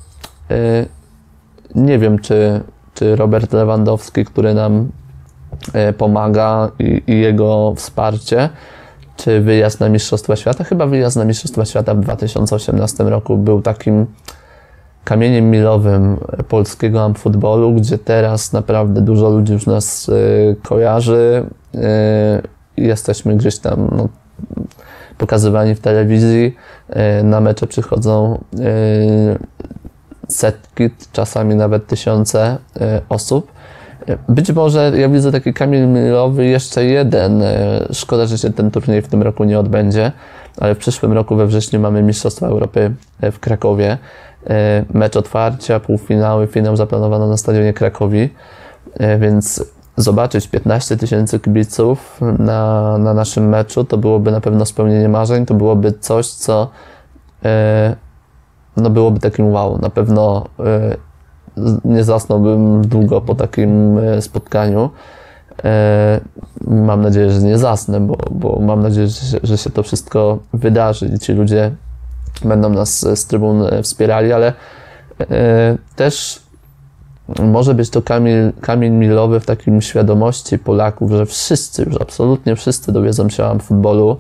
yy, 0.50 0.56
nie 1.76 2.00
wiem, 2.00 2.20
czy, 2.20 2.62
czy 2.94 3.16
Robert 3.16 3.54
Lewandowski, 3.54 4.26
który 4.26 4.54
nam 4.54 4.90
pomaga 5.97 6.72
i, 6.80 7.20
jego 7.20 7.74
wsparcie, 7.76 8.49
czy 9.16 9.41
wyjazd 9.41 9.80
na 9.80 9.89
Mistrzostwa 9.89 10.36
Świata. 10.36 10.64
Chyba 10.64 10.86
wyjazd 10.86 11.18
na 11.18 11.26
Mistrzostwa 11.26 11.66
Świata 11.66 11.93
w 11.93 11.99
2018 11.99 13.03
roku 13.03 13.38
był 13.38 13.62
takim 13.62 14.05
kamieniem 15.03 15.51
milowym 15.51 16.18
polskiego 16.47 17.03
amfutbolu, 17.03 17.74
gdzie 17.74 17.97
teraz 17.97 18.53
naprawdę 18.53 19.01
dużo 19.01 19.30
ludzi 19.30 19.53
już 19.53 19.66
nas 19.66 20.10
e, 20.10 20.55
kojarzy. 20.55 21.45
E, 21.76 22.41
jesteśmy 22.78 23.36
gdzieś 23.36 23.60
tam 23.60 23.89
no, 23.95 24.07
pokazywani 25.18 25.76
w 25.76 25.80
telewizji. 25.80 26.55
E, 26.89 27.24
na 27.24 27.41
mecze 27.41 27.68
przychodzą 27.68 28.43
e, 28.60 28.68
setki, 30.28 30.89
czasami 31.12 31.55
nawet 31.55 31.88
tysiące 31.88 32.57
e, 32.82 33.01
osób. 33.10 33.51
Być 34.30 34.51
może 34.51 34.91
ja 34.95 35.10
widzę 35.10 35.32
taki 35.32 35.53
kamień 35.53 35.86
milowy, 35.88 36.45
jeszcze 36.45 36.86
jeden. 36.86 37.41
E, 37.41 37.88
Szkoda, 37.93 38.26
że 38.26 38.38
się 38.38 38.53
ten 38.53 38.72
turniej 38.72 39.01
w 39.01 39.07
tym 39.07 39.22
roku 39.22 39.43
nie 39.43 39.60
odbędzie, 39.60 40.12
ale 40.57 40.76
w 40.76 40.78
przyszłym 40.78 41.14
roku 41.14 41.36
we 41.36 41.47
wrześniu 41.47 41.80
mamy 41.80 42.03
Mistrzostwa 42.03 42.47
Europy 42.47 42.91
e, 43.22 43.32
w 43.32 43.39
Krakowie. 43.39 43.97
E, 44.49 44.86
Mecz 44.93 45.16
otwarcia, 45.16 45.80
półfinały, 45.80 46.47
finał 46.47 46.76
zaplanowano 46.76 47.28
na 47.28 47.38
stadionie 47.38 47.74
Krakowi, 47.74 48.30
więc 49.20 49.64
zobaczyć 49.97 50.47
15 50.47 50.97
tysięcy 50.97 51.39
kibiców 51.39 52.20
na, 52.39 52.97
na 52.97 53.14
naszym 53.14 53.49
meczu 53.49 53.84
to 53.84 53.97
byłoby 53.97 54.32
na 54.32 54.41
pewno 54.41 54.66
spełnienie 54.66 55.10
marzeń, 55.10 55.45
to 55.45 55.53
byłoby 55.53 55.91
coś, 55.91 56.28
co 56.28 56.70
no 58.78 58.89
byłoby 58.89 59.20
takim 59.20 59.51
wow. 59.51 59.78
Na 59.82 59.89
pewno 59.89 60.45
nie 61.86 62.03
zasnąłbym 62.03 62.88
długo 62.88 63.22
po 63.22 63.36
takim 63.36 63.97
y, 63.97 64.22
spotkaniu. 64.22 64.89
Y, 65.60 65.64
mam 66.68 67.01
nadzieję, 67.01 67.32
że 67.32 67.41
nie 67.41 67.57
zasnę, 67.57 67.99
bo, 67.99 68.18
bo 68.32 68.60
mam 68.60 68.82
nadzieję, 68.82 69.07
że, 69.07 69.39
że 69.43 69.57
się 69.57 69.70
to 69.70 69.84
wszystko 69.84 70.39
wydarzy 70.53 71.12
i 71.16 71.20
ci 71.20 71.34
ludzie 71.34 71.72
będą 72.45 72.70
nas 72.70 72.99
z 72.99 73.26
trybun 73.26 73.64
wspierali, 73.84 74.34
ale 74.34 74.53
też 75.95 76.41
może 77.39 77.74
być 77.74 77.89
to 77.89 78.01
kamień, 78.01 78.51
kamień 78.62 78.93
milowy 78.93 79.39
w 79.39 79.45
takim 79.45 79.82
świadomości 79.82 80.60
Polaków, 80.60 81.12
że 81.12 81.26
wszyscy, 81.26 81.84
już 81.84 82.01
absolutnie 82.01 82.55
wszyscy 82.55 82.91
dowiedzą 82.91 83.30
się 83.30 83.45
o 83.45 83.60
futbolu. 83.60 84.18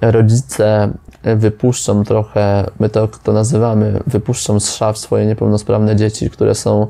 Rodzice 0.00 0.90
wypuszczą 1.22 2.04
trochę, 2.04 2.66
my 2.80 2.88
to, 2.88 3.08
to 3.08 3.32
nazywamy, 3.32 4.00
wypuszczą 4.06 4.60
z 4.60 4.74
szaf 4.74 4.98
swoje 4.98 5.26
niepełnosprawne 5.26 5.96
dzieci, 5.96 6.30
które 6.30 6.54
są 6.54 6.86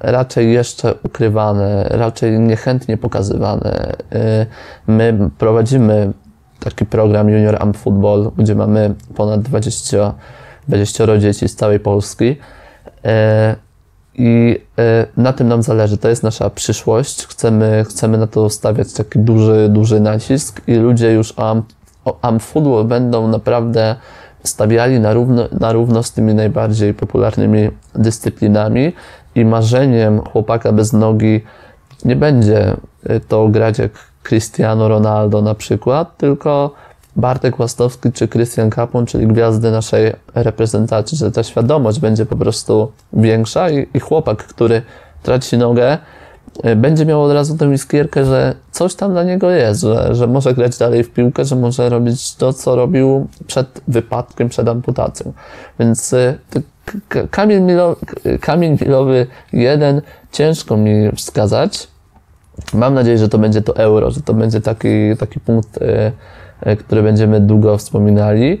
raczej 0.00 0.52
jeszcze 0.52 0.94
ukrywane, 1.02 1.88
raczej 1.90 2.40
niechętnie 2.40 2.96
pokazywane. 2.96 3.96
Y, 4.12 4.46
my 4.86 5.30
prowadzimy 5.38 6.12
taki 6.60 6.86
program 6.86 7.28
Junior 7.28 7.62
Am 7.62 7.74
Football, 7.74 8.30
gdzie 8.36 8.54
mamy 8.54 8.94
ponad 9.16 9.42
20, 9.42 10.14
20 10.68 11.18
dzieci 11.18 11.48
z 11.48 11.56
całej 11.56 11.80
Polski. 11.80 12.24
Y, 12.28 12.36
I 14.14 14.60
y, 14.78 15.06
na 15.16 15.32
tym 15.32 15.48
nam 15.48 15.62
zależy. 15.62 15.98
To 15.98 16.08
jest 16.08 16.22
nasza 16.22 16.50
przyszłość. 16.50 17.26
Chcemy, 17.26 17.84
chcemy 17.88 18.18
na 18.18 18.26
to 18.26 18.50
stawiać 18.50 18.92
taki 18.92 19.18
duży, 19.18 19.68
duży 19.70 20.00
nacisk 20.00 20.60
i 20.66 20.74
ludzie 20.74 21.12
już 21.12 21.32
o 21.36 21.62
Amfootball 22.22 22.84
będą 22.84 23.28
naprawdę 23.28 23.96
stawiali 24.44 25.00
na 25.00 25.12
równo, 25.12 25.48
na 25.60 25.72
równo 25.72 26.02
z 26.02 26.12
tymi 26.12 26.34
najbardziej 26.34 26.94
popularnymi 26.94 27.70
dyscyplinami 27.94 28.92
i 29.34 29.44
marzeniem 29.44 30.20
chłopaka 30.20 30.72
bez 30.72 30.92
nogi 30.92 31.40
nie 32.04 32.16
będzie 32.16 32.76
to 33.28 33.48
grać 33.48 33.78
jak 33.78 33.90
Cristiano 34.22 34.88
Ronaldo 34.88 35.42
na 35.42 35.54
przykład, 35.54 36.16
tylko 36.16 36.74
Bartek 37.16 37.58
Łastowski 37.58 38.12
czy 38.12 38.28
Christian 38.28 38.70
Kapon, 38.70 39.06
czyli 39.06 39.26
gwiazdy 39.26 39.70
naszej 39.70 40.12
reprezentacji, 40.34 41.18
że 41.18 41.32
ta 41.32 41.42
świadomość 41.42 42.00
będzie 42.00 42.26
po 42.26 42.36
prostu 42.36 42.92
większa 43.12 43.70
i, 43.70 43.86
i 43.94 44.00
chłopak, 44.00 44.44
który 44.44 44.82
traci 45.22 45.58
nogę, 45.58 45.98
Y, 45.98 46.17
będzie 46.76 47.06
miał 47.06 47.22
od 47.22 47.32
razu 47.32 47.56
tę 47.56 47.72
iskierkę, 47.74 48.24
że 48.24 48.54
coś 48.72 48.94
tam 48.94 49.12
dla 49.12 49.24
niego 49.24 49.50
jest, 49.50 49.80
że, 49.80 50.14
że 50.14 50.26
może 50.26 50.54
grać 50.54 50.78
dalej 50.78 51.04
w 51.04 51.10
piłkę, 51.10 51.44
że 51.44 51.56
może 51.56 51.88
robić 51.88 52.34
to, 52.34 52.52
co 52.52 52.76
robił 52.76 53.26
przed 53.46 53.80
wypadkiem, 53.88 54.48
przed 54.48 54.68
amputacją. 54.68 55.32
Więc 55.78 56.12
y, 56.12 56.38
kamień 57.30 57.62
milowy, 57.62 57.96
kamień 58.40 58.78
milowy 58.80 59.26
jeden 59.52 60.02
ciężko 60.32 60.76
mi 60.76 61.10
wskazać. 61.16 61.88
Mam 62.74 62.94
nadzieję, 62.94 63.18
że 63.18 63.28
to 63.28 63.38
będzie 63.38 63.62
to 63.62 63.76
euro, 63.76 64.10
że 64.10 64.20
to 64.20 64.34
będzie 64.34 64.60
taki, 64.60 65.16
taki 65.18 65.40
punkt, 65.40 65.78
który 66.78 67.02
będziemy 67.02 67.40
długo 67.40 67.78
wspominali 67.78 68.60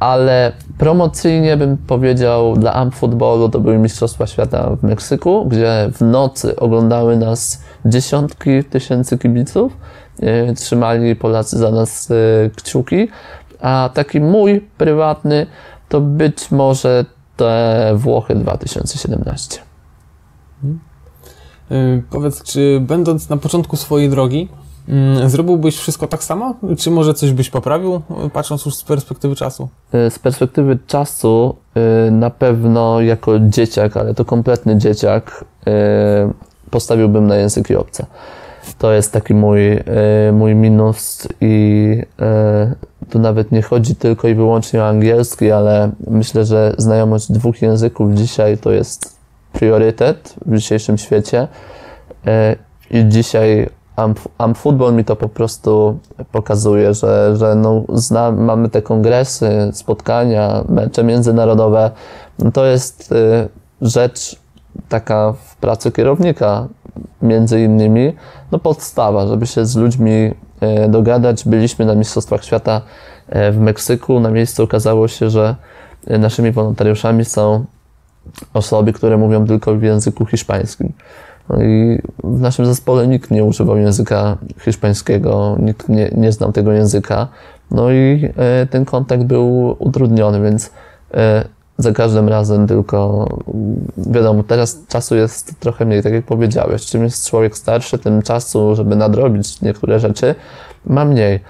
ale 0.00 0.52
promocyjnie 0.78 1.56
bym 1.56 1.76
powiedział 1.76 2.56
dla 2.56 2.72
AMP 2.72 2.94
Footballu 2.94 3.48
to 3.48 3.60
były 3.60 3.78
Mistrzostwa 3.78 4.26
Świata 4.26 4.76
w 4.76 4.82
Meksyku, 4.82 5.46
gdzie 5.46 5.90
w 5.92 6.00
nocy 6.00 6.56
oglądały 6.56 7.16
nas 7.16 7.62
dziesiątki 7.84 8.64
tysięcy 8.64 9.18
kibiców. 9.18 9.76
E, 10.22 10.54
trzymali 10.54 11.16
Polacy 11.16 11.58
za 11.58 11.70
nas 11.70 12.10
e, 12.10 12.14
kciuki. 12.56 13.08
A 13.60 13.90
taki 13.94 14.20
mój 14.20 14.60
prywatny 14.78 15.46
to 15.88 16.00
być 16.00 16.50
może 16.50 17.04
te 17.36 17.92
Włochy 17.96 18.34
2017. 18.34 19.60
Hmm. 20.62 20.80
E, 21.70 22.02
powiedz, 22.10 22.42
czy 22.42 22.80
będąc 22.80 23.28
na 23.28 23.36
początku 23.36 23.76
swojej 23.76 24.08
drogi, 24.08 24.48
zrobiłbyś 25.26 25.76
wszystko 25.76 26.06
tak 26.06 26.24
samo? 26.24 26.54
Czy 26.78 26.90
może 26.90 27.14
coś 27.14 27.32
byś 27.32 27.50
poprawił, 27.50 28.00
patrząc 28.32 28.64
już 28.64 28.74
z 28.74 28.84
perspektywy 28.84 29.36
czasu? 29.36 29.68
E, 29.92 30.10
z 30.10 30.18
perspektywy 30.18 30.78
czasu 30.86 31.56
e, 31.74 32.10
na 32.10 32.30
pewno 32.30 33.00
jako 33.00 33.38
dzieciak, 33.38 33.96
ale 33.96 34.14
to 34.14 34.24
kompletny 34.24 34.76
dzieciak, 34.76 35.44
e, 35.66 36.32
postawiłbym 36.70 37.26
na 37.26 37.36
języki 37.36 37.76
obce. 37.76 38.06
To 38.78 38.92
jest 38.92 39.12
taki 39.12 39.34
mój, 39.34 39.60
mój 40.32 40.54
minus 40.54 41.28
i 41.40 42.02
tu 43.10 43.18
nawet 43.18 43.52
nie 43.52 43.62
chodzi 43.62 43.96
tylko 43.96 44.28
i 44.28 44.34
wyłącznie 44.34 44.80
o 44.80 44.88
angielski, 44.88 45.50
ale 45.50 45.90
myślę, 46.06 46.44
że 46.44 46.74
znajomość 46.78 47.32
dwóch 47.32 47.62
języków 47.62 48.14
dzisiaj 48.14 48.58
to 48.58 48.72
jest 48.72 49.16
priorytet 49.52 50.34
w 50.46 50.56
dzisiejszym 50.56 50.98
świecie. 50.98 51.48
I 52.90 53.08
dzisiaj 53.08 53.68
Am 54.38 54.54
Football 54.54 54.94
mi 54.94 55.04
to 55.04 55.16
po 55.16 55.28
prostu 55.28 55.98
pokazuje, 56.32 56.94
że, 56.94 57.36
że 57.36 57.54
no, 57.54 57.82
zna, 57.92 58.32
mamy 58.32 58.68
te 58.68 58.82
kongresy, 58.82 59.70
spotkania, 59.72 60.64
mecze 60.68 61.04
międzynarodowe. 61.04 61.90
To 62.52 62.64
jest 62.64 63.12
y, 63.12 63.48
rzecz 63.82 64.36
taka 64.88 65.32
w 65.32 65.56
pracy 65.56 65.92
kierownika, 65.92 66.68
między 67.22 67.60
innymi, 67.60 68.12
no 68.52 68.58
podstawa, 68.58 69.26
żeby 69.26 69.46
się 69.46 69.66
z 69.66 69.76
ludźmi 69.76 70.12
y, 70.14 70.88
dogadać. 70.88 71.44
Byliśmy 71.44 71.84
na 71.84 71.94
Mistrzostwach 71.94 72.44
Świata 72.44 72.80
y, 73.28 73.52
w 73.52 73.58
Meksyku. 73.58 74.20
Na 74.20 74.30
miejscu 74.30 74.62
okazało 74.62 75.08
się, 75.08 75.30
że 75.30 75.56
naszymi 76.06 76.52
wolontariuszami 76.52 77.24
są 77.24 77.64
osoby, 78.54 78.92
które 78.92 79.16
mówią 79.16 79.46
tylko 79.46 79.74
w 79.74 79.82
języku 79.82 80.26
hiszpańskim. 80.26 80.92
No 81.50 81.62
i 81.62 81.98
w 82.24 82.40
naszym 82.40 82.66
zespole 82.66 83.08
nikt 83.08 83.30
nie 83.30 83.44
używał 83.44 83.76
języka 83.76 84.36
hiszpańskiego, 84.60 85.56
nikt 85.60 85.88
nie, 85.88 86.10
nie 86.16 86.32
znał 86.32 86.52
tego 86.52 86.72
języka. 86.72 87.28
No 87.70 87.90
i 87.90 88.28
e, 88.36 88.66
ten 88.66 88.84
kontakt 88.84 89.22
był 89.22 89.76
utrudniony, 89.78 90.40
więc 90.40 90.70
e, 91.14 91.44
za 91.78 91.92
każdym 91.92 92.28
razem 92.28 92.66
tylko, 92.66 93.28
wiadomo, 93.96 94.42
teraz 94.42 94.78
czasu 94.88 95.16
jest 95.16 95.60
trochę 95.60 95.84
mniej, 95.84 96.02
tak 96.02 96.12
jak 96.12 96.24
powiedziałeś. 96.24 96.86
Czym 96.86 97.02
jest 97.02 97.28
człowiek 97.28 97.56
starszy, 97.56 97.98
tym 97.98 98.22
czasu, 98.22 98.74
żeby 98.76 98.96
nadrobić 98.96 99.60
niektóre 99.60 100.00
rzeczy, 100.00 100.34
ma 100.86 101.04
mniej. 101.04 101.40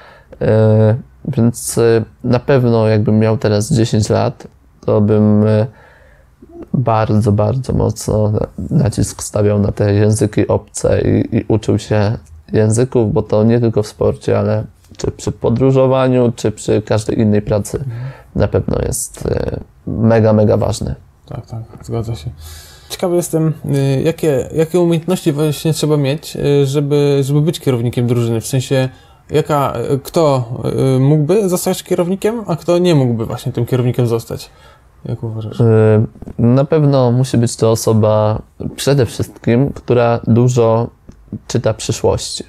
E, 0.40 0.94
więc 1.28 1.80
na 2.24 2.38
pewno 2.38 2.88
jakbym 2.88 3.18
miał 3.18 3.38
teraz 3.38 3.72
10 3.72 4.09
lat, 4.09 4.46
to 4.86 5.01
bym 5.01 5.44
bardzo, 6.74 7.32
bardzo 7.32 7.72
mocno 7.72 8.32
nacisk 8.70 9.22
stawiał 9.22 9.58
na 9.58 9.72
te 9.72 9.94
języki 9.94 10.48
obce 10.48 11.00
i, 11.00 11.36
i 11.36 11.44
uczył 11.48 11.78
się 11.78 12.18
języków, 12.52 13.12
bo 13.12 13.22
to 13.22 13.44
nie 13.44 13.61
tylko 13.61 13.82
w 13.82 13.86
sporcie, 13.86 14.38
ale 14.38 14.64
czy 14.96 15.11
przy 15.11 15.32
podróżowaniu, 15.32 16.32
czy 16.36 16.52
przy 16.52 16.82
każdej 16.82 17.20
innej 17.20 17.42
pracy 17.42 17.84
na 18.36 18.48
pewno 18.48 18.78
jest 18.86 19.26
e, 19.26 19.61
mega, 19.86 20.32
mega 20.32 20.56
ważny. 20.56 20.94
Tak, 21.26 21.46
tak, 21.46 21.62
zgadza 21.82 22.14
się. 22.14 22.30
Ciekawy 22.88 23.16
jestem, 23.16 23.52
e, 23.64 24.02
jakie, 24.02 24.48
jakie 24.54 24.80
umiejętności 24.80 25.32
właśnie 25.32 25.72
trzeba 25.72 25.96
mieć, 25.96 26.36
e, 26.36 26.66
żeby, 26.66 27.18
żeby 27.22 27.40
być 27.40 27.61
kierownikiem 27.61 28.06
drużyny, 28.06 28.40
w 28.40 28.46
sensie 28.46 28.88
jaka, 29.30 29.72
kto 30.02 30.52
mógłby 31.00 31.48
zostać 31.48 31.82
kierownikiem, 31.82 32.42
a 32.46 32.56
kto 32.56 32.78
nie 32.78 32.94
mógłby 32.94 33.26
właśnie 33.26 33.52
tym 33.52 33.66
kierownikiem 33.66 34.06
zostać. 34.06 34.50
Jak 35.05 35.22
uważasz? 35.22 35.61
Y, 35.61 36.07
na 36.38 36.64
pewno 36.64 37.12
musi 37.12 37.38
być 37.38 37.57
to 37.57 37.70
osoba 37.70 38.42
przede 38.76 39.07
wszystkim, 39.07 39.72
która 39.72 40.20
dużo 40.26 40.88
czyta 41.46 41.74
przyszłości. 41.74 42.44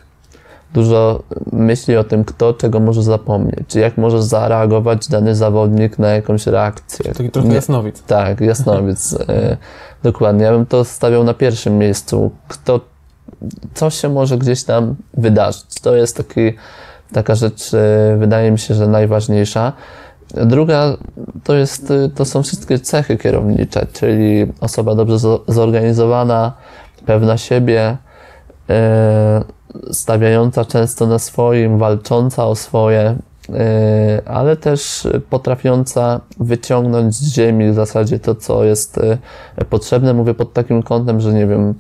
Dużo 0.74 1.24
myśli 1.52 1.98
o 1.98 2.04
tym, 2.04 2.26
kto 2.26 2.54
czego 2.54 2.80
może 2.80 3.04
zapomnieć, 3.04 3.76
jak 3.76 3.98
może 3.98 4.24
zareagować 4.24 5.08
dany 5.08 5.36
zawodnik 5.36 6.00
na 6.00 6.10
jakąś 6.10 6.48
reakcję. 6.48 7.14
Taki 7.14 7.30
trochę 7.30 7.54
jasnowic. 7.54 8.04
Tak, 8.04 8.42
jasnowic. 8.42 9.14
Y, 9.14 9.58
dokładnie. 10.04 10.46
Ja 10.46 10.52
bym 10.52 10.66
to 10.66 10.86
stawiał 10.86 11.24
na 11.24 11.34
pierwszym 11.34 11.78
miejscu. 11.78 12.32
Kto, 12.48 12.80
co 13.74 13.90
się 13.90 14.10
może 14.10 14.38
gdzieś 14.38 14.64
tam 14.64 14.96
wydarzyć. 15.14 15.82
To 15.82 15.96
jest 15.96 16.18
taki, 16.18 16.54
taka 17.14 17.36
rzecz, 17.36 17.74
y, 17.74 17.78
wydaje 18.18 18.52
mi 18.52 18.60
się, 18.60 18.74
że 18.74 18.88
najważniejsza. 18.88 19.74
Druga 20.34 20.98
to, 21.44 21.56
jest, 21.56 21.94
to 22.16 22.26
są 22.26 22.44
wszystkie 22.44 22.80
cechy 22.80 23.18
kierownicze, 23.18 23.88
czyli 23.94 24.46
osoba 24.60 24.96
dobrze 24.96 25.18
zorganizowana, 25.48 26.54
pewna 27.06 27.38
siebie, 27.38 27.98
e, 28.70 29.44
stawiająca 29.92 30.66
często 30.66 31.08
na 31.08 31.20
swoim, 31.20 31.78
walcząca 31.78 32.46
o 32.46 32.56
swoje, 32.56 33.16
e, 33.50 34.22
ale 34.26 34.58
też 34.58 35.08
potrafiąca 35.30 36.22
wyciągnąć 36.40 37.16
z 37.16 37.34
ziemi 37.34 37.72
w 37.72 37.74
zasadzie 37.74 38.20
to, 38.20 38.36
co 38.36 38.64
jest 38.64 39.00
potrzebne. 39.70 40.14
Mówię 40.14 40.34
pod 40.34 40.54
takim 40.54 40.84
kątem, 40.84 41.20
że 41.20 41.34
nie 41.34 41.48
wiem, 41.48 41.74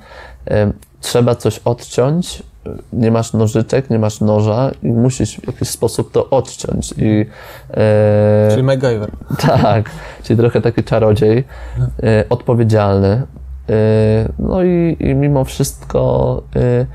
trzeba 1.01 1.35
coś 1.35 1.59
odciąć 1.59 2.43
nie 2.93 3.11
masz 3.11 3.33
nożyczek, 3.33 3.89
nie 3.89 3.99
masz 3.99 4.21
noża 4.21 4.71
i 4.83 4.87
musisz 4.87 5.37
w 5.37 5.47
jakiś 5.47 5.69
sposób 5.69 6.11
to 6.11 6.29
odciąć. 6.29 6.93
I, 6.97 7.25
e, 7.71 8.47
Czyli 8.51 8.63
MacGyver. 8.63 9.11
tak, 9.47 9.89
czyli 10.23 10.39
trochę 10.39 10.61
taki 10.61 10.83
czarodziej, 10.83 11.43
e, 12.03 12.25
odpowiedzialny. 12.29 13.07
E, 13.07 13.23
no 14.39 14.63
i, 14.63 14.97
i 14.99 15.15
mimo 15.15 15.43
wszystko 15.43 16.43
e, 16.55 16.85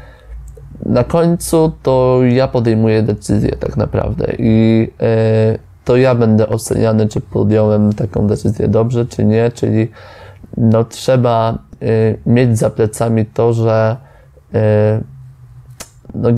na 0.87 1.05
końcu 1.05 1.73
to 1.83 2.21
ja 2.29 2.49
podejmuję 2.49 3.03
decyzję 3.03 3.51
tak 3.51 3.77
naprawdę 3.77 4.27
i 4.39 4.89
e, 5.01 5.59
to 5.85 5.97
ja 5.97 6.15
będę 6.15 6.49
oceniany, 6.49 7.09
czy 7.09 7.21
podjąłem 7.21 7.93
taką 7.93 8.27
decyzję 8.27 8.69
dobrze, 8.69 9.07
czy 9.07 9.25
nie, 9.25 9.51
czyli 9.51 9.91
no 10.57 10.85
trzeba 10.85 11.59
e, 11.83 11.87
mieć 12.27 12.59
za 12.59 12.71
plecami 12.71 13.27
to, 13.27 13.53
że 13.53 13.97
no, 16.17 16.29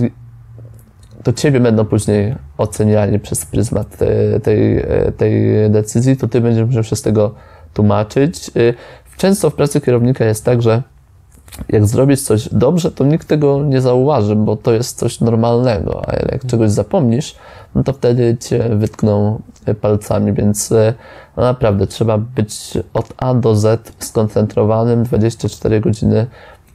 to 1.23 1.33
ciebie 1.33 1.59
będą 1.59 1.85
później 1.85 2.35
oceniali 2.57 3.19
przez 3.19 3.45
pryzmat 3.45 3.97
te- 3.97 4.39
tej, 4.39 4.77
e, 4.77 5.11
tej 5.17 5.33
decyzji, 5.69 6.17
to 6.17 6.27
ty 6.27 6.41
będziesz 6.41 6.65
musiał 6.67 6.83
się 6.83 6.95
z 6.95 7.01
tego 7.01 7.33
tłumaczyć. 7.73 8.51
Y, 8.57 8.73
Często 9.19 9.49
w 9.49 9.55
pracy 9.55 9.81
kierownika 9.81 10.25
jest 10.25 10.45
tak, 10.45 10.61
że 10.61 10.83
jak 11.69 11.85
zrobisz 11.85 12.21
coś 12.21 12.49
dobrze, 12.51 12.91
to 12.91 13.05
nikt 13.05 13.27
tego 13.27 13.63
nie 13.63 13.81
zauważy, 13.81 14.35
bo 14.35 14.55
to 14.55 14.73
jest 14.73 14.97
coś 14.97 15.21
normalnego, 15.21 16.09
a 16.09 16.15
jak 16.31 16.45
czegoś 16.45 16.71
zapomnisz, 16.71 17.35
no 17.75 17.83
to 17.83 17.93
wtedy 17.93 18.37
cię 18.39 18.69
wytkną 18.75 19.41
e, 19.65 19.73
palcami, 19.73 20.33
więc 20.33 20.71
e, 20.71 20.93
no 21.37 21.43
naprawdę 21.43 21.87
trzeba 21.87 22.17
być 22.17 22.77
od 22.93 23.13
A 23.17 23.33
do 23.33 23.55
Z 23.55 23.93
skoncentrowanym 23.99 25.03
24 25.03 25.81
godziny 25.81 26.27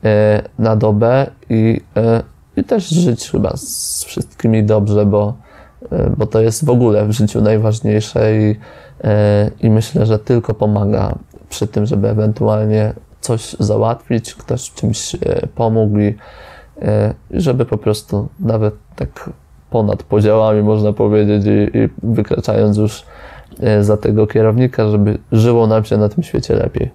e, 0.04 0.42
na 0.58 0.76
dobę 0.76 1.26
i, 1.50 1.80
e, 1.96 2.22
i 2.56 2.64
też 2.64 2.88
żyć 2.88 3.30
chyba 3.30 3.56
z 3.56 4.04
wszystkimi 4.04 4.64
dobrze, 4.64 5.06
bo, 5.06 5.34
e, 5.92 6.10
bo 6.16 6.26
to 6.26 6.40
jest 6.40 6.64
w 6.64 6.70
ogóle 6.70 7.06
w 7.06 7.12
życiu 7.12 7.40
najważniejsze 7.40 8.36
i, 8.36 8.56
e, 9.04 9.50
i 9.60 9.70
myślę, 9.70 10.06
że 10.06 10.18
tylko 10.18 10.54
pomaga 10.54 11.14
przy 11.48 11.66
tym, 11.66 11.86
żeby 11.86 12.08
ewentualnie 12.08 12.92
coś 13.20 13.56
załatwić, 13.60 14.34
ktoś 14.34 14.70
czymś 14.70 15.14
e, 15.14 15.18
pomógł 15.54 15.98
i 15.98 16.14
żeby 17.30 17.66
po 17.66 17.78
prostu 17.78 18.28
nawet 18.40 18.74
tak 18.96 19.30
ponad 19.70 20.02
podziałami 20.02 20.62
można 20.62 20.92
powiedzieć 20.92 21.44
i, 21.46 21.78
i 21.78 21.88
wykraczając 22.02 22.76
już 22.76 23.04
za 23.80 23.96
tego 23.96 24.26
kierownika, 24.26 24.88
żeby 24.88 25.18
żyło 25.32 25.66
nam 25.66 25.84
się 25.84 25.96
na 25.96 26.08
tym 26.08 26.22
świecie 26.22 26.54
lepiej. 26.54 26.90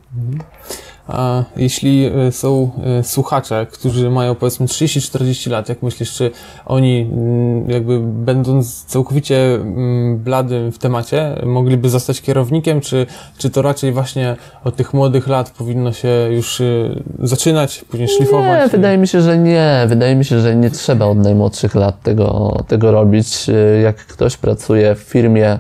A 1.10 1.44
jeśli 1.58 2.12
y, 2.28 2.32
są 2.32 2.72
y, 3.00 3.04
słuchacze, 3.04 3.68
którzy 3.72 4.10
mają 4.10 4.36
powiedzmy 4.36 4.66
30-40 4.66 5.52
lat, 5.52 5.70
jak 5.70 5.84
myślisz, 5.84 6.14
czy 6.14 6.32
oni 6.66 7.10
mm, 7.12 7.70
jakby 7.70 8.00
będąc 8.00 8.84
całkowicie 8.86 9.56
mm, 9.56 10.18
bladym 10.18 10.72
w 10.72 10.78
temacie, 10.78 11.42
mogliby 11.46 11.90
zostać 11.90 12.22
kierownikiem, 12.22 12.82
czy, 12.82 13.06
czy 13.38 13.50
to 13.50 13.62
raczej 13.62 13.92
właśnie 13.92 14.36
od 14.64 14.76
tych 14.76 14.94
młodych 14.94 15.28
lat 15.28 15.50
powinno 15.50 15.94
się 15.94 16.28
już 16.32 16.60
y, 16.60 17.04
zaczynać, 17.20 17.86
później 17.90 18.10
szlifować? 18.10 18.64
Nie, 18.64 18.68
wydaje 18.68 18.98
mi 18.98 19.08
się, 19.08 19.22
że 19.22 19.38
nie. 19.38 19.86
Wydaje 19.88 20.16
mi 20.16 20.26
się, 20.26 20.40
że 20.40 20.56
nie 20.56 20.70
trzeba 20.70 21.06
od 21.06 21.18
najmłodszych 21.18 21.76
lat 21.76 22.02
tego, 22.02 22.58
tego 22.68 22.92
robić. 22.92 23.48
Jak 23.84 23.96
ktoś 23.96 24.38
pracuje 24.38 24.96
w 24.96 25.00
firmie 25.00 25.60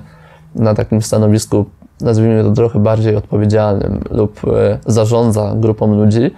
na 0.55 0.75
takim 0.75 1.01
stanowisku, 1.01 1.65
nazwijmy 2.01 2.43
to 2.43 2.51
trochę 2.51 2.79
bardziej 2.79 3.15
odpowiedzialnym 3.15 4.03
lub 4.11 4.43
y, 4.43 4.47
zarządza 4.85 5.53
grupą 5.55 5.95
ludzi, 5.95 6.31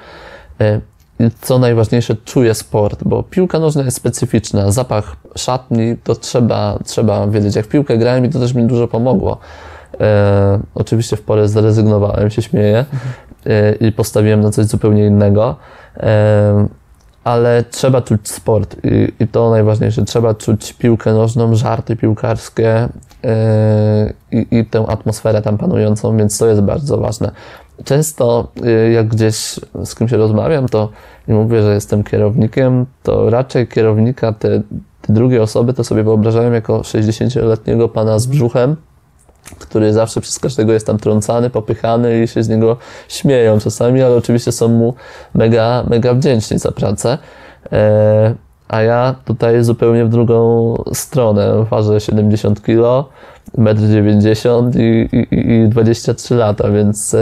i 1.21 1.31
co 1.41 1.59
najważniejsze, 1.59 2.15
czuje 2.25 2.53
sport, 2.53 3.03
bo 3.05 3.23
piłka 3.23 3.59
nożna 3.59 3.83
jest 3.83 3.97
specyficzna. 3.97 4.71
Zapach 4.71 5.15
szatni 5.35 5.97
to 6.03 6.15
trzeba, 6.15 6.79
trzeba 6.85 7.27
wiedzieć. 7.27 7.55
Jak 7.55 7.67
piłkę 7.67 7.97
grałem 7.97 8.25
i 8.25 8.29
to 8.29 8.39
też 8.39 8.53
mi 8.53 8.63
dużo 8.63 8.87
pomogło. 8.87 9.37
E, 9.99 10.59
oczywiście 10.75 11.17
w 11.17 11.21
porę 11.21 11.47
zrezygnowałem, 11.47 12.29
się 12.29 12.41
śmieję 12.41 12.85
e, 13.45 13.75
i 13.75 13.91
postawiłem 13.91 14.41
na 14.41 14.51
coś 14.51 14.65
zupełnie 14.65 15.05
innego. 15.05 15.55
E, 15.97 16.67
ale 17.23 17.63
trzeba 17.63 18.01
czuć 18.01 18.29
sport 18.29 18.75
i, 18.83 19.23
i 19.23 19.27
to 19.27 19.49
najważniejsze. 19.49 20.05
Trzeba 20.05 20.33
czuć 20.33 20.73
piłkę 20.73 21.13
nożną, 21.13 21.55
żarty 21.55 21.95
piłkarskie 21.95 22.69
e, 22.69 22.89
i, 24.31 24.47
i 24.51 24.65
tę 24.65 24.85
atmosferę 24.87 25.41
tam 25.41 25.57
panującą, 25.57 26.17
więc 26.17 26.37
to 26.37 26.47
jest 26.47 26.61
bardzo 26.61 26.97
ważne. 26.97 27.31
Często 27.83 28.47
e, 28.63 28.91
jak 28.91 29.07
gdzieś 29.07 29.35
z 29.85 29.95
kimś 29.95 30.11
rozmawiam, 30.11 30.67
to 30.67 30.89
i 31.27 31.31
mówię, 31.33 31.61
że 31.61 31.73
jestem 31.73 32.03
kierownikiem, 32.03 32.85
to 33.03 33.29
raczej 33.29 33.67
kierownika 33.67 34.33
te, 34.33 34.61
te 35.01 35.13
drugie 35.13 35.41
osoby 35.41 35.73
to 35.73 35.83
sobie 35.83 36.03
wyobrażają 36.03 36.51
jako 36.51 36.79
60-letniego 36.79 37.89
pana 37.89 38.19
z 38.19 38.25
brzuchem, 38.27 38.75
który 39.59 39.93
zawsze 39.93 40.21
przez 40.21 40.39
każdego 40.39 40.73
jest 40.73 40.87
tam 40.87 40.97
trącany, 40.97 41.49
popychany 41.49 42.23
i 42.23 42.27
się 42.27 42.43
z 42.43 42.49
niego 42.49 42.77
śmieją 43.07 43.59
czasami, 43.59 44.01
ale 44.01 44.15
oczywiście 44.15 44.51
są 44.51 44.67
mu 44.67 44.93
mega, 45.33 45.83
mega 45.89 46.13
wdzięczni 46.13 46.59
za 46.59 46.71
pracę. 46.71 47.17
E, 47.71 48.35
a 48.71 48.81
ja 48.81 49.15
tutaj 49.25 49.63
zupełnie 49.63 50.05
w 50.05 50.09
drugą 50.09 50.75
stronę. 50.93 51.65
Ważę 51.69 51.99
70 51.99 52.61
kg, 52.61 53.09
1,90 53.57 54.59
m 54.59 54.71
i, 54.81 55.09
i, 55.35 55.51
i 55.51 55.69
23 55.69 56.35
lata, 56.35 56.69
więc 56.69 57.13
e, 57.13 57.17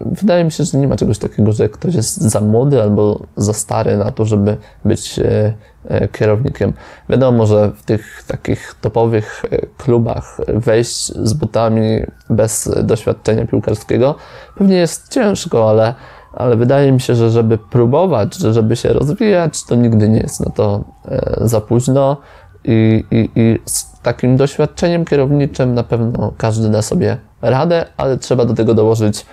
wydaje 0.00 0.44
mi 0.44 0.52
się, 0.52 0.64
że 0.64 0.78
nie 0.78 0.88
ma 0.88 0.96
czegoś 0.96 1.18
takiego, 1.18 1.52
że 1.52 1.68
ktoś 1.68 1.94
jest 1.94 2.20
za 2.20 2.40
młody 2.40 2.82
albo 2.82 3.20
za 3.36 3.52
stary 3.52 3.96
na 3.96 4.10
to, 4.10 4.24
żeby 4.24 4.56
być 4.84 5.18
e, 5.18 5.54
e, 5.88 6.08
kierownikiem. 6.08 6.72
Wiadomo, 7.08 7.46
że 7.46 7.70
w 7.76 7.82
tych 7.82 8.24
takich 8.26 8.74
topowych 8.80 9.42
klubach 9.78 10.40
wejść 10.48 11.06
z 11.06 11.32
butami 11.32 12.02
bez 12.30 12.70
doświadczenia 12.82 13.46
piłkarskiego 13.46 14.14
pewnie 14.58 14.76
jest 14.76 15.08
ciężko, 15.08 15.70
ale, 15.70 15.94
ale 16.32 16.56
wydaje 16.56 16.92
mi 16.92 17.00
się, 17.00 17.14
że 17.14 17.30
żeby 17.30 17.58
próbować, 17.58 18.34
że 18.34 18.52
żeby 18.52 18.76
się 18.76 18.92
rozwijać, 18.92 19.64
to 19.64 19.74
nigdy 19.74 20.08
nie 20.08 20.20
jest 20.20 20.40
na 20.40 20.50
to 20.50 20.84
e, 21.08 21.36
za 21.40 21.60
późno. 21.60 22.16
I, 22.64 23.04
i, 23.10 23.30
I 23.36 23.58
z 23.64 24.00
takim 24.02 24.36
doświadczeniem 24.36 25.04
kierowniczym 25.04 25.74
na 25.74 25.82
pewno 25.82 26.32
każdy 26.38 26.68
da 26.68 26.82
sobie 26.82 27.16
radę, 27.42 27.86
ale 27.96 28.18
trzeba 28.18 28.44
do 28.44 28.54
tego 28.54 28.74
dołożyć 28.74 29.26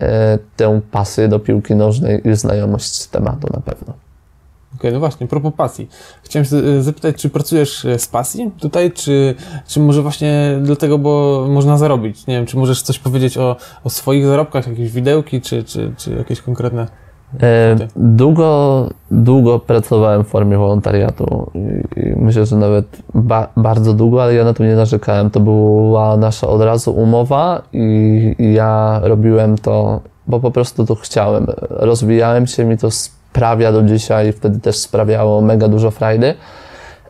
e, 0.00 0.38
tę 0.56 0.80
pasję 0.90 1.28
do 1.28 1.38
piłki 1.38 1.74
nożnej 1.74 2.28
i 2.28 2.34
znajomość 2.34 3.06
tematu 3.06 3.48
na 3.52 3.60
pewno. 3.60 4.09
Okej, 4.80 4.92
no 4.92 4.98
właśnie, 4.98 5.26
propos 5.26 5.52
pasji. 5.56 5.88
Chciałem 6.22 6.46
się 6.46 6.56
e, 6.56 6.82
zapytać, 6.82 7.16
czy 7.16 7.30
pracujesz 7.30 7.84
e, 7.84 7.98
z 7.98 8.08
pasji 8.08 8.50
tutaj, 8.60 8.92
czy, 8.92 9.34
czy 9.66 9.80
może 9.80 10.02
właśnie 10.02 10.58
dlatego, 10.62 10.98
bo 10.98 11.46
można 11.48 11.76
zarobić? 11.78 12.26
Nie 12.26 12.34
wiem, 12.34 12.46
czy 12.46 12.56
możesz 12.56 12.82
coś 12.82 12.98
powiedzieć 12.98 13.38
o, 13.38 13.56
o 13.84 13.90
swoich 13.90 14.26
zarobkach, 14.26 14.66
jakieś 14.66 14.92
widełki, 14.92 15.40
czy, 15.40 15.64
czy, 15.64 15.92
czy 15.96 16.10
jakieś 16.10 16.40
konkretne... 16.40 16.86
E, 17.42 17.76
długo, 17.96 18.88
długo 19.10 19.58
pracowałem 19.58 20.24
w 20.24 20.28
formie 20.28 20.58
wolontariatu 20.58 21.50
myślę, 22.16 22.46
że 22.46 22.56
nawet 22.56 22.86
ba, 23.14 23.48
bardzo 23.56 23.92
długo, 23.94 24.22
ale 24.22 24.34
ja 24.34 24.44
na 24.44 24.54
to 24.54 24.64
nie 24.64 24.76
narzekałem. 24.76 25.30
To 25.30 25.40
była 25.40 26.16
nasza 26.16 26.48
od 26.48 26.62
razu 26.62 26.92
umowa 26.92 27.62
i, 27.72 28.34
i 28.38 28.52
ja 28.52 29.00
robiłem 29.02 29.58
to, 29.58 30.00
bo 30.26 30.40
po 30.40 30.50
prostu 30.50 30.86
to 30.86 30.94
chciałem. 30.94 31.46
Rozwijałem 31.70 32.46
się, 32.46 32.64
mi 32.64 32.78
to 32.78 32.88
sprawia 33.30 33.72
do 33.72 33.82
dzisiaj, 33.82 34.32
wtedy 34.32 34.60
też 34.60 34.76
sprawiało 34.76 35.42
mega 35.42 35.68
dużo 35.68 35.90
frajdy. 35.90 36.34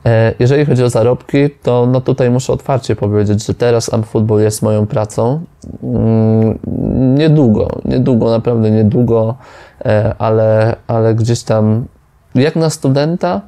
E, 0.06 0.34
Jeżeli 0.38 0.66
chodzi 0.66 0.84
o 0.84 0.90
zarobki, 0.90 1.50
to 1.62 1.86
no 1.86 2.00
tutaj 2.00 2.30
muszę 2.30 2.52
otwarcie 2.52 2.96
powiedzieć, 2.96 3.46
że 3.46 3.54
teraz 3.54 3.94
Amfootball 3.94 4.40
jest 4.40 4.62
moją 4.62 4.86
pracą. 4.86 5.40
Mm, 5.82 6.58
Niedługo, 7.18 7.68
niedługo, 7.84 8.30
naprawdę 8.30 8.70
niedługo, 8.70 9.34
e, 9.84 10.14
ale, 10.18 10.76
ale 10.86 11.14
gdzieś 11.14 11.42
tam 11.42 11.84
jak 12.34 12.56
na 12.56 12.70
studenta 12.70 13.40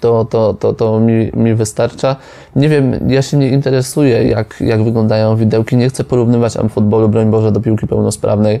to, 0.00 0.24
to, 0.24 0.54
to, 0.54 0.72
to 0.72 1.00
mi, 1.00 1.30
mi 1.34 1.54
wystarcza. 1.54 2.16
Nie 2.56 2.68
wiem, 2.68 3.10
ja 3.10 3.22
się 3.22 3.36
nie 3.36 3.48
interesuję, 3.48 4.24
jak, 4.24 4.60
jak 4.60 4.84
wyglądają 4.84 5.36
widełki. 5.36 5.76
Nie 5.76 5.88
chcę 5.88 6.04
porównywać 6.04 6.56
Amfootballu, 6.56 7.08
broń 7.08 7.30
Boże, 7.30 7.52
do 7.52 7.60
piłki 7.60 7.86
pełnosprawnej, 7.86 8.60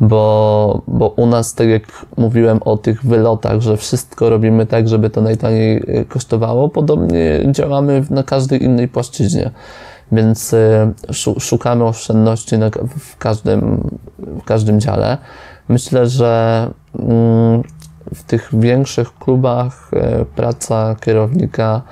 bo, 0.00 0.82
bo 0.88 1.08
u 1.08 1.26
nas, 1.26 1.54
tak 1.54 1.68
jak 1.68 1.82
mówiłem 2.16 2.62
o 2.62 2.76
tych 2.76 3.04
wylotach, 3.04 3.60
że 3.60 3.76
wszystko 3.76 4.30
robimy 4.30 4.66
tak, 4.66 4.88
żeby 4.88 5.10
to 5.10 5.20
najtaniej 5.20 5.82
e, 5.86 6.04
kosztowało, 6.04 6.68
podobnie 6.68 7.40
działamy 7.50 8.04
na 8.10 8.22
każdej 8.22 8.64
innej 8.64 8.88
płaszczyźnie. 8.88 9.50
Więc 10.12 10.54
e, 10.54 10.92
szu- 11.12 11.40
szukamy 11.40 11.84
oszczędności 11.84 12.58
na, 12.58 12.70
w, 12.98 13.16
każdym, 13.16 13.90
w 14.18 14.44
każdym 14.44 14.80
dziale. 14.80 15.18
Myślę, 15.68 16.06
że 16.06 16.70
mm, 16.98 17.62
w 18.14 18.22
tych 18.22 18.50
większych 18.52 19.18
klubach 19.18 19.90
e, 19.92 20.24
praca 20.24 20.96
kierownika 21.00 21.82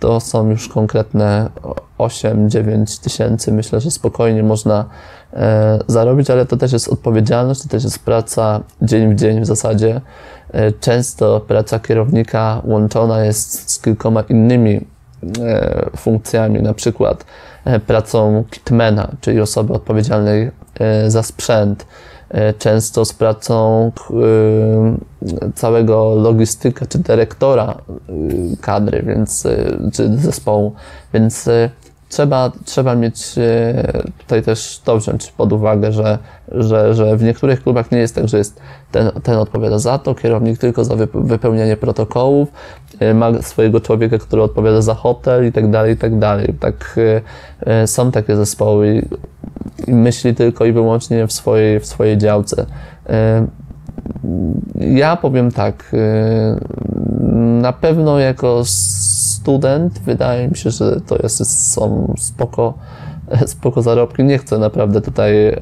to 0.00 0.20
są 0.20 0.50
już 0.50 0.68
konkretne 0.68 1.50
8-9 1.98 3.02
tysięcy. 3.02 3.52
Myślę, 3.52 3.80
że 3.80 3.90
spokojnie 3.90 4.42
można 4.42 4.84
e, 5.32 5.78
zarobić, 5.86 6.30
ale 6.30 6.46
to 6.46 6.56
też 6.56 6.72
jest 6.72 6.88
odpowiedzialność, 6.88 7.62
to 7.62 7.68
też 7.68 7.84
jest 7.84 7.98
praca 7.98 8.60
dzień 8.82 9.14
w 9.14 9.18
dzień 9.18 9.40
w 9.40 9.46
zasadzie. 9.46 10.00
E, 10.52 10.72
często 10.72 11.40
praca 11.40 11.78
kierownika 11.78 12.62
łączona 12.64 13.24
jest 13.24 13.70
z 13.70 13.78
kilkoma 13.78 14.20
innymi 14.28 14.80
e, 15.40 15.90
funkcjami, 15.96 16.62
na 16.62 16.74
przykład 16.74 17.24
pracą 17.86 18.44
kitmana, 18.50 19.08
czyli 19.20 19.40
osoby 19.40 19.72
odpowiedzialnej 19.72 20.50
za 21.08 21.22
sprzęt, 21.22 21.86
często 22.58 23.04
z 23.04 23.12
pracą 23.12 23.90
e, 24.10 25.52
całego 25.54 26.14
logistyka 26.14 26.86
czy 26.86 26.98
dyrektora 26.98 27.66
e, 27.66 28.12
kadry, 28.60 29.02
więc, 29.06 29.46
e, 29.46 29.78
czy 29.92 30.18
zespołu, 30.18 30.72
więc 31.14 31.48
e, 31.48 31.70
trzeba, 32.12 32.52
trzeba 32.64 32.94
mieć 32.94 33.38
e, 33.38 34.02
tutaj 34.18 34.42
też 34.42 34.80
to 34.84 34.98
wziąć 34.98 35.32
pod 35.32 35.52
uwagę, 35.52 35.92
że, 35.92 36.18
że, 36.48 36.94
że 36.94 37.16
w 37.16 37.22
niektórych 37.22 37.62
klubach 37.62 37.90
nie 37.90 37.98
jest 37.98 38.14
tak, 38.14 38.28
że 38.28 38.38
jest 38.38 38.60
ten, 38.92 39.10
ten 39.22 39.36
odpowiada 39.36 39.78
za 39.78 39.98
to, 39.98 40.14
kierownik 40.14 40.58
tylko 40.58 40.84
za 40.84 40.94
wyp- 40.94 41.26
wypełnianie 41.26 41.76
protokołów, 41.76 42.48
e, 43.00 43.14
ma 43.14 43.42
swojego 43.42 43.80
człowieka, 43.80 44.18
który 44.18 44.42
odpowiada 44.42 44.82
za 44.82 44.94
hotel 44.94 45.46
i 45.46 45.52
tak 45.52 45.70
dalej, 45.70 45.94
i 45.94 45.96
tak 45.96 46.18
dalej. 46.18 46.54
Tak, 46.60 46.98
e, 46.98 47.20
e, 47.82 47.86
są 47.86 48.12
takie 48.12 48.36
zespoły 48.36 49.08
myśli 49.88 50.34
tylko 50.34 50.64
i 50.64 50.72
wyłącznie 50.72 51.26
w 51.26 51.32
swojej, 51.32 51.80
w 51.80 51.86
swojej 51.86 52.18
działce. 52.18 52.66
Ja 54.80 55.16
powiem 55.16 55.50
tak, 55.50 55.92
na 57.60 57.72
pewno 57.72 58.18
jako 58.18 58.62
student 58.64 59.98
wydaje 59.98 60.48
mi 60.48 60.56
się, 60.56 60.70
że 60.70 61.00
to 61.00 61.16
jest, 61.22 61.72
są 61.72 62.14
spoko, 62.18 62.74
spoko 63.46 63.82
zarobki. 63.82 64.24
Nie 64.24 64.38
chcę 64.38 64.58
naprawdę 64.58 65.00
tutaj 65.00 65.46
e, 65.46 65.58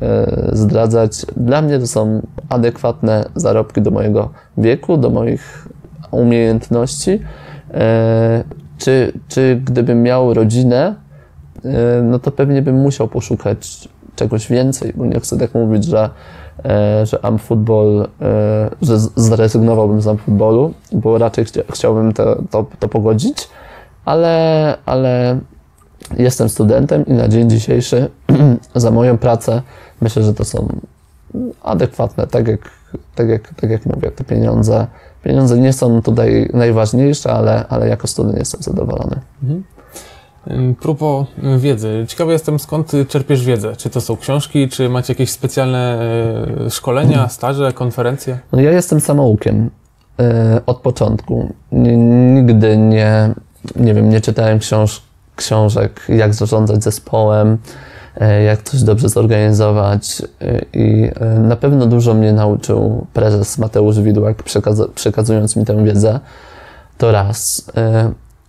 zdradzać. 0.53 1.26
Dla 1.36 1.62
mnie 1.62 1.78
to 1.78 1.86
są 1.86 2.22
adekwatne 2.48 3.24
zarobki 3.34 3.82
do 3.82 3.90
mojego 3.90 4.30
wieku, 4.59 4.96
do 4.96 5.11
moich 5.11 5.68
umiejętności. 6.11 7.20
E, 7.74 8.44
Czy, 8.78 9.12
czy 9.28 9.61
gdybym 9.64 10.03
miał 10.03 10.34
rodzinę, 10.34 10.94
no 12.03 12.19
to 12.19 12.31
pewnie 12.31 12.63
bym 12.63 12.77
musiał 12.77 13.09
poszukać 13.09 13.89
czegoś 14.17 14.49
więcej, 14.49 14.93
bo 14.97 15.07
nie 15.07 15.21
chcę 15.21 15.39
tak 15.39 15.55
mówić, 15.55 15.85
że, 15.85 16.11
e, 16.65 17.07
że 17.07 17.25
amfootball, 17.25 18.09
e, 18.23 18.71
że 18.83 18.99
zrezygnowałbym 19.17 20.03
z 20.03 20.07
amfootballu, 20.07 20.75
bo 20.93 21.19
raczej 21.19 21.45
chcia, 21.45 21.63
chciałbym 21.73 22.13
to, 22.13 22.43
to, 22.51 22.67
to 22.79 22.89
pogodzić, 22.89 23.49
ale, 24.05 24.77
ale 24.87 25.39
jestem 26.19 26.49
studentem 26.49 27.07
i 27.07 27.13
na 27.13 27.29
dzień 27.29 27.51
dzisiejszy 27.51 28.11
za 28.75 28.91
moją 28.91 29.19
pracę 29.19 29.63
myślę, 30.01 30.23
że 30.23 30.35
to 30.35 30.45
są 30.45 30.69
adekwatne, 31.63 32.27
tak 32.27 32.49
jak, 32.49 32.61
tak 33.15 33.29
jak, 33.29 33.55
tak 33.55 33.71
jak 33.71 33.87
mówię, 33.87 34.11
te 34.11 34.25
pieniądze. 34.25 34.87
Pieniądze 35.23 35.59
nie 35.59 35.73
są 35.73 36.03
tutaj 36.03 36.51
najważniejsze, 36.55 37.33
ale, 37.33 37.65
ale 37.69 37.89
jako 37.89 38.07
student 38.07 38.39
jestem 38.39 38.63
zadowolony. 38.63 39.21
Ym, 39.43 39.65
Propos 40.80 41.26
y, 41.57 41.59
wiedzy. 41.59 42.05
Ciekawy 42.09 42.32
jestem, 42.32 42.59
skąd 42.59 42.93
czerpiesz 43.09 43.45
wiedzę? 43.45 43.76
Czy 43.76 43.91
to 43.91 44.01
są 44.01 44.16
książki, 44.16 44.68
czy 44.68 44.88
macie 44.88 45.12
jakieś 45.12 45.30
specjalne 45.30 45.99
y, 46.66 46.70
szkolenia, 46.70 47.28
staże, 47.28 47.72
konferencje? 47.72 48.38
No 48.53 48.61
ja 48.61 48.70
jestem 48.70 49.01
samoukiem 49.01 49.70
e, 50.20 50.61
od 50.66 50.78
początku. 50.80 51.55
Nigdy 51.72 52.76
nie, 52.76 53.34
nie 53.76 53.95
wiem, 53.95 54.11
nie 54.11 54.20
czytałem 54.20 54.59
książ, 54.59 55.03
książek, 55.36 56.07
jak 56.09 56.34
zarządzać 56.34 56.84
zespołem, 56.84 57.59
jak 58.47 58.62
coś 58.62 58.82
dobrze 58.82 59.09
zorganizować 59.09 60.22
i 60.72 61.11
na 61.38 61.57
pewno 61.57 61.86
dużo 61.86 62.14
mnie 62.14 62.32
nauczył 62.32 63.07
prezes 63.12 63.59
Mateusz 63.59 64.01
Widłak, 64.01 64.43
przekazując 64.95 65.57
mi 65.57 65.64
tę 65.64 65.84
wiedzę. 65.84 66.20
To 66.99 67.12
raz. 67.12 67.70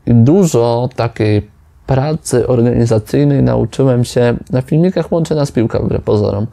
Dużo 0.05 0.89
takiej 0.95 1.49
pracy 1.91 2.47
organizacyjnej 2.47 3.43
nauczyłem 3.43 4.05
się 4.05 4.33
na 4.49 4.61
filmikach 4.61 5.11
Łączy 5.11 5.35
nas 5.35 5.51
piłka 5.51 5.79
wbrew 5.79 6.03
pozorom 6.03 6.47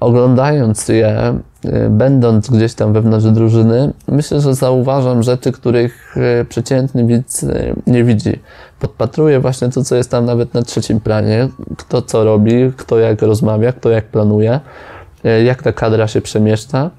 oglądając 0.00 0.88
je, 0.88 1.38
y, 1.64 1.90
będąc 1.90 2.50
gdzieś 2.50 2.74
tam 2.74 2.92
wewnątrz 2.92 3.26
drużyny, 3.26 3.92
myślę, 4.08 4.40
że 4.40 4.54
zauważam 4.54 5.22
rzeczy, 5.22 5.52
których 5.52 6.16
y, 6.16 6.44
przeciętny 6.44 7.04
widz 7.04 7.42
y, 7.42 7.74
nie 7.86 8.04
widzi. 8.04 8.38
Podpatruję 8.80 9.40
właśnie 9.40 9.68
to, 9.68 9.84
co 9.84 9.96
jest 9.96 10.10
tam 10.10 10.24
nawet 10.24 10.54
na 10.54 10.62
trzecim 10.62 11.00
planie, 11.00 11.48
kto 11.76 12.02
co 12.02 12.24
robi, 12.24 12.72
kto 12.76 12.98
jak 12.98 13.22
rozmawia, 13.22 13.72
kto 13.72 13.90
jak 13.90 14.04
planuje, 14.04 14.60
jak 15.44 15.62
ta 15.62 15.72
kadra 15.72 16.08
się 16.08 16.20
przemieszcza. 16.20 16.90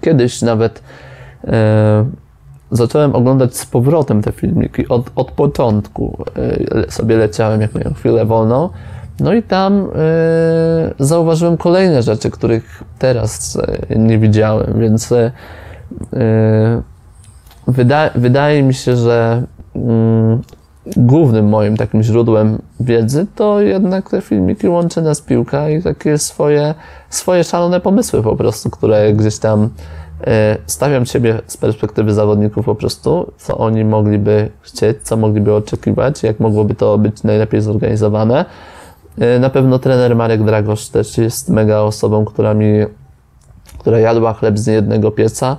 Kiedyś 0.00 0.42
nawet 0.42 0.82
zacząłem 2.76 3.14
oglądać 3.14 3.56
z 3.56 3.66
powrotem 3.66 4.22
te 4.22 4.32
filmiki 4.32 4.88
od, 4.88 5.10
od 5.16 5.30
początku. 5.30 6.24
E, 6.86 6.90
sobie 6.90 7.16
leciałem, 7.16 7.60
jak 7.60 7.74
miałem 7.74 7.94
chwilę 7.94 8.24
wolną. 8.24 8.68
No 9.20 9.34
i 9.34 9.42
tam 9.42 9.88
e, 9.96 10.94
zauważyłem 10.98 11.56
kolejne 11.56 12.02
rzeczy, 12.02 12.30
których 12.30 12.84
teraz 12.98 13.58
e, 13.90 13.98
nie 13.98 14.18
widziałem, 14.18 14.80
więc 14.80 15.12
wyda, 17.66 18.10
wydaje 18.14 18.62
mi 18.62 18.74
się, 18.74 18.96
że 18.96 19.42
mm, 19.76 20.42
głównym 20.96 21.48
moim 21.48 21.76
takim 21.76 22.02
źródłem 22.02 22.58
wiedzy 22.80 23.26
to 23.34 23.60
jednak 23.60 24.10
te 24.10 24.20
filmiki 24.20 24.68
łączy 24.68 25.02
nas 25.02 25.20
piłka 25.20 25.70
i 25.70 25.82
takie 25.82 26.18
swoje, 26.18 26.74
swoje 27.10 27.44
szalone 27.44 27.80
pomysły 27.80 28.22
po 28.22 28.36
prostu, 28.36 28.70
które 28.70 29.12
gdzieś 29.12 29.38
tam 29.38 29.70
stawiam 30.66 31.06
siebie 31.06 31.40
z 31.46 31.56
perspektywy 31.56 32.12
zawodników 32.12 32.66
po 32.66 32.74
prostu, 32.74 33.32
co 33.36 33.58
oni 33.58 33.84
mogliby 33.84 34.50
chcieć, 34.60 34.96
co 35.02 35.16
mogliby 35.16 35.54
oczekiwać, 35.54 36.22
jak 36.22 36.40
mogłoby 36.40 36.74
to 36.74 36.98
być 36.98 37.22
najlepiej 37.22 37.60
zorganizowane. 37.60 38.44
E, 39.18 39.38
Na 39.38 39.50
pewno 39.50 39.78
trener 39.78 40.16
Marek 40.16 40.44
Dragosz 40.44 40.88
też 40.88 41.18
jest 41.18 41.48
mega 41.48 41.80
osobą, 41.80 42.24
która 42.24 42.54
mi, 42.54 42.72
która 43.78 43.98
jadła 43.98 44.34
chleb 44.34 44.58
z 44.58 44.66
jednego 44.66 45.10
pieca 45.10 45.56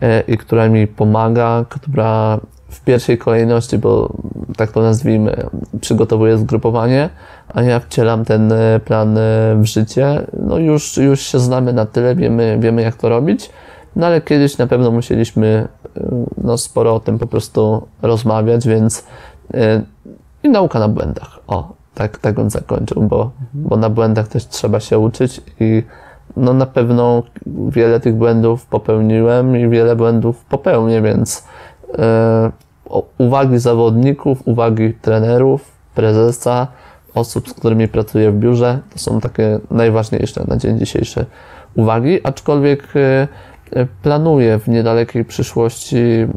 e, 0.00 0.20
i 0.20 0.38
która 0.38 0.68
mi 0.68 0.86
pomaga, 0.86 1.64
która 1.68 2.40
w 2.68 2.80
pierwszej 2.80 3.18
kolejności, 3.18 3.78
bo 3.78 4.12
tak 4.56 4.72
to 4.72 4.82
nazwijmy, 4.82 5.36
przygotowuje 5.80 6.38
zgrupowanie, 6.38 7.08
a 7.54 7.62
ja 7.62 7.80
wcielam 7.80 8.24
ten 8.24 8.52
plan 8.84 9.18
w 9.56 9.64
życie. 9.64 10.26
No 10.32 10.58
już, 10.58 10.96
już 10.96 11.20
się 11.20 11.38
znamy 11.38 11.72
na 11.72 11.86
tyle, 11.86 12.14
wiemy, 12.16 12.56
wiemy 12.60 12.82
jak 12.82 12.96
to 12.96 13.08
robić, 13.08 13.50
no 13.96 14.06
ale 14.06 14.20
kiedyś 14.20 14.58
na 14.58 14.66
pewno 14.66 14.90
musieliśmy 14.90 15.68
e, 15.96 16.00
no, 16.44 16.58
sporo 16.58 16.94
o 16.94 17.00
tym 17.00 17.18
po 17.18 17.26
prostu 17.26 17.86
rozmawiać, 18.02 18.68
więc 18.68 19.04
e, 19.54 19.82
i 20.42 20.48
nauka 20.48 20.78
na 20.78 20.88
błędach. 20.88 21.38
O, 21.46 21.72
tak, 21.94 22.18
tak 22.18 22.34
bym 22.34 22.50
zakończył, 22.50 23.02
bo, 23.02 23.30
bo 23.54 23.76
na 23.76 23.90
błędach 23.90 24.28
też 24.28 24.46
trzeba 24.48 24.80
się 24.80 24.98
uczyć 24.98 25.40
i 25.60 25.82
no 26.36 26.52
na 26.52 26.66
pewno 26.66 27.22
wiele 27.46 28.00
tych 28.00 28.14
błędów 28.14 28.66
popełniłem 28.66 29.56
i 29.56 29.68
wiele 29.68 29.96
błędów 29.96 30.44
popełnię, 30.44 31.02
więc 31.02 31.44
o- 32.88 33.06
uwagi 33.18 33.58
zawodników, 33.58 34.42
uwagi 34.44 34.94
trenerów, 34.94 35.72
prezesa, 35.94 36.66
osób, 37.14 37.48
z 37.48 37.52
którymi 37.54 37.88
pracuję 37.88 38.30
w 38.30 38.38
biurze, 38.38 38.78
to 38.92 38.98
są 38.98 39.20
takie 39.20 39.58
najważniejsze 39.70 40.44
na 40.48 40.56
dzień 40.56 40.78
dzisiejszy 40.78 41.26
uwagi, 41.74 42.26
aczkolwiek 42.26 42.88
planuję 44.02 44.58
w 44.58 44.68
niedalekiej 44.68 45.24
przyszłości 45.24 45.96
e, 45.96 46.28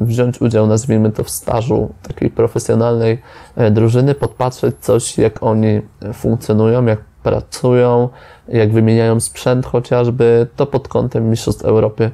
wziąć 0.00 0.40
udział, 0.40 0.66
nazwijmy 0.66 1.12
to, 1.12 1.24
w 1.24 1.30
stażu 1.30 1.94
takiej 2.02 2.30
profesjonalnej 2.30 3.18
e, 3.56 3.70
drużyny, 3.70 4.14
podpatrzeć 4.14 4.76
coś, 4.80 5.18
jak 5.18 5.42
oni 5.42 5.82
funkcjonują, 6.12 6.86
jak 6.86 6.98
pracują, 7.22 8.08
jak 8.48 8.72
wymieniają 8.72 9.20
sprzęt 9.20 9.66
chociażby, 9.66 10.46
to 10.56 10.66
pod 10.66 10.88
kątem 10.88 11.30
Mistrzostw 11.30 11.64
Europy, 11.64 12.10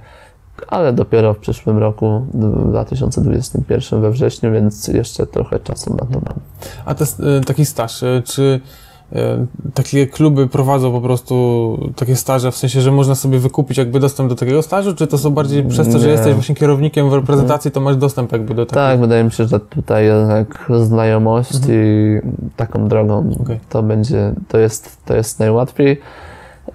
ale 0.68 0.92
dopiero 0.92 1.34
w 1.34 1.38
przyszłym 1.38 1.78
roku, 1.78 2.26
w 2.34 2.68
2021 2.68 4.00
we 4.00 4.10
wrześniu, 4.10 4.52
więc 4.52 4.88
jeszcze 4.88 5.26
trochę 5.26 5.60
czasu 5.60 5.90
na 5.90 6.06
to 6.06 6.20
mam. 6.26 6.40
A 6.84 6.94
taki 7.46 7.66
staż, 7.66 8.04
czy 8.24 8.60
takie 9.74 10.06
kluby 10.06 10.46
prowadzą 10.46 10.92
po 10.92 11.00
prostu 11.00 11.78
takie 11.96 12.16
staże, 12.16 12.50
w 12.52 12.56
sensie, 12.56 12.80
że 12.80 12.92
można 12.92 13.14
sobie 13.14 13.38
wykupić 13.38 13.78
jakby 13.78 14.00
dostęp 14.00 14.28
do 14.28 14.34
takiego 14.34 14.62
stażu, 14.62 14.94
czy 14.94 15.06
to 15.06 15.18
są 15.18 15.30
bardziej 15.30 15.64
przez 15.64 15.92
to, 15.92 15.98
że 15.98 16.06
Nie. 16.06 16.12
jesteś 16.12 16.34
właśnie 16.34 16.54
kierownikiem 16.54 17.10
w 17.10 17.12
reprezentacji, 17.12 17.70
to 17.70 17.80
masz 17.80 17.96
dostęp 17.96 18.32
jakby 18.32 18.54
do 18.54 18.66
takiego? 18.66 18.86
Tak, 18.86 19.00
wydaje 19.00 19.24
mi 19.24 19.32
się, 19.32 19.46
że 19.46 19.60
tutaj 19.60 20.04
jednak 20.04 20.68
znajomość 20.82 21.60
i 21.68 22.18
taką 22.56 22.88
drogą 22.88 23.30
Okej. 23.40 23.60
to 23.68 23.82
będzie, 23.82 24.32
to 24.48 24.58
jest, 24.58 24.96
to 25.04 25.16
jest 25.16 25.40
najłatwiej. 25.40 26.00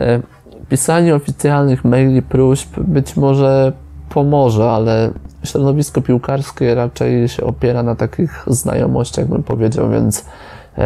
E, 0.02 0.22
Pisanie 0.70 1.16
oficjalnych 1.16 1.86
maili, 1.86 2.22
próśb 2.22 2.80
być 2.80 3.18
może 3.18 3.74
pomoże, 4.10 4.72
ale 4.72 5.12
środowisko 5.44 6.02
piłkarskie 6.02 6.76
raczej 6.76 7.28
się 7.28 7.44
opiera 7.44 7.84
na 7.84 7.96
takich 7.96 8.44
znajomościach, 8.48 9.28
bym 9.28 9.44
powiedział, 9.44 9.90
więc, 9.90 10.20
e, 10.20 10.24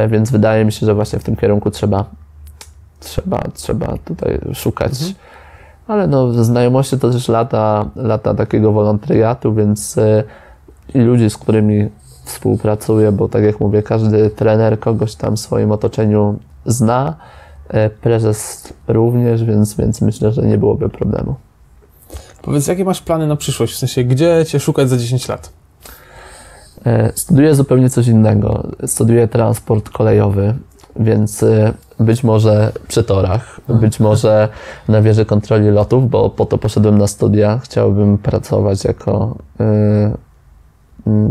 więc 0.09 0.31
wydaje 0.31 0.65
mi 0.65 0.71
się, 0.71 0.86
że 0.86 0.93
właśnie 0.93 1.19
w 1.19 1.23
tym 1.23 1.36
kierunku 1.36 1.71
trzeba, 1.71 2.05
trzeba, 2.99 3.41
trzeba 3.53 3.97
tutaj 4.05 4.39
szukać. 4.53 4.91
Ale 5.88 6.07
no, 6.07 6.43
znajomości 6.43 6.99
to 6.99 7.11
też 7.11 7.27
lata, 7.27 7.86
lata 7.95 8.33
takiego 8.33 8.71
wolontariatu, 8.71 9.53
więc 9.53 9.97
e, 9.97 10.23
i 10.93 10.99
ludzi, 10.99 11.29
z 11.29 11.38
którymi 11.38 11.89
współpracuję, 12.23 13.11
bo 13.11 13.29
tak 13.29 13.43
jak 13.43 13.59
mówię, 13.59 13.83
każdy 13.83 14.29
trener 14.29 14.79
kogoś 14.79 15.15
tam 15.15 15.36
w 15.36 15.39
swoim 15.39 15.71
otoczeniu 15.71 16.39
zna, 16.65 17.15
e, 17.69 17.89
prezes 17.89 18.73
również, 18.88 19.43
więc, 19.43 19.75
więc 19.75 20.01
myślę, 20.01 20.31
że 20.31 20.41
nie 20.41 20.57
byłoby 20.57 20.89
problemu. 20.89 21.36
Powiedz, 22.41 22.67
jakie 22.67 22.86
masz 22.86 23.01
plany 23.01 23.27
na 23.27 23.36
przyszłość? 23.36 23.73
W 23.73 23.77
sensie, 23.77 24.03
gdzie 24.03 24.45
cię 24.47 24.59
szukać 24.59 24.89
za 24.89 24.97
10 24.97 25.27
lat? 25.27 25.49
E, 26.86 27.11
Studiuję 27.15 27.55
zupełnie 27.55 27.89
coś 27.89 28.07
innego. 28.07 28.67
Studiuję 28.86 29.27
transport 29.27 29.89
kolejowy, 29.89 30.53
więc 30.95 31.43
e, 31.43 31.73
być 31.99 32.23
może 32.23 32.71
przy 32.88 33.03
torach, 33.03 33.59
być 33.69 33.99
może 33.99 34.49
na 34.88 35.01
wieży 35.01 35.25
kontroli 35.25 35.69
lotów, 35.69 36.09
bo 36.09 36.29
po 36.29 36.45
to 36.45 36.57
poszedłem 36.57 36.97
na 36.97 37.07
studia. 37.07 37.59
Chciałbym 37.63 38.17
pracować 38.17 38.83
jako 38.83 39.36
e, 39.59 40.11
no, 41.05 41.29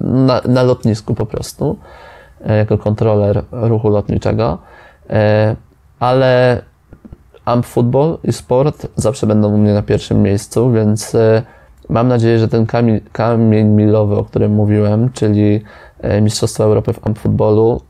na, 0.00 0.40
na 0.48 0.62
lotnisku 0.62 1.14
po 1.14 1.26
prostu, 1.26 1.76
jako 2.46 2.78
kontroler 2.78 3.44
ruchu 3.52 3.88
lotniczego. 3.88 4.58
Ale 6.00 6.62
amp 7.44 7.66
football 7.66 8.18
i 8.24 8.32
sport 8.32 8.86
zawsze 8.96 9.26
będą 9.26 9.54
u 9.54 9.58
mnie 9.58 9.74
na 9.74 9.82
pierwszym 9.82 10.22
miejscu, 10.22 10.72
więc 10.72 11.16
mam 11.90 12.08
nadzieję, 12.08 12.38
że 12.38 12.48
ten 12.48 12.66
kamień, 12.66 13.00
kamień 13.12 13.66
milowy, 13.66 14.16
o 14.16 14.24
którym 14.24 14.52
mówiłem, 14.52 15.10
czyli 15.12 15.62
e, 16.00 16.20
Mistrzostwa 16.20 16.64
Europy 16.64 16.92
w 16.92 17.18
footballu, 17.18 17.80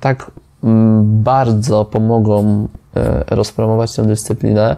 tak 0.00 0.30
mm, 0.64 1.22
bardzo 1.22 1.84
pomogą 1.84 2.68
e, 2.96 3.24
rozpromować 3.30 3.96
tę 3.96 4.02
dyscyplinę, 4.02 4.76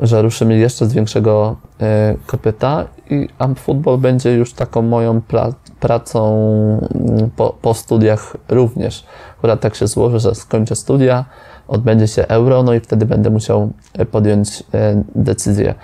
że 0.00 0.22
ruszymy 0.22 0.56
jeszcze 0.58 0.86
z 0.86 0.92
większego 0.92 1.56
e, 1.80 2.14
kopyta 2.26 2.84
i 3.10 3.28
amp 3.38 3.58
football 3.58 3.98
będzie 3.98 4.32
już 4.32 4.52
taką 4.52 4.82
moją 4.82 5.20
pra- 5.20 5.52
pracą 5.80 6.38
mm, 6.94 7.30
po, 7.36 7.54
po 7.62 7.74
studiach 7.74 8.36
również. 8.48 9.04
Akurat 9.38 9.60
tak 9.60 9.74
się 9.74 9.86
złoży, 9.86 10.18
że 10.18 10.34
skończę 10.34 10.76
studia, 10.76 11.24
odbędzie 11.68 12.08
się 12.08 12.26
euro, 12.28 12.62
no 12.62 12.74
i 12.74 12.80
wtedy 12.80 13.06
będę 13.06 13.30
musiał 13.30 13.72
podjąć 14.10 14.64
decyzję. 15.14 15.74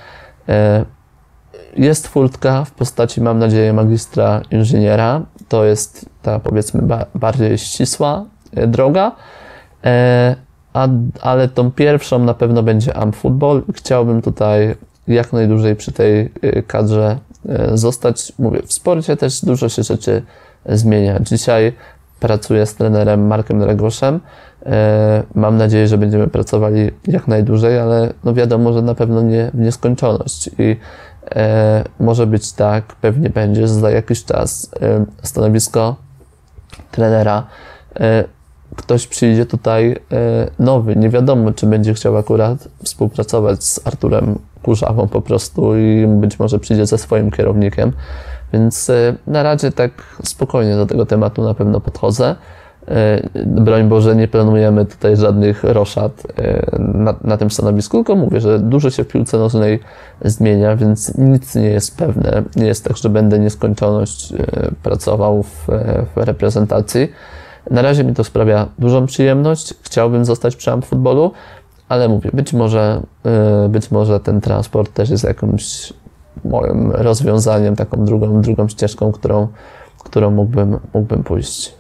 Jest 1.77 2.09
furtka 2.09 2.65
w 2.65 2.71
postaci, 2.71 3.21
mam 3.21 3.39
nadzieję, 3.39 3.73
magistra 3.73 4.43
inżyniera. 4.51 5.23
To 5.49 5.65
jest 5.65 6.07
ta, 6.23 6.39
powiedzmy, 6.41 6.83
ba- 6.83 7.07
bardziej 7.15 7.59
ścisła 7.59 8.25
e, 8.55 8.67
droga. 8.67 9.13
E, 9.85 10.37
A, 10.73 10.89
ale 11.21 11.49
tą 11.49 11.71
pierwszą 11.71 12.19
na 12.19 12.35
pewno 12.35 12.63
będzie 12.63 12.97
AM 12.97 13.13
Football. 13.13 13.63
Chciałbym 13.75 14.23
tutaj 14.23 14.75
jak 15.09 15.33
najdłużej 15.33 15.77
przy 15.77 15.93
tej 15.93 16.33
e, 16.43 16.63
kadrze 16.63 17.19
e, 17.49 17.77
zostać. 17.79 18.33
Mówię, 18.39 18.63
w 18.67 18.73
sporcie 18.73 19.17
też 19.17 19.45
dużo 19.45 19.69
się 19.69 19.83
rzeczy 19.83 20.23
zmienia. 20.67 21.21
Dzisiaj 21.21 21.73
pracuję 22.21 22.67
z 22.67 22.75
trenerem 22.75 23.27
Markiem 23.27 23.61
Dragoszem. 23.61 24.21
Mam 25.35 25.57
nadzieję, 25.57 25.89
że 25.89 25.99
będziemy 25.99 26.29
pracowali 26.29 26.91
jak 27.07 27.29
najdłużej, 27.29 27.79
ale 27.79 28.13
no 28.25 28.35
wiadomo, 28.35 28.73
że 28.73 28.83
na 28.83 28.95
pewno 28.95 29.23
nie 29.23 29.51
w 29.55 29.59
nieskończoność. 29.59 30.51
I 30.59 30.77
e, 31.31 31.85
może 32.01 32.27
być 32.27 32.53
tak, 32.53 32.85
pewnie 32.85 33.31
będzie, 33.31 33.61
że 33.61 33.75
za 33.75 33.91
jakiś 33.91 34.25
czas 34.25 34.71
e, 34.81 35.05
stanowisko 35.23 35.97
trenera 36.91 37.47
e, 38.01 38.25
ktoś 38.77 39.07
przyjdzie 39.07 39.47
tutaj 39.47 39.91
e, 39.91 39.97
nowy. 40.59 40.97
Nie 40.97 41.11
wiadomo, 41.11 41.53
czy 41.53 41.67
będzie 41.67 41.95
chciał 41.95 42.17
akurat 42.17 42.69
współpracować 42.85 43.65
z 43.65 43.87
Arturem 43.87 44.39
Kurzawą 44.63 45.09
po 45.09 45.21
prostu 45.23 45.77
i 45.77 46.07
być 46.07 46.39
może 46.39 46.59
przyjdzie 46.59 46.87
ze 46.87 46.99
swoim 46.99 47.31
kierownikiem. 47.31 47.93
Więc 48.53 48.91
e, 48.91 49.15
na 49.27 49.43
razie 49.43 49.73
tak 49.73 49.93
spokojnie 50.25 50.77
do 50.77 50.87
tego 50.87 51.07
tematu 51.07 51.43
na 51.43 51.55
pewno 51.55 51.81
podchodzę. 51.81 52.37
E, 52.89 53.29
Broń 53.47 53.89
Boże, 53.89 54.17
nie 54.17 54.29
planujemy 54.29 54.87
tutaj 54.87 55.17
żadnych 55.17 55.65
roszad 55.65 56.23
e, 56.39 56.79
na, 56.79 57.15
na 57.25 57.37
tym 57.37 57.51
stanowisku, 57.51 57.97
tylko 57.97 58.17
mówię, 58.17 58.41
że 58.41 58.59
dużo 58.59 58.91
się 58.91 59.05
w 59.05 59.09
piłce 59.09 59.39
nożnej 59.39 59.81
zmienia, 60.25 60.77
więc 60.77 61.19
nic 61.19 61.55
nie 61.55 61.69
jest 61.69 61.97
pewne. 61.97 62.43
Nie 62.57 62.67
jest 62.67 62.85
tak, 62.85 62.97
że 62.97 63.09
będę 63.09 63.39
nieskończoność 63.39 64.33
e, 64.33 64.37
pracował 64.83 65.43
w, 65.43 65.67
w 66.15 66.17
reprezentacji. 66.17 67.09
Na 67.71 67.83
razie 67.83 68.05
mi 68.05 68.15
to 68.15 68.25
sprawia 68.25 68.69
dużą 68.79 69.07
przyjemność. 69.07 69.75
Chciałbym 69.83 70.25
zostać 70.25 70.57
przy 70.57 70.71
futbolu, 70.85 71.33
ale 71.89 72.09
mówię, 72.09 72.31
być 72.33 72.53
może, 72.53 73.03
być 73.69 73.91
może 73.91 74.21
ten 74.21 74.41
transport 74.41 74.93
też 74.93 75.11
jest 75.11 75.25
jakimś 75.25 75.93
moim 76.45 76.93
rozwiązaniem, 76.93 77.77
taką 77.77 78.05
drugą, 78.05 78.41
drugą 78.41 78.69
ścieżką, 78.69 79.13
którą, 79.13 79.49
którą 80.05 80.31
mógłbym, 80.31 80.79
mógłbym 80.95 81.25
pójść. 81.25 81.75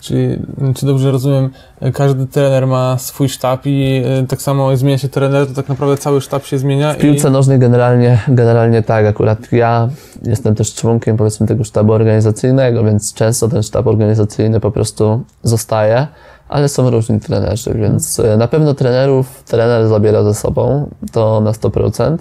Czyli, 0.00 0.38
czy 0.74 0.86
dobrze 0.86 1.10
rozumiem, 1.10 1.50
każdy 1.94 2.26
trener 2.26 2.66
ma 2.66 2.98
swój 2.98 3.28
sztab 3.28 3.66
i 3.66 4.02
e, 4.22 4.26
tak 4.26 4.42
samo 4.42 4.76
zmienia 4.76 4.98
się 4.98 5.08
trener, 5.08 5.46
to 5.46 5.54
tak 5.54 5.68
naprawdę 5.68 5.96
cały 5.96 6.20
sztab 6.20 6.44
się 6.44 6.58
zmienia. 6.58 6.92
W 6.92 6.98
piłce 6.98 7.30
nożnej 7.30 7.58
generalnie, 7.58 8.18
generalnie 8.28 8.82
tak. 8.82 9.06
Akurat 9.06 9.52
ja 9.52 9.88
jestem 10.22 10.54
też 10.54 10.74
członkiem 10.74 11.16
powiedzmy 11.16 11.46
tego 11.46 11.64
sztabu 11.64 11.92
organizacyjnego, 11.92 12.84
więc 12.84 13.14
często 13.14 13.48
ten 13.48 13.62
sztab 13.62 13.86
organizacyjny 13.86 14.60
po 14.60 14.70
prostu 14.70 15.22
zostaje, 15.42 16.06
ale 16.48 16.68
są 16.68 16.90
różni 16.90 17.20
trenerzy, 17.20 17.74
więc 17.74 18.20
e, 18.20 18.36
na 18.36 18.48
pewno 18.48 18.74
trenerów 18.74 19.42
trener 19.42 19.88
zabiera 19.88 20.24
ze 20.24 20.34
sobą, 20.34 20.90
to 21.12 21.40
na 21.40 21.52
100%. 21.52 22.16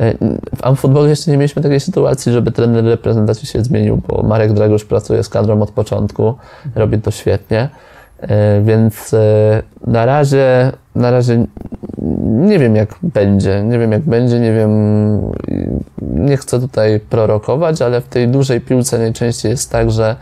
E, 0.00 0.14
W 0.56 0.64
Amfutbolu 0.66 1.08
jeszcze 1.08 1.30
nie 1.30 1.36
mieliśmy 1.36 1.62
takiej 1.62 1.80
sytuacji, 1.80 2.32
żeby 2.32 2.52
trener 2.52 2.84
reprezentacji 2.84 3.46
się 3.48 3.64
zmienił, 3.64 4.00
bo 4.08 4.22
Marek 4.22 4.52
Dragosz 4.52 4.84
pracuje 4.84 5.22
z 5.22 5.28
kadrą 5.28 5.62
od 5.62 5.70
początku, 5.70 6.34
robi 6.74 6.98
to 6.98 7.10
świetnie. 7.10 7.68
E, 8.20 8.62
Więc 8.62 9.14
e, 9.14 9.62
na 9.86 10.06
razie, 10.06 10.72
na 10.94 11.10
razie 11.10 11.46
nie 12.22 12.58
wiem 12.58 12.76
jak 12.76 12.94
będzie, 13.02 13.62
nie 13.64 13.78
wiem 13.78 13.92
jak 13.92 14.02
będzie, 14.02 14.40
nie 14.40 14.52
wiem, 14.52 14.72
nie 16.00 16.36
chcę 16.36 16.60
tutaj 16.60 17.00
prorokować, 17.00 17.82
ale 17.82 18.00
w 18.00 18.08
tej 18.08 18.28
dużej 18.28 18.60
piłce 18.60 18.98
najczęściej 18.98 19.50
jest 19.50 19.70
tak, 19.70 19.90
że 19.90 20.16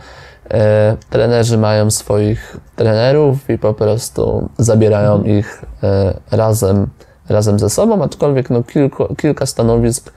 trenerzy 1.09 1.57
mają 1.57 1.91
swoich 1.91 2.57
trenerów 2.75 3.49
i 3.49 3.57
po 3.57 3.73
prostu 3.73 4.49
zabierają 4.57 5.23
ich 5.23 5.65
e, 5.83 6.13
razem, 6.31 6.87
razem 7.29 7.59
ze 7.59 7.69
sobą, 7.69 8.03
aczkolwiek 8.03 8.49
no, 8.49 8.63
kilku, 8.63 9.15
kilka 9.15 9.45
stanowisk, 9.45 10.13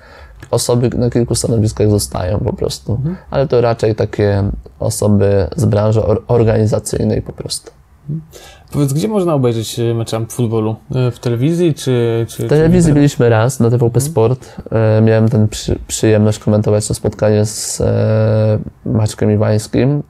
osoby 0.50 0.90
na 0.98 1.10
kilku 1.10 1.34
stanowiskach 1.34 1.90
zostają 1.90 2.38
po 2.38 2.52
prostu, 2.52 3.00
ale 3.30 3.48
to 3.48 3.60
raczej 3.60 3.94
takie 3.94 4.44
osoby 4.80 5.46
z 5.56 5.64
branży 5.64 6.02
or- 6.04 6.22
organizacyjnej 6.28 7.22
po 7.22 7.32
prostu. 7.32 7.70
Powiedz, 8.72 8.92
gdzie 8.92 9.08
można 9.08 9.34
obejrzeć 9.34 9.80
mecze 9.94 10.26
futbolu? 10.28 10.76
E, 10.94 11.10
W 11.10 11.18
telewizji 11.18 11.74
czy... 11.74 12.26
czy 12.28 12.46
W 12.46 12.48
telewizji 12.48 12.92
byliśmy 12.92 13.28
raz 13.28 13.60
na 13.60 13.70
TVP 13.70 14.00
Sport. 14.00 14.56
E, 14.72 15.00
Miałem 15.02 15.28
ten 15.28 15.48
przy, 15.48 15.78
przyjemność 15.86 16.38
komentować 16.38 16.88
to 16.88 16.94
spotkanie 16.94 17.46
z 17.46 17.80
e, 17.80 18.58
Maćkiem 18.86 19.30
Iwańskim 19.30 20.02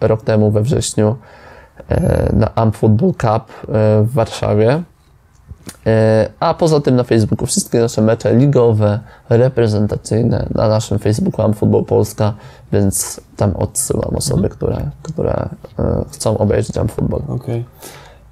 rok 0.00 0.22
temu 0.22 0.50
we 0.50 0.62
wrześniu 0.62 1.16
na 2.32 2.54
Amp 2.54 2.76
Football 2.76 3.12
Cup 3.14 3.52
w 4.02 4.08
Warszawie. 4.14 4.82
E, 5.86 6.28
A 6.40 6.54
poza 6.54 6.80
tym 6.80 6.96
na 6.96 7.04
Facebooku 7.04 7.46
wszystkie 7.46 7.78
nasze 7.78 8.02
mecze 8.02 8.36
ligowe, 8.36 9.00
reprezentacyjne 9.28 10.46
na 10.54 10.68
naszym 10.68 10.98
Facebooku 10.98 11.42
Amp 11.44 11.56
Football 11.56 11.84
Polska, 11.84 12.34
więc 12.72 13.20
tam 13.36 13.56
odsyłam 13.56 14.16
osoby, 14.16 14.48
które, 14.48 14.90
które 15.02 15.48
e, 15.78 16.04
chcą 16.12 16.38
obejrzeć 16.38 16.78
Amp 16.78 16.92
Football. 16.92 17.22
Okej. 17.28 17.64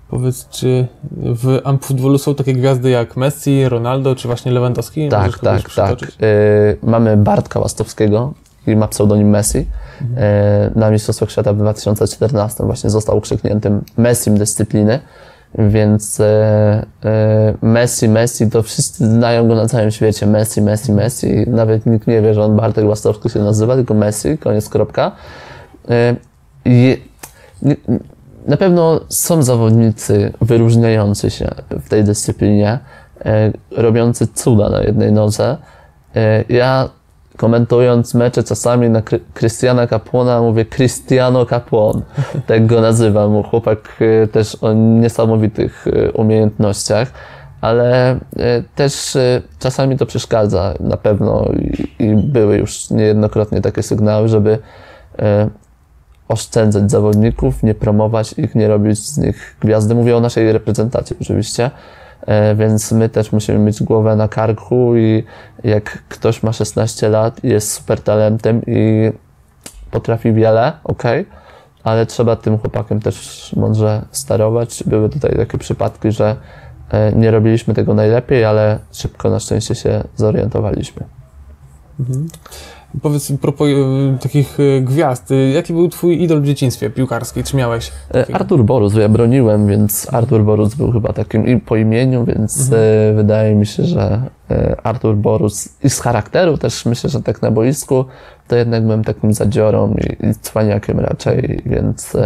Powiedz, 0.09 0.49
czy 0.49 0.87
w 1.13 1.61
Amputbolu 1.65 2.19
są 2.19 2.35
takie 2.35 2.53
gwiazdy 2.55 2.91
jak 2.91 3.17
Messi, 3.17 3.69
Ronaldo, 3.69 4.17
czy 4.17 4.29
właśnie 4.29 4.53
Lewandowski? 4.53 5.09
Tak, 5.09 5.27
Możesz 5.27 5.41
tak, 5.41 5.63
tak. 5.63 5.67
przytoczyć? 5.67 6.11
Y, 6.23 6.79
mamy 6.83 7.17
Bartka 7.17 7.61
Łastowskiego, 7.61 8.33
który 8.63 8.77
ma 8.77 8.89
pseudonim 8.89 9.29
Messi. 9.29 9.59
Y, 9.59 9.67
na 10.75 10.91
Mistrzostwach 10.91 11.31
Świata 11.31 11.53
w 11.53 11.57
2014 11.57 12.65
właśnie 12.65 12.91
został 12.91 13.19
ukrzykniętym 13.19 13.83
Messim 13.97 14.39
dyscypliny, 14.39 15.01
więc 15.59 16.21
y, 16.21 16.23
y, 16.25 16.27
Messi, 17.63 18.09
Messi, 18.09 18.51
to 18.51 18.63
wszyscy 18.63 19.07
znają 19.09 19.49
go 19.49 19.55
na 19.55 19.69
całym 19.69 19.91
świecie. 19.91 20.27
Messi, 20.27 20.63
Messi, 20.63 20.93
Messi. 20.93 21.45
Nawet 21.47 21.87
nikt 21.87 22.07
nie 22.07 22.23
wie, 22.23 22.35
że 22.35 22.43
on 22.45 22.57
Bartek 22.57 22.85
Łastowski 22.85 23.31
się 23.31 23.39
nazywa, 23.39 23.75
tylko 23.77 23.95
Messi, 23.95 24.39
koniec, 24.39 24.69
kropka. 24.69 25.13
Y, 25.91 26.17
i- 26.65 27.03
nie- 27.63 27.77
na 28.47 28.57
pewno 28.57 29.01
są 29.09 29.43
zawodnicy 29.43 30.33
wyróżniający 30.41 31.31
się 31.31 31.49
w 31.71 31.89
tej 31.89 32.05
dyscyplinie, 32.05 32.79
e, 33.25 33.53
robiący 33.71 34.27
cuda 34.27 34.69
na 34.71 34.83
jednej 34.83 35.13
nodze. 35.13 35.57
E, 36.17 36.45
ja 36.49 36.89
komentując 37.37 38.15
mecze 38.15 38.43
czasami 38.43 38.91
na 38.91 39.03
Christiana 39.39 39.87
Capłona 39.87 40.41
mówię 40.41 40.65
Cristiano 40.65 41.47
Capłon, 41.47 42.03
tak 42.47 42.67
go 42.67 42.81
nazywam. 42.81 43.43
Chłopak 43.43 43.79
e, 44.01 44.27
też 44.27 44.57
o 44.61 44.73
niesamowitych 44.73 45.87
e, 45.87 46.13
umiejętnościach, 46.13 47.13
ale 47.61 48.11
e, 48.13 48.19
też 48.75 49.19
czasami 49.59 49.99
to 49.99 50.07
przeszkadza 50.07 50.75
na 50.81 50.97
pewno 50.97 51.49
i, 51.99 52.15
były 52.15 52.57
już 52.57 52.91
niejednokrotnie 52.91 53.61
takie 53.61 53.83
sygnały, 53.83 54.29
żeby 54.29 54.59
oszczędzać 56.29 56.91
zawodników, 56.91 57.63
nie 57.63 57.75
promować 57.75 58.33
ich, 58.39 58.55
nie 58.55 58.69
robić 58.69 58.99
z 58.99 59.19
nich 59.19 59.57
gwiazdy. 59.61 59.95
Mówię 59.95 60.17
o 60.17 60.21
naszej 60.21 60.53
reprezentacji 60.53 61.17
oczywiście, 61.21 61.71
więc 62.57 62.93
my 62.93 63.09
też 63.09 63.33
musimy 63.33 63.59
mieć 63.59 63.83
głowę 63.83 64.17
na 64.17 64.29
karku 64.29 64.97
i 64.97 65.25
jak 65.65 66.03
ktoś 66.09 66.43
ma 66.43 66.53
16 66.53 67.09
lat 67.09 67.45
i 67.45 67.49
jest 67.49 67.73
super 67.73 68.01
talentem 68.01 68.63
i 68.67 69.13
potrafi 69.91 70.33
wiele, 70.33 70.73
ok, 70.85 71.03
ale 71.85 72.07
trzeba 72.07 72.37
tym 72.37 72.59
chłopakiem 72.59 73.01
też 73.01 73.53
mądrze 73.57 74.05
sterować. 74.11 74.85
Były 74.87 75.09
tutaj 75.09 75.37
takie 75.37 75.59
przypadki, 75.59 76.13
że 76.13 76.37
e, 76.91 77.13
nie 77.13 77.31
robiliśmy 77.31 77.75
tego 77.75 77.95
najlepiej, 77.95 78.45
ale 78.45 78.79
szybko 78.93 79.31
na 79.31 79.41
szczęście 79.41 79.75
się 79.75 80.05
zorientowaliśmy. 80.17 81.05
Powiedz, 83.03 83.33
propos 83.41 83.69
e, 83.69 84.19
takich 84.19 84.59
e, 84.61 84.81
gwiazd, 84.81 85.31
e, 85.31 85.35
jaki 85.35 85.73
był 85.73 85.89
twój 85.89 86.23
idol 86.23 86.41
w 86.41 86.47
dzieciństwie 86.47 86.91
piłkarskiej? 86.91 87.45
Czy 87.45 87.57
miałeś? 87.57 87.93
E, 88.15 88.35
Artur 88.35 88.65
Borus, 88.65 88.95
ja 88.95 89.09
broniłem, 89.09 89.67
więc 89.67 90.15
Artur 90.15 90.45
Borus 90.45 90.75
był 90.75 90.93
chyba 90.93 91.13
takim 91.13 91.47
i 91.47 91.61
po 91.61 91.77
imieniu, 91.77 92.25
więc 92.25 92.61
Mhm. 92.61 93.17
wydaje 93.17 93.55
mi 93.55 93.67
się, 93.67 93.85
że 93.85 94.23
Artur 94.83 95.17
Borus 95.17 95.69
i 95.85 95.91
z 95.91 96.01
charakteru 96.01 96.59
też 96.59 96.87
myślę, 96.87 97.11
że 97.11 97.23
tak 97.23 97.43
na 97.43 97.51
boisku 97.51 98.05
to 98.49 98.57
jednak 98.57 98.83
byłem 98.83 99.05
takim 99.05 99.33
zadziorą 99.33 99.95
i, 99.95 100.27
i 100.27 100.35
cwaniakiem 100.35 101.01
raczej, 101.01 101.63
więc 101.67 102.17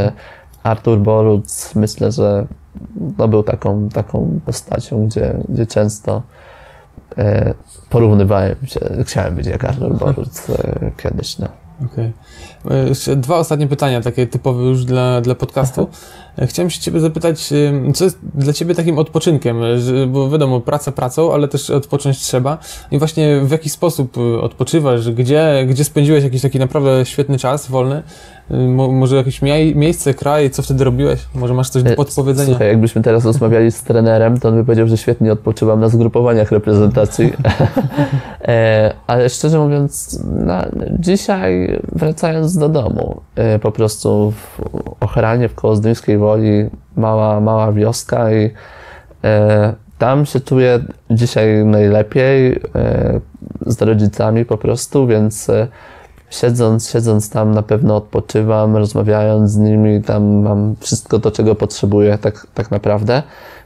Artur 0.62 0.98
Borus 0.98 1.74
myślę, 1.74 2.12
że 2.12 2.46
no, 3.18 3.28
był 3.28 3.42
taką, 3.42 3.88
taką 3.88 4.40
postacią, 4.46 5.06
gdzie, 5.06 5.34
gdzie 5.48 5.66
często 5.66 6.22
porównywałem 7.90 8.56
się, 8.66 8.80
chciałem 9.04 9.34
być 9.34 9.46
jak 9.46 9.64
Artur 9.64 9.94
Borus 9.96 10.50
e, 10.50 10.90
kiedyś, 11.02 11.38
no. 11.38 11.48
Okej. 11.92 12.12
E, 12.70 12.88
Jeszcze 12.88 13.16
dwa 13.16 13.36
ostatnie 13.36 13.66
pytania, 13.66 14.00
takie 14.00 14.26
typowe 14.26 14.62
już 14.64 14.84
dla, 14.84 15.20
dla 15.20 15.34
podcastu. 15.34 15.88
E, 16.38 16.46
Chciałem 16.46 16.70
się 16.70 16.80
Ciebie 16.80 17.00
zapytać, 17.00 17.52
e, 17.88 17.92
co 17.92 18.04
jest 18.04 18.18
dla 18.34 18.52
Ciebie 18.52 18.74
takim 18.74 18.98
odpoczynkiem? 18.98 19.56
E, 19.64 20.06
Bo 20.06 20.30
wiadomo, 20.30 20.60
praca 20.60 20.92
pracą, 20.92 21.34
ale 21.34 21.48
też 21.48 21.70
odpocząć 21.70 22.18
trzeba. 22.18 22.58
I 22.90 22.98
właśnie 22.98 23.40
w 23.40 23.50
jaki 23.50 23.70
sposób 23.70 24.16
e, 24.18 24.40
odpoczywasz? 24.40 25.10
Gdzie, 25.10 25.66
gdzie 25.68 25.84
spędziłeś 25.84 26.24
jakiś 26.24 26.42
taki 26.42 26.58
naprawdę 26.58 27.06
świetny 27.06 27.38
czas 27.38 27.68
wolny? 27.68 28.02
Mo, 28.50 28.92
może 28.92 29.16
jakieś 29.16 29.42
mie- 29.42 29.74
miejsce, 29.74 30.14
kraj? 30.14 30.50
Co 30.50 30.62
wtedy 30.62 30.84
robiłeś? 30.84 31.20
Może 31.34 31.54
masz 31.54 31.70
coś 31.70 31.82
do 31.82 31.90
E, 31.90 31.94
podpowiedzenia? 31.94 32.48
Słuchaj, 32.48 32.68
jakbyśmy 32.68 33.02
teraz 33.02 33.24
rozmawiali 33.24 33.72
z 33.72 33.82
trenerem, 33.82 34.40
to 34.40 34.48
on 34.48 34.54
by 34.54 34.64
powiedział, 34.64 34.88
że 34.88 34.96
świetnie 34.96 35.32
odpoczywam 35.32 35.80
na 35.80 35.88
zgrupowaniach 35.88 36.52
reprezentacji. 36.52 37.32
e, 38.48 38.92
ale 39.06 39.28
szczerze 39.28 39.58
mówiąc, 39.58 40.20
na, 40.24 40.66
dzisiaj 40.98 41.80
wracając 41.92 42.58
do 42.58 42.68
domu, 42.68 43.20
e, 43.36 43.58
po 43.58 43.72
prostu 43.72 44.30
w 44.30 44.60
Ochranie, 45.00 45.48
w 45.48 45.54
Kołozdyńskiej 45.54 46.18
Woli, 46.18 46.70
mała, 46.96 47.40
mała 47.40 47.72
wioska 47.72 48.32
i 48.32 48.50
tam 49.98 50.26
się 50.26 50.40
czuję 50.40 50.80
dzisiaj 51.10 51.64
najlepiej 51.64 52.60
z 53.66 53.82
rodzicami 53.82 54.44
po 54.44 54.58
prostu, 54.58 55.06
więc 55.06 55.50
siedząc, 56.30 56.90
siedząc 56.90 57.30
tam 57.30 57.54
na 57.54 57.62
pewno 57.62 57.96
odpoczywam, 57.96 58.76
rozmawiając 58.76 59.50
z 59.50 59.56
nimi, 59.56 60.02
tam 60.02 60.42
mam 60.42 60.76
wszystko 60.80 61.18
to, 61.18 61.30
czego 61.30 61.54
potrzebuję 61.54 62.18
tak, 62.18 62.46
tak 62.54 62.70
naprawdę. 62.70 63.22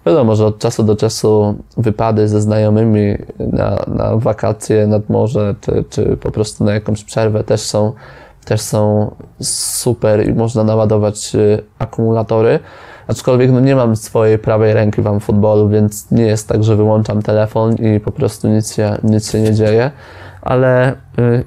Wiadomo, 0.07 0.37
że 0.37 0.47
od 0.47 0.59
czasu 0.59 0.83
do 0.83 0.97
czasu 0.97 1.55
wypady 1.77 2.29
ze 2.29 2.41
znajomymi 2.41 3.17
na, 3.39 3.79
na 3.87 4.17
wakacje 4.17 4.87
nad 4.87 5.11
morze, 5.11 5.55
czy, 5.61 5.85
czy 5.91 6.17
po 6.17 6.31
prostu 6.31 6.65
na 6.65 6.75
jakąś 6.75 7.05
przerwę 7.05 7.45
też 7.45 7.61
są, 7.61 7.93
też 8.45 8.61
są 8.61 9.11
super 9.41 10.29
i 10.29 10.35
można 10.35 10.65
naładować 10.65 11.35
y, 11.35 11.63
akumulatory. 11.79 12.59
Aczkolwiek 13.07 13.51
no 13.51 13.61
nie 13.61 13.77
mam 13.77 13.97
swojej 13.97 14.39
prawej 14.39 14.75
ręki 14.75 15.03
wam 15.03 15.21
futbolu, 15.21 15.69
więc 15.69 16.11
nie 16.11 16.23
jest 16.23 16.49
tak, 16.49 16.65
że 16.65 16.77
wyłączam 16.77 17.23
telefon 17.23 17.75
i 17.75 18.01
po 18.01 18.13
prostu 18.13 18.49
nic 18.49 18.75
się, 18.75 18.97
nic 19.03 19.31
się 19.31 19.41
nie 19.41 19.55
dzieje. 19.55 19.91
Ale 20.43 20.93
y, 21.19 21.45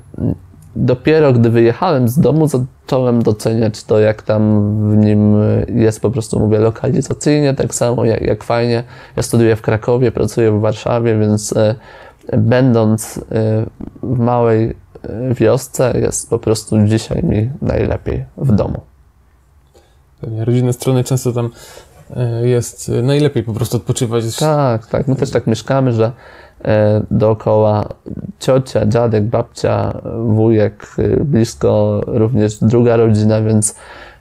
dopiero 0.76 1.34
gdy 1.34 1.50
wyjechałem 1.50 2.08
z 2.08 2.20
domu, 2.20 2.48
zacząłem 2.48 3.24
doceniać 3.24 3.84
to, 3.84 4.00
jak 4.00 4.22
tam 4.22 4.72
w 4.92 4.98
nim 4.98 5.36
jest 5.68 6.02
po 6.02 6.12
prostu, 6.12 6.40
mówię, 6.40 6.60
lokalizacyjnie, 6.60 7.54
tak 7.54 7.76
samo 7.76 8.06
jak, 8.06 8.22
jak 8.22 8.44
fajnie. 8.44 8.84
Ja 9.18 9.24
studiuję 9.24 9.56
w 9.56 9.62
Krakowie, 9.62 10.12
pracuję 10.12 10.52
w 10.52 10.60
Warszawie, 10.60 11.20
więc 11.20 11.54
e, 11.58 11.76
będąc 12.38 13.18
e, 13.18 13.22
w 14.04 14.20
małej 14.20 14.70
e, 14.70 15.34
wiosce 15.34 16.00
jest 16.02 16.30
po 16.30 16.40
prostu 16.40 16.86
dzisiaj 16.86 17.24
mi 17.24 17.50
najlepiej 17.62 18.26
w 18.38 18.52
domu. 18.52 18.82
Pewnie 20.22 20.46
rodzinne 20.46 20.74
strony 20.74 21.04
często 21.04 21.32
tam 21.32 21.50
e, 22.16 22.48
jest 22.48 22.90
e, 22.90 23.02
najlepiej 23.02 23.44
po 23.44 23.54
prostu 23.54 23.78
odpoczywać. 23.78 24.36
Tak, 24.36 24.88
tak. 24.88 25.08
My 25.08 25.16
też 25.16 25.32
tak 25.32 25.48
mieszkamy, 25.48 25.92
że 25.92 26.12
dookoła 27.11 27.89
ciocia, 28.39 28.86
dziadek, 28.86 29.24
babcia, 29.24 30.01
wujek, 30.28 30.88
e, 30.97 31.24
blisko 31.24 32.01
również 32.07 32.57
druga 32.59 32.95
rodzina, 32.95 33.41
więc 33.41 33.76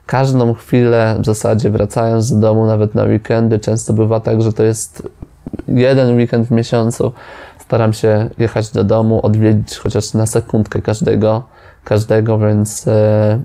każdą 0.05 0.53
chwilę 0.53 1.15
w 1.19 1.25
zasadzie 1.25 1.69
wracając 1.69 2.33
do 2.33 2.39
domu, 2.39 2.65
nawet 2.65 2.95
na 2.95 3.03
weekendy, 3.03 3.59
często 3.59 3.93
bywa 3.93 4.19
tak, 4.19 4.41
że 4.41 4.53
to 4.53 4.63
jest 4.63 5.09
jeden 5.67 6.17
weekend 6.17 6.47
w 6.47 6.51
miesiącu. 6.51 7.11
Staram 7.59 7.93
się 7.93 8.29
jechać 8.37 8.71
do 8.71 8.83
domu, 8.83 9.25
odwiedzić 9.25 9.77
chociaż 9.77 10.13
na 10.13 10.25
sekundkę 10.25 10.81
każdego, 10.81 11.43
każdego, 11.83 12.39
więc 12.39 12.87
e, 12.87 13.39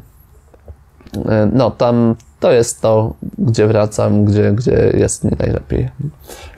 e, 1.26 1.50
no 1.52 1.70
tam 1.70 2.14
to 2.40 2.52
jest 2.52 2.80
to, 2.80 3.14
gdzie 3.38 3.66
wracam, 3.66 4.24
gdzie, 4.24 4.52
gdzie 4.52 4.92
jest 4.94 5.24
mi 5.24 5.30
najlepiej. 5.38 5.88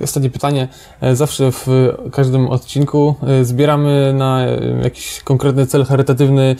Ostatnie 0.00 0.30
pytanie. 0.30 0.68
E, 1.00 1.16
Zawsze 1.16 1.52
w 1.52 1.66
każdym 2.12 2.48
odcinku 2.48 3.14
e, 3.22 3.44
zbieramy 3.44 4.12
na 4.12 4.46
e, 4.46 4.58
jakiś 4.82 5.20
konkretny 5.20 5.66
cel 5.66 5.84
charytatywny 5.84 6.56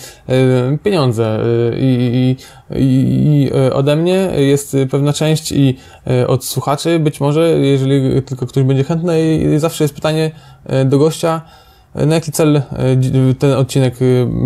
pieniądze. 0.82 1.40
I, 1.76 2.36
i, 2.70 3.46
i 3.50 3.52
ode 3.72 3.96
mnie 3.96 4.30
jest 4.36 4.76
pewna 4.90 5.12
część 5.12 5.52
i 5.52 5.78
od 6.26 6.44
słuchaczy 6.44 6.98
być 6.98 7.20
może, 7.20 7.48
jeżeli 7.50 8.22
tylko 8.22 8.46
ktoś 8.46 8.64
będzie 8.64 8.84
chętny. 8.84 9.36
I 9.36 9.58
zawsze 9.58 9.84
jest 9.84 9.94
pytanie 9.94 10.30
do 10.84 10.98
gościa, 10.98 11.42
na 11.94 12.14
jaki 12.14 12.32
cel 12.32 12.62
ten 13.38 13.52
odcinek 13.52 13.94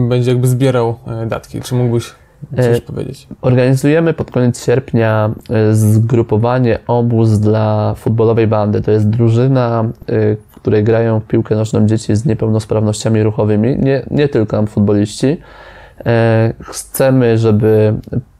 będzie 0.09 0.31
jakby 0.31 0.49
zbierał 0.49 0.99
datki. 1.27 1.61
Czy 1.61 1.75
mógłbyś 1.75 2.15
coś 2.57 2.79
E, 2.79 2.81
powiedzieć? 2.81 3.29
Organizujemy 3.41 4.15
pod 4.15 4.31
koniec 4.31 4.65
sierpnia 4.65 5.31
y, 5.71 5.75
zgrupowanie 5.75 6.79
obóz 6.87 7.39
dla 7.39 7.95
futbolowej 7.95 8.47
bandy. 8.47 8.81
To 8.81 8.91
jest 8.91 9.09
drużyna, 9.09 9.85
y, 10.11 10.37
w 10.51 10.55
której 10.55 10.85
grają 10.85 11.21
w 11.21 11.25
piłkę 11.25 11.57
nożną 11.57 11.87
dzieci 11.87 12.17
z 12.17 12.25
niepełnosprawnościami 12.25 13.23
ruchowymi, 13.23 13.77
nie, 13.79 14.07
nie 14.11 14.29
tylko 14.29 14.67
futboliści. 14.67 15.37
E, 16.07 16.53
Chcemy, 16.61 17.39
żeby 17.39 17.95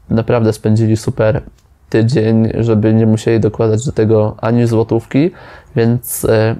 naprawdę 0.09 0.53
spędzili 0.53 0.97
super 0.97 1.41
tydzień, 1.89 2.51
żeby 2.59 2.93
nie 2.93 3.05
musieli 3.05 3.39
dokładać 3.39 3.85
do 3.85 3.91
tego 3.91 4.35
ani 4.41 4.67
złotówki, 4.67 5.31
więc 5.75 6.25
e, 6.25 6.55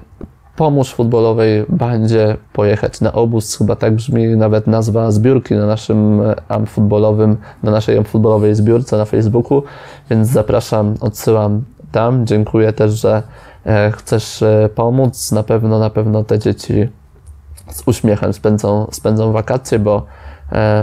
pomóż 0.58 0.94
futbolowej 0.94 1.64
bandzie 1.68 2.36
pojechać 2.52 3.00
na 3.00 3.12
obóz. 3.12 3.58
Chyba 3.58 3.76
tak 3.76 3.94
brzmi 3.94 4.26
nawet 4.36 4.66
nazwa 4.66 5.10
zbiórki 5.10 5.54
na 5.54 5.66
naszym 5.66 6.20
e, 6.20 6.34
amp 6.48 6.68
futbolowym, 6.68 7.36
na 7.62 7.70
naszej 7.70 7.98
amp 7.98 8.08
futbolowej 8.08 8.54
zbiórce 8.54 8.96
na 8.96 9.04
Facebooku, 9.04 9.62
więc 10.10 10.28
zapraszam, 10.28 10.94
odsyłam 11.00 11.64
tam. 11.92 12.26
Dziękuję 12.26 12.72
też, 12.72 12.92
że 12.92 13.22
e, 13.66 13.92
chcesz 13.92 14.42
e, 14.42 14.68
pomóc. 14.74 15.32
Na 15.32 15.42
pewno, 15.42 15.78
na 15.78 15.90
pewno 15.90 16.24
te 16.24 16.38
dzieci 16.38 16.88
z 17.70 17.82
uśmiechem 17.86 18.32
spędzą, 18.32 18.86
spędzą 18.90 19.32
wakacje, 19.32 19.78
bo, 19.78 20.06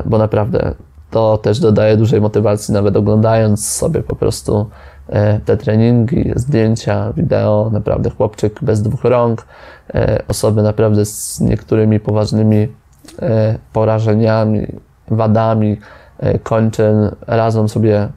bo 0.05 0.17
naprawdę 0.17 0.73
to 1.11 1.37
też 1.37 1.59
dodaje 1.59 1.97
dużej 1.97 2.21
motywacji, 2.21 2.73
nawet 2.73 2.95
oglądając 2.95 3.69
sobie 3.69 4.03
po 4.03 4.15
prostu 4.15 4.69
te 5.45 5.57
treningi, 5.57 6.31
zdjęcia, 6.35 7.13
wideo, 7.17 7.69
naprawdę 7.73 8.09
chłopczyk 8.09 8.59
bez 8.61 8.81
dwóch 8.81 9.03
rąk, 9.03 9.45
e, 9.95 10.23
osoby 10.27 10.61
naprawdę 10.63 11.05
z 11.05 11.39
niektórymi 11.41 11.99
poważnymi 11.99 12.67
e, 13.21 13.57
porażeniami, 13.73 14.67
wadami 15.07 15.79
e, 16.19 16.39
kończyn, 16.39 17.11
razem 17.27 17.69
sobie 17.69 18.07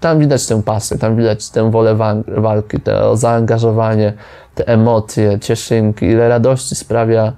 tam 0.00 0.18
widać 0.18 0.46
tę 0.46 0.62
pasję, 0.62 0.98
tam 0.98 1.16
widać 1.16 1.50
tę 1.50 1.70
wolę 1.70 1.94
wa- 1.94 2.14
walki, 2.36 2.80
to 2.80 3.16
zaangażowanie, 3.16 4.12
te 4.54 4.68
emocje, 4.68 5.38
cieszynki, 5.38 6.06
ile 6.06 6.28
radości 6.28 6.74
sprawia 6.74 7.32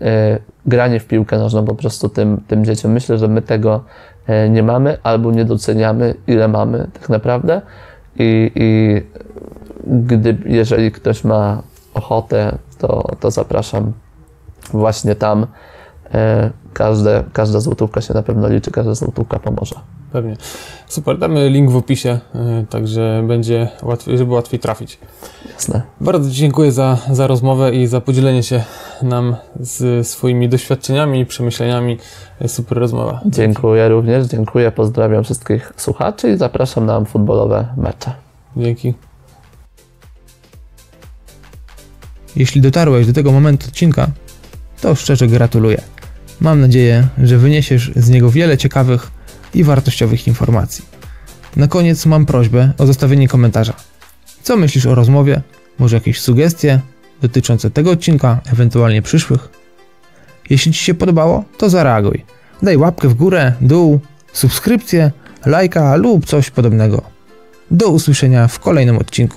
e, 0.00 0.38
granie 0.66 1.00
w 1.00 1.06
piłkę 1.06 1.38
nożną 1.38 1.64
po 1.64 1.74
prostu 1.74 2.08
tym, 2.08 2.40
tym 2.48 2.64
dzieciom. 2.64 2.92
Myślę, 2.92 3.18
że 3.18 3.28
my 3.28 3.42
tego 3.42 3.84
e, 4.26 4.48
nie 4.48 4.62
mamy 4.62 4.98
albo 5.02 5.32
nie 5.32 5.44
doceniamy, 5.44 6.14
ile 6.26 6.48
mamy 6.48 6.86
tak 7.00 7.08
naprawdę. 7.08 7.60
I, 8.20 8.52
i 8.54 9.02
gdy, 9.86 10.38
jeżeli 10.46 10.92
ktoś 10.92 11.24
ma 11.24 11.62
ochotę, 11.94 12.58
to, 12.78 13.02
to 13.20 13.30
zapraszam 13.30 13.92
właśnie 14.72 15.14
tam. 15.14 15.46
E, 16.14 16.50
Każde, 16.72 17.24
każda 17.32 17.60
złotówka 17.60 18.00
się 18.00 18.14
na 18.14 18.22
pewno 18.22 18.48
liczy, 18.48 18.70
każda 18.70 18.94
złotówka 18.94 19.38
pomoże. 19.38 19.74
Pewnie. 20.12 20.36
Super, 20.86 21.18
damy 21.18 21.50
link 21.50 21.70
w 21.70 21.76
opisie, 21.76 22.18
y, 22.62 22.66
także 22.66 23.24
będzie 23.28 23.68
łatwiej, 23.82 24.18
żeby 24.18 24.32
łatwiej 24.32 24.60
trafić. 24.60 24.98
Jasne. 25.52 25.82
Bardzo 26.00 26.30
dziękuję 26.30 26.72
za, 26.72 26.98
za 27.12 27.26
rozmowę 27.26 27.74
i 27.74 27.86
za 27.86 28.00
podzielenie 28.00 28.42
się 28.42 28.62
nam 29.02 29.36
z 29.60 30.08
swoimi 30.08 30.48
doświadczeniami 30.48 31.20
i 31.20 31.26
przemyśleniami. 31.26 31.98
Super 32.46 32.78
rozmowa. 32.78 33.20
Dziękuję 33.26 33.88
również, 33.88 34.26
dziękuję, 34.26 34.72
pozdrawiam 34.72 35.24
wszystkich 35.24 35.72
słuchaczy 35.76 36.30
i 36.30 36.36
zapraszam 36.36 36.86
na 36.86 37.04
futbolowe 37.04 37.66
mecze. 37.76 38.12
Dzięki. 38.56 38.94
Jeśli 42.36 42.60
dotarłeś 42.60 43.06
do 43.06 43.12
tego 43.12 43.32
momentu 43.32 43.66
odcinka, 43.68 44.06
to 44.80 44.94
szczerze 44.94 45.26
gratuluję. 45.26 45.80
Mam 46.40 46.60
nadzieję, 46.60 47.08
że 47.22 47.38
wyniesiesz 47.38 47.90
z 47.96 48.08
niego 48.08 48.30
wiele 48.30 48.58
ciekawych 48.58 49.10
i 49.54 49.64
wartościowych 49.64 50.26
informacji. 50.26 50.84
Na 51.56 51.68
koniec 51.68 52.06
mam 52.06 52.26
prośbę 52.26 52.72
o 52.78 52.86
zostawienie 52.86 53.28
komentarza. 53.28 53.72
Co 54.42 54.56
myślisz 54.56 54.86
o 54.86 54.94
rozmowie? 54.94 55.42
Może 55.78 55.96
jakieś 55.96 56.20
sugestie 56.20 56.80
dotyczące 57.22 57.70
tego 57.70 57.90
odcinka, 57.90 58.40
ewentualnie 58.52 59.02
przyszłych? 59.02 59.48
Jeśli 60.50 60.72
Ci 60.72 60.84
się 60.84 60.94
podobało, 60.94 61.44
to 61.58 61.70
zareaguj. 61.70 62.24
Daj 62.62 62.76
łapkę 62.76 63.08
w 63.08 63.14
górę, 63.14 63.52
dół, 63.60 64.00
subskrypcję, 64.32 65.10
lajka 65.46 65.96
lub 65.96 66.26
coś 66.26 66.50
podobnego. 66.50 67.02
Do 67.70 67.88
usłyszenia 67.88 68.48
w 68.48 68.58
kolejnym 68.58 68.98
odcinku. 68.98 69.36